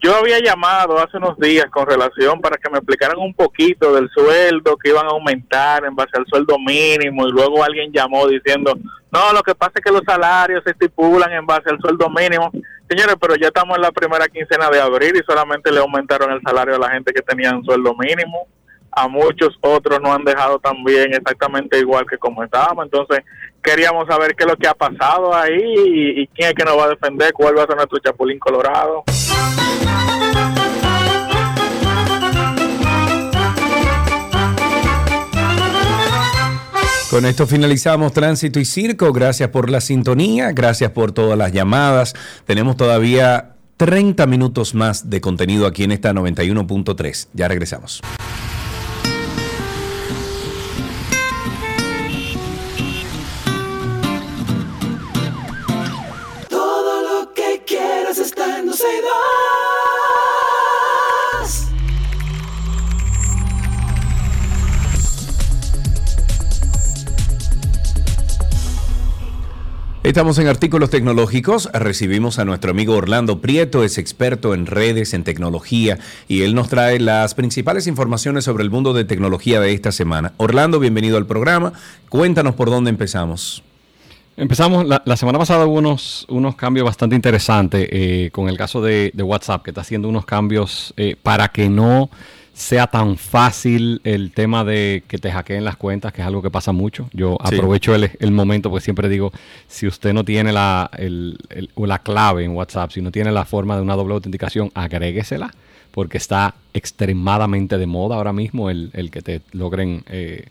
[0.00, 4.08] yo había llamado hace unos días con relación para que me explicaran un poquito del
[4.10, 8.74] sueldo que iban a aumentar en base al sueldo mínimo y luego alguien llamó diciendo,
[9.10, 12.50] no, lo que pasa es que los salarios se estipulan en base al sueldo mínimo.
[12.88, 16.40] Señores, pero ya estamos en la primera quincena de abril y solamente le aumentaron el
[16.42, 18.46] salario a la gente que tenía un sueldo mínimo.
[18.92, 22.84] A muchos otros no han dejado también exactamente igual que como estábamos.
[22.84, 23.24] Entonces,
[23.62, 26.78] queríamos saber qué es lo que ha pasado ahí y, y quién es que nos
[26.78, 29.04] va a defender, cuál va a ser nuestro chapulín colorado.
[37.10, 39.12] Con esto finalizamos Tránsito y Circo.
[39.14, 42.14] Gracias por la sintonía, gracias por todas las llamadas.
[42.44, 47.28] Tenemos todavía 30 minutos más de contenido aquí en esta 91.3.
[47.32, 48.02] Ya regresamos.
[70.08, 71.68] Estamos en artículos tecnológicos.
[71.70, 75.98] Recibimos a nuestro amigo Orlando Prieto, es experto en redes, en tecnología,
[76.28, 80.32] y él nos trae las principales informaciones sobre el mundo de tecnología de esta semana.
[80.38, 81.74] Orlando, bienvenido al programa.
[82.08, 83.62] Cuéntanos por dónde empezamos.
[84.38, 89.10] Empezamos, la, semana pasada hubo unos, unos cambios bastante interesantes eh, con el caso de,
[89.12, 92.08] de WhatsApp, que está haciendo unos cambios eh, para que no
[92.58, 96.50] sea tan fácil el tema de que te hackeen las cuentas, que es algo que
[96.50, 97.08] pasa mucho.
[97.12, 97.54] Yo Sí.
[97.54, 99.30] aprovecho el, el momento, porque siempre digo,
[99.68, 103.30] si usted no tiene la, el- el- o la clave en WhatsApp, si no tiene
[103.30, 105.54] la forma de una doble autenticación, agréguesela,
[105.92, 110.02] porque está extremadamente de moda ahora mismo el, el que te logren...
[110.08, 110.46] eh,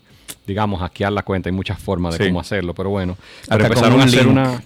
[0.46, 1.50] digamos, hackear la cuenta.
[1.50, 2.30] Hay muchas formas de Sí.
[2.30, 3.18] cómo hacerlo, pero bueno.
[3.42, 4.32] Hasta Pero empezaron a hacer link.
[4.32, 4.62] una...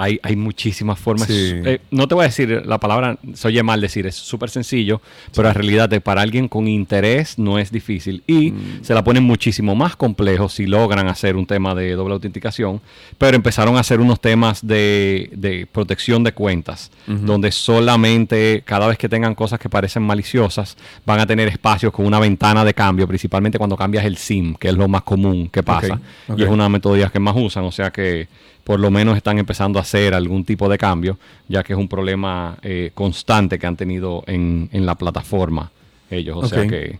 [0.00, 1.26] Hay, hay muchísimas formas.
[1.26, 1.52] Sí.
[1.64, 5.02] Eh, no te voy a decir la palabra, se oye mal decir, es súper sencillo,
[5.34, 8.84] pero en realidad de- para alguien con interés no es difícil y Mm.
[8.84, 12.80] se la ponen muchísimo más complejo si logran hacer un tema de doble autenticación,
[13.18, 18.98] pero empezaron a hacer unos temas de, de protección de cuentas, donde solamente cada vez
[18.98, 23.08] que tengan cosas que parecen maliciosas, van a tener espacios con una ventana de cambio,
[23.08, 26.00] principalmente cuando cambias el SIM, que es lo más común que pasa,
[26.36, 28.28] y es una metodología que más usan, o sea que
[28.68, 31.18] por lo menos están empezando a hacer algún tipo de cambio,
[31.48, 35.72] ya que es un problema eh, constante que han tenido en, en la plataforma
[36.10, 36.36] ellos.
[36.38, 36.98] O sea que...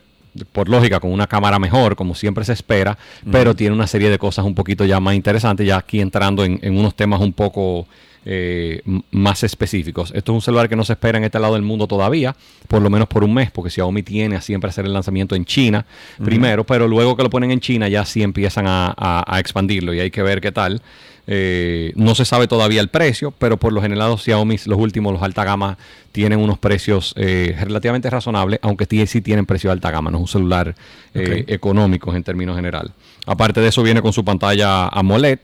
[0.52, 2.96] por lógica con una cámara mejor, como siempre se espera,
[3.32, 6.60] pero tiene una serie de cosas un poquito ya más interesantes, ya aquí entrando en,
[6.62, 7.86] en unos temas un poco
[8.30, 10.12] eh, más específicos.
[10.14, 12.36] Esto es un celular que no se espera en este lado del mundo todavía,
[12.68, 15.46] por lo menos por un mes, porque Xiaomi tiene a siempre hacer el lanzamiento en
[15.46, 15.86] China
[16.24, 19.94] primero, pero luego que lo ponen en China ya sí empiezan a, a- a expandirlo
[19.94, 20.82] y hay que ver qué tal.
[21.30, 25.12] Eh, no se sabe todavía el precio, pero por lo general los Xiaomi, los últimos,
[25.12, 25.76] los alta gama,
[26.10, 30.22] tienen unos precios eh, relativamente razonables, aunque sí, tienen precio de alta gama, no es
[30.22, 30.74] un celular
[31.14, 32.92] eh, económico en términos general.
[33.26, 35.38] Aparte de eso viene con su pantalla AMOLED,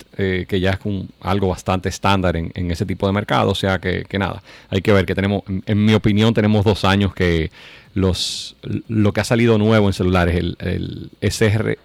[0.48, 3.78] que ya es un- algo bastante estándar en, en ese tipo de mercado, o sea
[3.78, 7.12] que, que nada, hay que ver que tenemos, en, en mi opinión, tenemos dos años
[7.14, 7.50] que
[7.92, 8.56] los
[8.88, 11.78] lo que ha salido nuevo en celulares, el, el SR,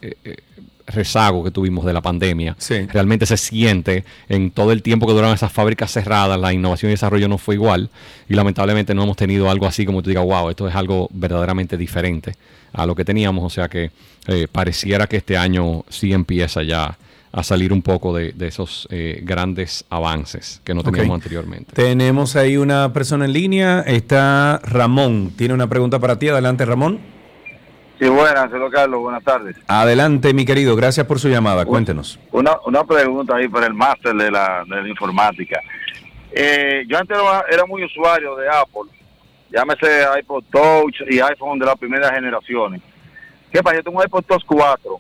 [0.89, 2.55] rezago que tuvimos de la pandemia,
[2.91, 6.93] realmente se siente en todo el tiempo que duraron esas fábricas cerradas, la innovación y
[6.93, 7.89] desarrollo no fue igual
[8.27, 11.77] y lamentablemente no hemos tenido algo así como tú digas, wow, esto es algo verdaderamente
[11.77, 12.35] diferente
[12.73, 13.91] a lo que teníamos, o sea que
[14.27, 16.97] eh, pareciera que este año sí empieza ya
[17.31, 21.73] a salir un poco de, de esos eh, grandes avances que no teníamos anteriormente.
[21.73, 23.81] Tenemos ahí una persona en línea.
[23.81, 25.33] Está Ramón.
[25.35, 26.27] Tiene una pregunta para ti.
[26.27, 27.18] Adelante, Ramón.
[27.99, 29.57] Sí, buenas, señor Carlos, buenas tardes.
[29.67, 30.75] Adelante, mi querido.
[30.75, 31.65] Gracias por su llamada.
[31.65, 32.17] Cuéntenos.
[32.31, 35.59] Una, una pregunta ahí para el máster de la, de la informática.
[36.31, 38.89] Eh, yo antes era, era muy usuario de Apple,
[39.51, 42.81] llámese iPod Touch y iPhone de las primeras generaciones.
[43.51, 43.77] ¿Qué pasa?
[43.77, 44.97] Yo tengo un iPod Touch 4.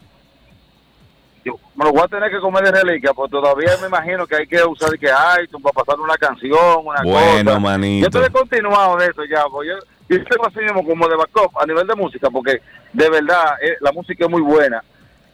[1.45, 4.35] Yo me lo voy a tener que comer de reliquia, porque todavía me imagino que
[4.35, 5.07] hay que usar que
[5.41, 7.59] iTunes para pasar una canción, una Bueno, cosa.
[7.59, 8.01] manito.
[8.01, 9.75] Yo estoy descontinuado de eso ya, porque yo,
[10.09, 12.61] yo tengo así mismo como de backup a nivel de música, porque
[12.93, 14.83] de verdad eh, la música es muy buena.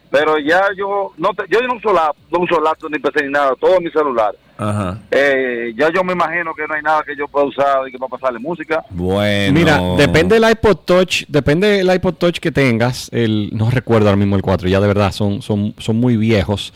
[0.08, 3.32] Pero ya yo no te- yo no uso laptop, no uso laptop ni PC ni
[3.32, 4.34] nada, todo en mi celular.
[4.56, 4.98] Ajá.
[5.10, 7.98] Eh, ya yo me imagino que no hay nada que yo pueda usar y que
[7.98, 8.84] para pasarle música.
[8.90, 9.52] Bueno.
[9.58, 14.16] Mira, depende del iPod Touch, depende del iPod Touch que tengas, el, no recuerdo ahora
[14.16, 16.72] mismo el 4, ya de verdad son, son, son muy viejos.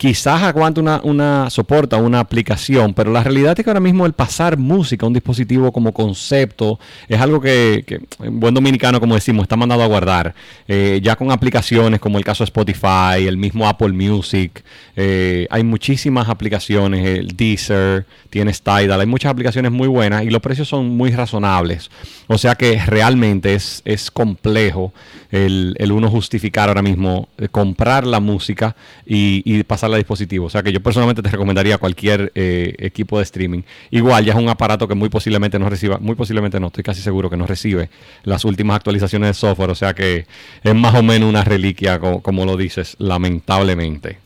[0.00, 4.14] Quizás aguante una, una, soporta una aplicación, pero la realidad es que ahora mismo el
[4.14, 9.14] pasar música a un dispositivo como concepto es algo que, que en buen dominicano, como
[9.14, 10.34] decimos, está mandado a guardar.
[10.66, 14.64] Eh, ya con aplicaciones como el caso de Spotify, el mismo Apple Music,
[14.96, 20.40] eh, hay muchísimas aplicaciones, el Deezer, tienes Tidal, hay muchas aplicaciones muy buenas y los
[20.40, 21.90] precios son muy razonables.
[22.26, 24.94] O sea que realmente es, es complejo
[25.30, 28.74] el, el uno justificar ahora mismo eh, comprar la música
[29.06, 30.46] y, y pasarla a dispositivo.
[30.46, 33.62] O sea que yo personalmente te recomendaría cualquier eh, equipo de streaming.
[33.90, 37.00] Igual ya es un aparato que muy posiblemente no reciba, muy posiblemente no, estoy casi
[37.02, 37.90] seguro que no recibe
[38.24, 39.70] las últimas actualizaciones de software.
[39.70, 40.26] O sea que
[40.62, 44.18] es más o menos una reliquia, co- como, lo dices, lamentablemente.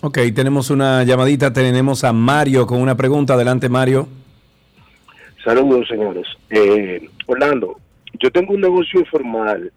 [0.00, 3.34] Ok, tenemos una llamadita, tenemos a Mario con una pregunta.
[3.34, 4.08] Adelante, Mario.
[5.44, 6.26] Saludos, señores.
[6.50, 7.78] Eh, Orlando,
[8.20, 9.72] yo tengo un negocio informal,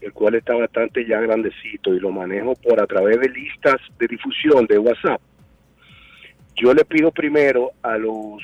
[0.00, 4.06] el cual está bastante ya grandecito y lo manejo por a través de listas de
[4.06, 5.20] difusión de WhatsApp.
[6.56, 8.42] Yo le pido primero a los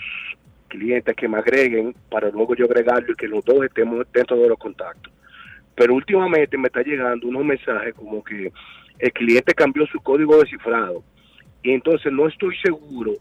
[0.68, 4.48] clientes que me agreguen para luego yo agregarlo y que los dos estemos dentro de
[4.48, 5.12] los contactos.
[5.74, 8.52] Pero últimamente me está llegando unos mensajes como que
[8.98, 11.02] el cliente cambió su código de cifrado
[11.62, 13.12] y entonces no estoy seguro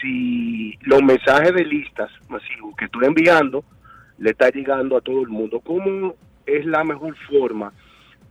[0.00, 3.64] si los mensajes de listas masivos que estoy enviando
[4.18, 5.60] le está llegando a todo el mundo.
[5.60, 6.14] ¿Cómo
[6.46, 7.72] es la mejor forma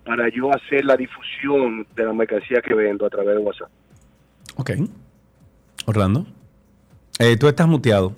[0.06, 3.70] para yo hacer la difusión de la mercancía que vendo a través de WhatsApp?
[4.56, 4.72] Ok.
[5.86, 6.26] Orlando.
[7.20, 8.14] Eh, tú estás muteado.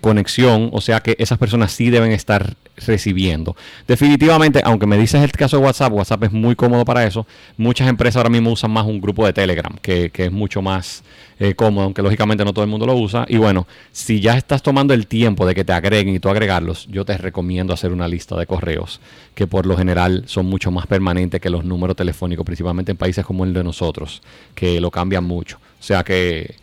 [0.00, 2.54] conexión, o sea que esas personas sí deben estar
[2.86, 3.56] recibiendo.
[3.86, 7.26] Definitivamente, aunque me dices el caso de WhatsApp, WhatsApp es muy cómodo para eso.
[7.56, 11.02] Muchas empresas ahora mismo usan más un grupo de Telegram, que, que es mucho más
[11.44, 13.24] eh, cómodo, aunque lógicamente no todo el mundo lo usa.
[13.28, 16.86] Y bueno, si ya estás tomando el tiempo de que te agreguen y tú agregarlos,
[16.88, 19.00] yo te recomiendo hacer una lista de correos,
[19.34, 23.24] que por lo general son mucho más permanentes que los números telefónicos, principalmente en países
[23.24, 24.22] como el de nosotros,
[24.54, 25.56] que lo cambian mucho.
[25.80, 26.54] O sea que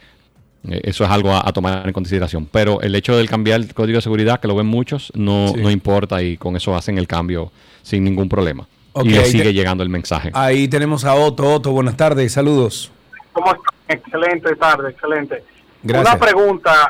[0.70, 2.46] eh, Eso es algo a, a tomar en consideración.
[2.52, 5.62] Pero el hecho de cambiar el código de seguridad, que lo ven muchos, no, Sí.
[5.62, 7.52] no importa y con eso hacen el cambio
[7.82, 8.68] sin ningún problema.
[9.04, 10.32] Y le sigue te- llegando el mensaje.
[10.34, 11.44] Ahí tenemos a Otto.
[11.56, 12.34] Otto, buenas tardes.
[12.34, 12.92] Saludos.
[13.34, 13.79] ¿Cómo están?
[13.90, 15.44] Excelente tarde, excelente.
[15.84, 16.14] Gracias.
[16.16, 16.90] Una pregunta.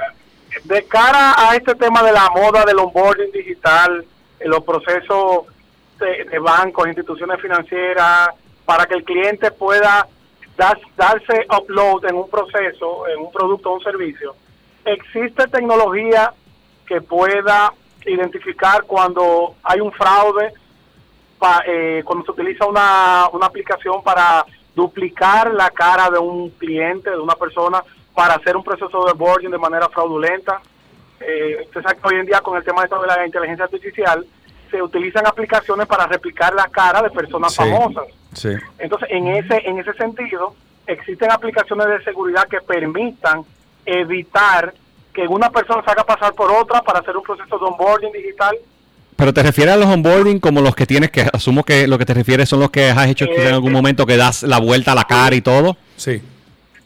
[0.63, 4.05] De cara a este tema de la moda del onboarding digital,
[4.39, 5.45] en los procesos
[5.99, 8.29] de, de bancos, instituciones financieras,
[8.65, 10.07] para que el cliente pueda
[10.57, 14.35] dar- darse upload en un proceso, en un producto o un servicio,
[14.85, 16.33] ¿existe tecnología
[16.85, 17.73] que pueda
[18.05, 20.51] identificar cuando hay un fraude
[21.37, 24.45] pa- eh, cuando se utiliza una, una aplicación para
[24.79, 27.83] duplicar la cara de un cliente, de una persona,
[28.15, 30.61] para hacer un proceso de boarding de manera fraudulenta.
[31.19, 34.25] Eh, usted sabe que hoy en día con el tema de la inteligencia artificial
[34.71, 37.57] se utilizan aplicaciones para replicar la cara de personas Sí.
[37.57, 38.05] famosas.
[38.33, 38.49] Sí.
[38.77, 40.53] Entonces, en ese en ese sentido,
[40.87, 43.43] existen aplicaciones de seguridad que permitan
[43.85, 44.73] evitar
[45.13, 48.55] que una persona se haga pasar por otra para hacer un proceso de onboarding digital
[49.19, 52.05] Pero te refieres a los onboarding como los que tienes que, asumo que lo que
[52.05, 54.93] te refieres son los que has hecho quizá en algún momento que das la vuelta
[54.93, 55.75] a la cara y todo.
[55.97, 56.21] Sí.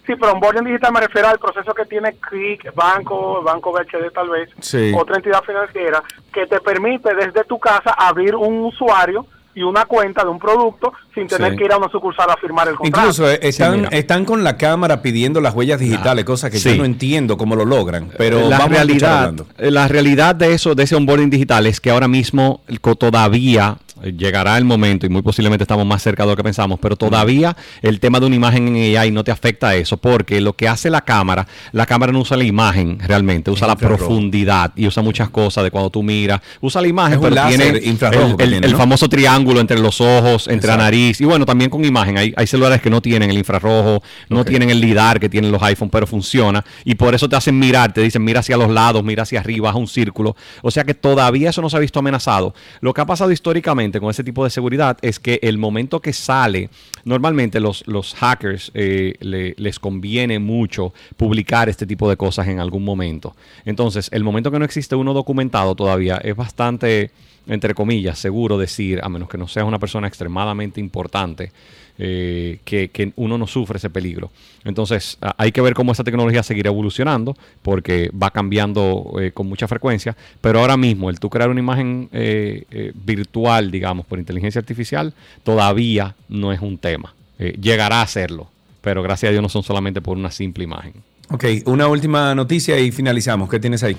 [0.08, 4.30] Sí, pero onboarding digital me refiero al proceso que tiene Quick, Banco, Banco BHD tal
[4.30, 4.92] vez, Sí.
[5.00, 6.02] otra entidad financiera,
[6.34, 10.94] que te permite desde tu casa abrir un usuario y una cuenta de un producto
[11.14, 11.58] sin tener Sí.
[11.58, 13.08] que ir a una sucursal a firmar el contrato.
[13.08, 17.38] Incluso eh, están, con la cámara pidiendo las huellas digitales, cosa que yo no entiendo
[17.38, 18.10] cómo lo logran.
[18.18, 21.92] Pero la vamos realidad, eh, la realidad de eso, de ese onboarding digital es que
[21.92, 22.62] ahora mismo
[22.98, 26.96] todavía llegará el momento y muy posiblemente estamos más cerca de lo que pensamos, pero
[26.96, 30.54] todavía el tema de una imagen en AI no te afecta a eso, porque lo
[30.54, 34.88] que hace la cámara, la cámara no usa la imagen realmente, usa la profundidad y
[34.88, 38.42] usa muchas cosas de cuando tú miras, usa la imagen, Es pero tiene infrarrojo el,
[38.42, 41.84] el- tiene, el famoso triángulo entre los ojos, entre la nariz y bueno, también con
[41.86, 42.18] imagen.
[42.18, 45.62] Hay, hay celulares que no tienen el infrarrojo, no tienen el lidar que tienen los
[45.64, 46.64] iPhone, pero funciona.
[46.86, 49.70] Y por eso te hacen mirar, te dicen mira hacia los lados, mira hacia arriba,
[49.70, 50.36] haz un círculo.
[50.62, 52.54] O sea que todavía eso no se ha visto amenazado.
[52.82, 56.14] Lo que ha pasado históricamente con ese tipo de seguridad es que el momento que
[56.14, 56.70] sale,
[57.06, 62.60] normalmente los, los hackers eh, le- les conviene mucho publicar este tipo de cosas en
[62.60, 63.36] algún momento.
[63.66, 67.12] Entonces, el momento que no existe uno documentado todavía es bastante
[67.48, 71.52] entre comillas, seguro decir, a menos que no seas una persona extremadamente importante,
[71.98, 74.32] eh, que, que uno no sufre ese peligro.
[74.64, 79.68] Entonces, hay que ver cómo esa tecnología seguirá evolucionando, porque va cambiando eh, con mucha
[79.68, 84.60] frecuencia, pero ahora mismo el tú crear una imagen eh, eh, virtual, digamos, por inteligencia
[84.60, 85.14] artificial,
[85.44, 87.14] todavía no es un tema.
[87.60, 88.48] Llegará a serlo,
[88.82, 90.94] pero gracias a Dios no son solamente por una simple imagen.
[91.30, 93.50] Ok, una última noticia y finalizamos.
[93.50, 93.98] ¿Qué tienes ahí?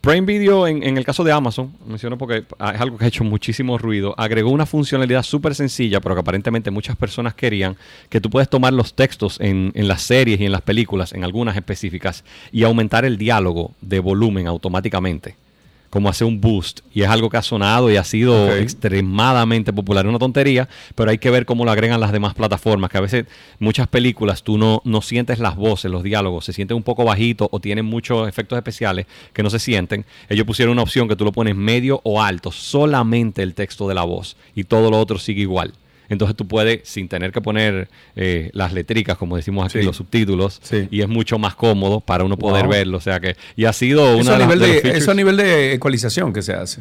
[0.00, 3.24] Prime Video, en, el caso de Amazon, menciono porque ah, es algo que ha hecho
[3.24, 7.76] muchísimo ruido, agregó una funcionalidad súper sencilla, pero que aparentemente muchas personas querían,
[8.08, 11.24] que tú puedes tomar los textos en, en las series y en las películas, en
[11.24, 15.34] algunas específicas, y aumentar el diálogo de volumen automáticamente,
[15.90, 16.80] como hacer un boost.
[16.92, 20.04] Y es algo que ha sonado y ha sido extremadamente popular.
[20.04, 23.02] Es una tontería, pero hay que ver cómo lo agregan las demás plataformas, que a
[23.02, 23.26] veces
[23.58, 27.48] muchas películas tú no, no sientes las voces, los diálogos, se sienten un poco bajitos
[27.50, 30.04] o tienen muchos efectos especiales que no se sienten.
[30.28, 33.94] Ellos pusieron una opción que tú lo pones medio o alto, solamente el texto de
[33.94, 35.72] la voz y todo lo otro sigue igual.
[36.08, 39.84] Entonces tú puedes, sin tener que poner eh, las letricas, como decimos aquí, Sí.
[39.84, 40.60] los subtítulos,
[40.90, 42.72] y es mucho más cómodo para uno poder Wow.
[42.72, 42.98] verlo.
[42.98, 45.14] O sea que, y ha sido una Eso a, de nivel de de, eso a
[45.14, 46.80] nivel de ecualización que se hace.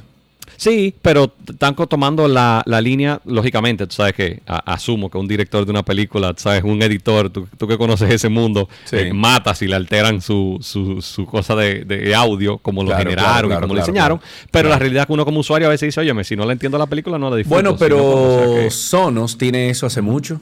[0.58, 5.28] Sí, pero están tomando la, la línea, lógicamente, tú sabes que a- asumo que un
[5.28, 8.96] director de una película, tú sabes, un editor, tú, tú que conoces ese mundo, Sí.
[8.98, 13.04] eh, mata si le alteran su, su, su cosa de, de audio, como lo Claro,
[13.04, 14.20] generaron claro, y como lo diseñaron.
[14.52, 16.54] pero la realidad es que uno como usuario a veces dice, oye, si no le
[16.54, 17.56] entiendo la película, no la disfruto.
[17.56, 20.42] Bueno, Si no, pero o sea que- Sonos tiene eso hace mucho.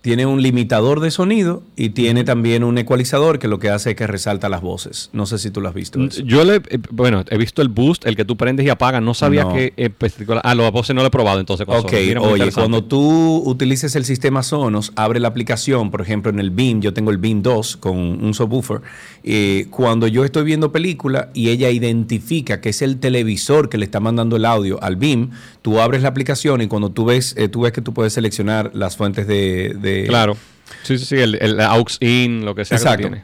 [0.00, 3.96] Tiene un limitador de sonido y tiene también un ecualizador que lo que hace es
[3.96, 5.10] que resalta las voces.
[5.12, 6.00] No sé si tú lo has visto.
[6.02, 6.22] eso.
[6.22, 9.02] Yo le, eh, bueno, he visto el boost, el que tú prendes y apagas.
[9.02, 9.52] No sabía No.
[9.52, 11.66] que en particular- ah, los voces no lo he probado entonces.
[11.66, 11.92] con Ok.
[12.06, 16.50] Mira, oye, cuando tú utilices el sistema Sonos, abre la aplicación, por ejemplo, en el
[16.52, 18.80] Beam, yo tengo el Beam 2 con un subwoofer,
[19.24, 23.84] eh, cuando yo estoy viendo película y ella identifica que es el televisor que le
[23.84, 25.30] está mandando el audio al Beam,
[25.60, 28.70] tú abres la aplicación y cuando tú ves, eh, tú ves que tú puedes seleccionar
[28.74, 29.74] las fuentes de...
[29.80, 30.36] de- Claro.
[30.82, 33.10] Sí, sí, sí, el, el aux in, lo que sea Exacto.
[33.10, 33.22] que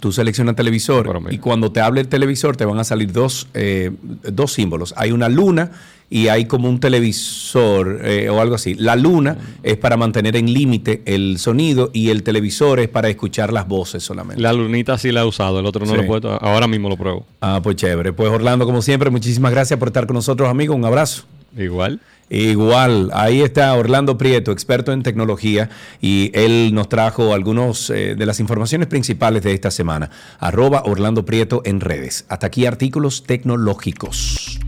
[0.00, 3.90] tú seleccionas televisor y cuando te hable el televisor te van a salir dos, eh,
[4.02, 4.92] dos símbolos.
[4.96, 5.70] Hay una luna
[6.10, 8.74] y hay como un televisor eh, o algo así.
[8.74, 13.52] La luna es para mantener en límite el sonido y el televisor es para escuchar
[13.52, 14.42] las voces solamente.
[14.42, 15.96] La lunita sí la he usado, el otro no Sí.
[15.96, 16.30] lo he puesto.
[16.42, 17.24] Ahora mismo lo pruebo.
[17.40, 18.12] Ah, pues chévere.
[18.12, 20.74] Pues Orlando, como siempre, muchísimas gracias por estar con nosotros, amigo.
[20.74, 21.24] Un abrazo.
[21.56, 22.00] Igual.
[22.30, 25.70] Igual, ahí está Orlando Prieto, experto en tecnología,
[26.00, 30.10] y él nos trajo algunos eh, de las informaciones principales de esta semana.
[30.38, 32.24] Arroba Orlando Prieto en redes.
[32.28, 34.58] Hasta aquí artículos tecnológicos.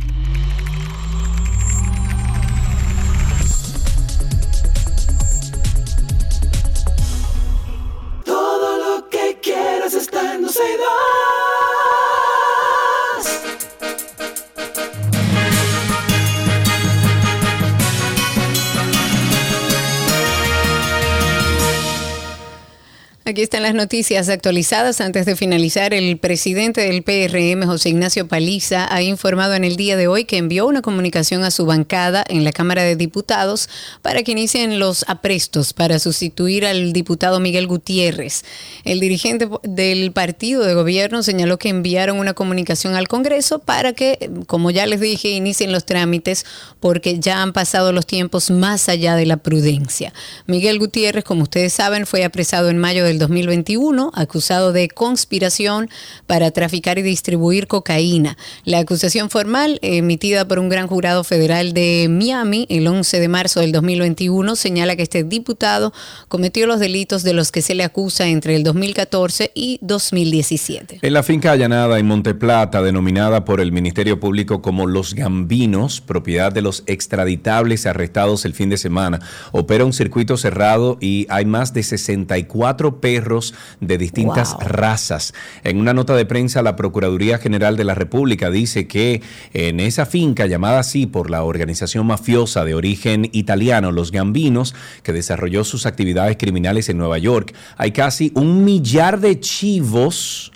[23.28, 25.00] Aquí están las noticias actualizadas.
[25.00, 29.96] Antes de finalizar, el presidente del PRM, José Ignacio Paliza, ha informado en el día
[29.96, 33.68] de hoy que envió una comunicación a su bancada en la Cámara de Diputados
[34.00, 38.44] para que inicien los aprestos para sustituir al diputado Miguel Gutiérrez.
[38.84, 44.30] El dirigente del partido de gobierno señaló que enviaron una comunicación al Congreso para que,
[44.46, 46.46] como ya les dije, inicien los trámites
[46.78, 50.12] porque ya han pasado los tiempos más allá de la prudencia.
[50.46, 55.88] Miguel Gutiérrez, como ustedes saben, fue apresado en mayo del 2021, acusado de conspiración
[56.26, 58.36] para traficar y distribuir cocaína.
[58.64, 63.60] La acusación formal, emitida por un gran jurado federal de Miami el 11 de marzo
[63.60, 65.92] del 2021, señala que este diputado
[66.28, 71.00] cometió los delitos de los que se le acusa entre el 2014 y 2017.
[71.02, 76.52] En la finca allanada en Monteplata, denominada por el Ministerio Público como Los Gambinos, propiedad
[76.52, 79.20] de los extraditables arrestados el fin de semana,
[79.52, 84.60] opera un circuito cerrado y hay más de 64 perros de distintas Wow.
[84.62, 85.32] razas.
[85.62, 89.22] En una nota de prensa, la Procuraduría General de la República dice que
[89.52, 94.74] en esa finca, llamada así por la organización mafiosa de origen italiano, Los Gambinos,
[95.04, 100.50] que desarrolló sus actividades criminales en Nueva York, hay casi un millar de chivos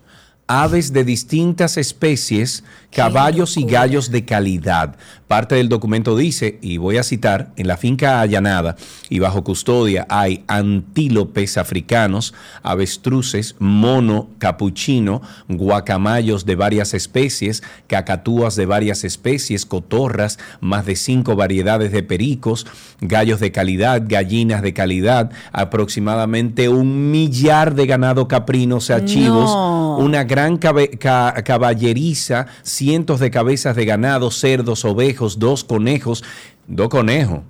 [0.49, 2.65] aves de distintas especies,
[2.95, 4.97] caballos y gallos de calidad.
[5.29, 8.75] Parte del documento dice, y voy a citar, en la finca allanada
[9.09, 12.35] y bajo custodia hay antílopes africanos,
[12.65, 21.37] avestruces, mono, capuchino, guacamayos de varias especies, cacatúas de varias especies, cotorras, más de cinco
[21.37, 22.67] variedades de pericos,
[23.01, 29.51] gallos de calidad, gallinas de calidad, aproximadamente un millar de ganado caprino, o sea, chivos,
[29.51, 29.97] No.
[29.99, 32.47] una gran ca- caballeriza,
[32.81, 36.25] cientos de cabezas de ganado, cerdos, ovejos, dos conejos,
[36.67, 37.41] dos conejos.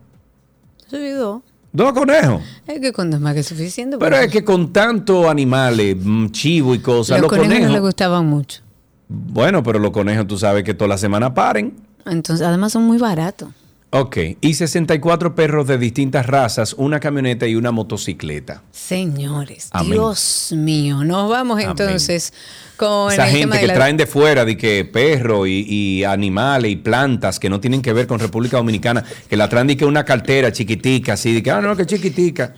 [0.88, 1.44] Subido.
[1.72, 2.42] Dos conejos.
[2.66, 3.96] Es que con dos más que suficiente.
[3.96, 7.74] Pero es que con tanto animales, mm, chivo y cosas, los, los, conejos, no conejos.
[7.74, 8.62] le gustaban mucho.
[9.08, 11.76] Bueno, pero los conejos tú sabes que toda la semana paren.
[12.06, 13.50] Entonces, además son muy baratos.
[13.92, 18.62] Ok, y 64 perros de distintas razas, una camioneta y una motocicleta.
[18.70, 19.92] Señores, Amén.
[19.94, 21.02] Dios mío.
[21.02, 21.70] Nos vamos Amén.
[21.70, 22.32] entonces
[22.76, 25.64] con Esa el gente tema de que la- traen de fuera, de que perros y,
[25.68, 29.66] y animales y plantas que no tienen que ver con República Dominicana, que la traen
[29.66, 32.54] de que una cartera chiquitica, así, de que, ah, no, que chiquitica.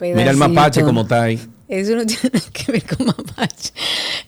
[0.00, 1.40] Mira el mapache como está ahí.
[1.74, 3.72] Eso no tiene nada que ver con Mapache.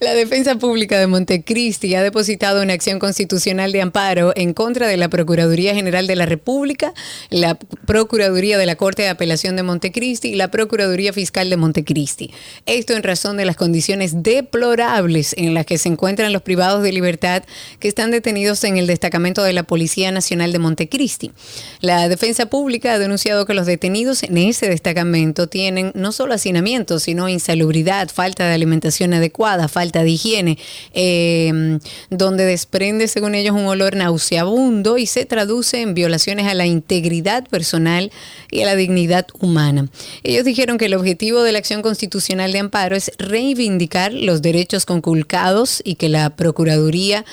[0.00, 4.96] La Defensa Pública de Montecristi ha depositado una acción constitucional de amparo en contra de
[4.96, 6.92] la Procuraduría General de la República,
[7.30, 12.32] la Procuraduría de la Corte de Apelación de Montecristi y la Procuraduría Fiscal de Montecristi.
[12.66, 16.92] Esto en razón de las condiciones deplorables en las que se encuentran los privados de
[16.92, 17.44] libertad
[17.78, 21.30] que están detenidos en el destacamento de la Policía Nacional de Montecristi.
[21.80, 26.98] La Defensa Pública ha denunciado que los detenidos en ese destacamento tienen no solo hacinamiento,
[26.98, 30.58] sino insalubridad, falta de alimentación adecuada, falta de higiene,
[30.92, 31.78] eh,
[32.10, 37.46] donde desprende, según ellos, un olor nauseabundo y se traduce en violaciones a la integridad
[37.48, 38.10] personal
[38.50, 39.88] y a la dignidad humana.
[40.22, 44.86] Ellos dijeron que el objetivo de la acción constitucional de amparo es reivindicar los derechos
[44.86, 47.24] conculcados y que la Procuraduría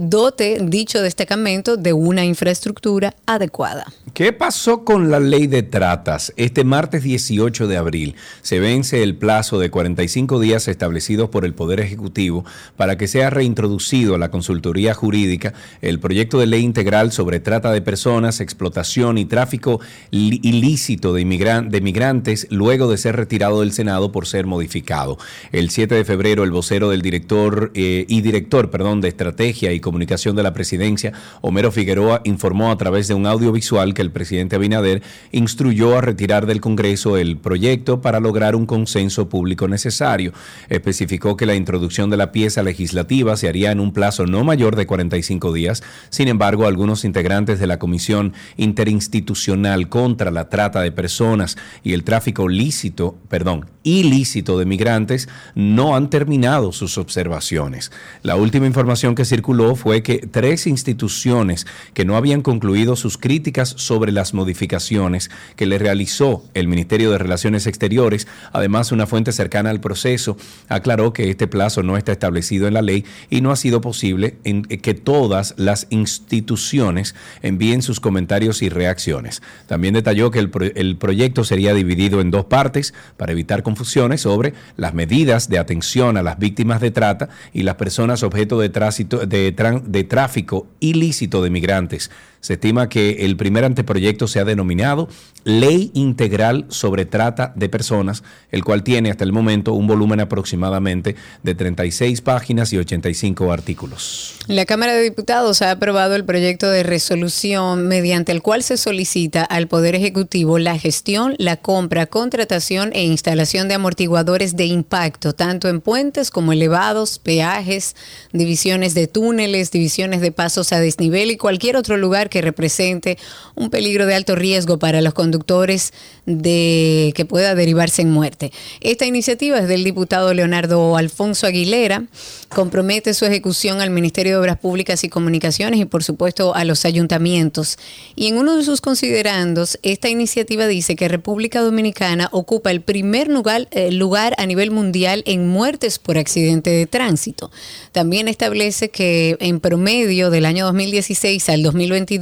[0.00, 3.86] dote dicho destacamento de una infraestructura adecuada.
[4.14, 6.32] ¿Qué pasó con la ley de tratas?
[6.36, 11.54] Este martes 18 de abril se vence el plazo de 45 días establecidos por el
[11.54, 12.44] Poder Ejecutivo
[12.76, 17.72] para que sea reintroducido a la consultoría jurídica el proyecto de ley integral sobre trata
[17.72, 24.12] de personas, explotación y tráfico ilícito de, inmigran- migrantes luego de ser retirado del Senado
[24.12, 25.18] por ser modificado.
[25.52, 29.80] El 7 de febrero el vocero del director eh, y director, perdón, de estrategia y
[29.82, 34.56] comunicación de la presidencia, Homero Figueroa, informó a través de un audiovisual que el presidente
[34.56, 40.32] Abinader instruyó a retirar del Congreso el proyecto para lograr un consenso público necesario.
[40.70, 44.76] Especificó que la introducción de la pieza legislativa se haría en un plazo no mayor
[44.76, 45.82] de 45 días.
[46.08, 52.04] Sin embargo, algunos integrantes de la Comisión Interinstitucional contra la Trata de Personas y el
[52.04, 57.90] Tráfico lícito, perdón, ilícito de migrantes no han terminado sus observaciones.
[58.22, 63.74] La última información que circuló fue que tres instituciones que no habían concluido sus críticas
[63.76, 69.70] sobre las modificaciones que le realizó el Ministerio de Relaciones Exteriores, además una fuente cercana
[69.70, 70.36] al proceso,
[70.68, 74.36] aclaró que este plazo no está establecido en la ley y no ha sido posible
[74.44, 79.42] en que todas las instituciones envíen sus comentarios y reacciones.
[79.66, 84.54] También detalló que el, el proyecto sería dividido en dos partes para evitar confusiones sobre
[84.76, 89.26] las medidas de atención a las víctimas de trata y las personas objeto de, tránsito,
[89.26, 92.10] de, de tráfico ilícito de migrantes.
[92.42, 95.08] Se estima que el primer anteproyecto se ha denominado
[95.44, 101.14] Ley Integral sobre Trata de Personas, el cual tiene hasta el momento un volumen aproximadamente
[101.44, 104.34] de 36 páginas y 85 artículos.
[104.48, 109.44] La Cámara de Diputados ha aprobado el proyecto de resolución mediante el cual se solicita
[109.44, 115.68] al Poder Ejecutivo la gestión, la compra, contratación e instalación de amortiguadores de impacto, tanto
[115.68, 117.94] en puentes como elevados, peajes,
[118.32, 123.18] divisiones de túneles, divisiones de pasos a desnivel y cualquier otro lugar que represente
[123.54, 125.92] un peligro de alto riesgo para los conductores
[126.26, 128.52] de que pueda derivarse en muerte.
[128.80, 132.04] Esta iniciativa es del diputado Leonardo Alfonso Aguilera,
[132.48, 136.84] compromete su ejecución al Ministerio de Obras Públicas y Comunicaciones y por supuesto a los
[136.84, 137.78] ayuntamientos.
[138.16, 143.28] Y en uno de sus considerandos, esta iniciativa dice que República Dominicana ocupa el primer
[143.28, 147.50] lugar, eh, lugar a nivel mundial en muertes por accidente de tránsito.
[147.92, 152.21] También establece que en promedio del año 2016 al 2022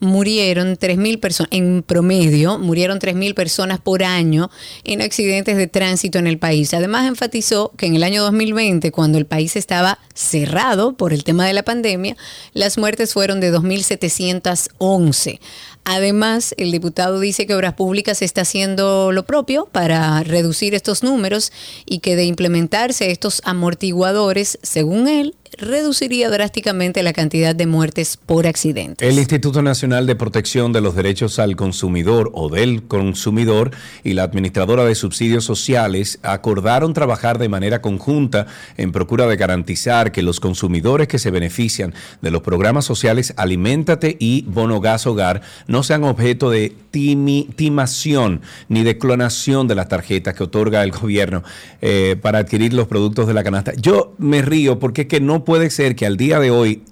[0.00, 4.50] murieron 3.000 personas, en promedio murieron 3.000 personas por año
[4.84, 6.74] en accidentes de tránsito en el país.
[6.74, 11.46] Además enfatizó que en el año 2020, cuando el país estaba cerrado por el tema
[11.46, 12.16] de la pandemia,
[12.52, 15.40] las muertes fueron de 2.711.
[15.84, 21.52] Además, el diputado dice que Obras Públicas está haciendo lo propio para reducir estos números
[21.86, 28.46] y que de implementarse estos amortiguadores, según él, reduciría drásticamente la cantidad de muertes por
[28.46, 29.08] accidente.
[29.08, 33.70] El Instituto Nacional de Protección de los Derechos al Consumidor o del Consumidor
[34.04, 38.46] y la Administradora de Subsidios Sociales acordaron trabajar de manera conjunta
[38.76, 44.16] en procura de garantizar que los consumidores que se benefician de los programas sociales Aliméntate
[44.18, 50.34] y Bono Gas Hogar no sean objeto de timación ni de clonación de las tarjetas
[50.34, 51.42] que otorga el gobierno
[51.80, 53.72] eh, para adquirir los productos de la canasta.
[53.76, 56.82] Yo me río porque es que no puede ser que al día de hoy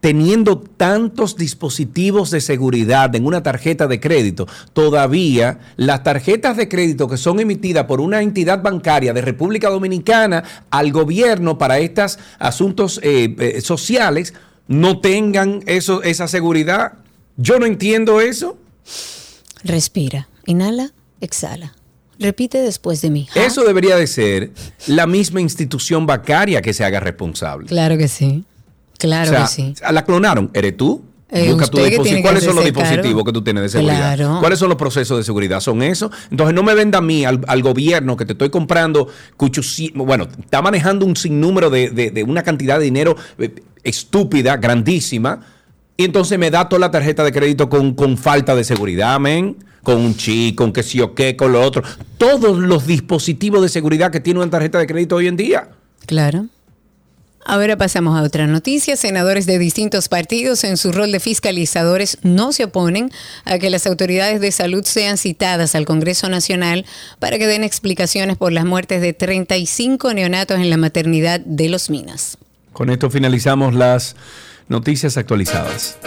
[0.00, 7.06] teniendo tantos dispositivos de seguridad en una tarjeta de crédito, todavía las tarjetas de crédito
[7.06, 12.98] que son emitidas por una entidad bancaria de República Dominicana al gobierno para estos asuntos
[13.02, 14.34] eh, eh, sociales
[14.68, 16.92] no tengan eso, esa seguridad.
[17.36, 18.56] Yo no entiendo eso.
[19.64, 21.74] Respira, inhala, exhala.
[22.20, 23.28] Repite después de mí.
[23.34, 24.50] Eso debería de ser
[24.86, 27.66] la misma institución bancaria que se haga responsable.
[27.66, 28.44] Claro que sí.
[28.98, 29.74] Claro O sea, que sí.
[29.90, 31.02] La clonaron, ¿eres tú?
[31.32, 32.22] Eh, Busca tu dispositivo.
[32.22, 34.16] ¿Cuáles son los dispositivos que tú tienes de seguridad?
[34.16, 34.38] Claro.
[34.40, 35.60] ¿Cuáles son los procesos de seguridad?
[35.60, 36.10] ¿Son esos?
[36.30, 39.08] Entonces no me venda a mí, al, al gobierno, que te estoy comprando,
[39.94, 45.40] bueno, está manejando un sinnúmero de, de- de una cantidad de dinero eh, estúpida, grandísima,
[45.96, 49.56] y entonces me da toda la tarjeta de crédito con, con falta de seguridad, men,
[49.82, 51.82] con un chip, con que sí o qué, con lo otro.
[52.18, 55.68] Todos los dispositivos de seguridad que tiene una tarjeta de crédito hoy en día.
[56.06, 56.46] Claro.
[57.44, 58.96] Ahora pasamos a otra noticia.
[58.96, 63.10] Senadores de distintos partidos en su rol de fiscalizadores no se oponen
[63.44, 66.84] a que las autoridades de salud sean citadas al Congreso Nacional
[67.18, 71.88] para que den explicaciones por las muertes de 35 neonatos en la maternidad de Los
[71.88, 72.36] Minas.
[72.72, 74.16] Con esto finalizamos las
[74.68, 75.98] noticias actualizadas.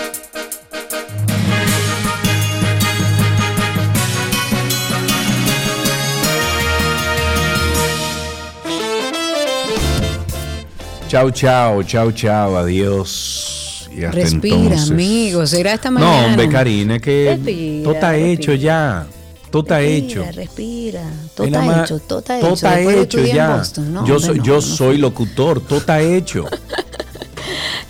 [11.13, 13.87] Chao, chao, chao, chao, adiós.
[13.95, 14.89] Y hasta Respira, entonces.
[14.89, 15.45] amigo.
[15.45, 16.21] Será esta mañana.
[16.21, 19.05] No, hombre, Karina, que Respira, todo está hecho ya.
[19.51, 20.25] Todo está hecho.
[20.33, 21.03] Respira.
[21.35, 22.19] Todo nada está hecho, todo
[22.55, 23.23] está hecho.
[23.23, 23.61] ya.
[24.07, 26.45] Yo soy, yo soy locutor, todo está hecho.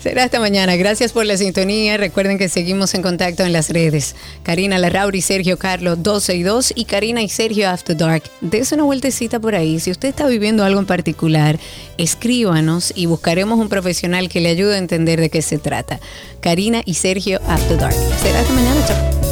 [0.04, 0.76] Será esta mañana.
[0.76, 1.96] Gracias por la sintonía.
[1.96, 4.14] Recuerden que seguimos en contacto en las redes.
[4.42, 8.24] Karina Larrauri, Sergio Carlos 12 y 2 y Karina y Sergio After Dark.
[8.42, 9.80] Dese una vueltecita por ahí.
[9.80, 11.58] Si usted está viviendo algo en particular,
[11.96, 15.98] escríbanos y buscaremos un profesional que le ayude a entender de qué se trata.
[16.42, 17.96] Karina y Sergio After Dark.
[18.20, 18.86] Será esta mañana.
[18.86, 19.23] Chao.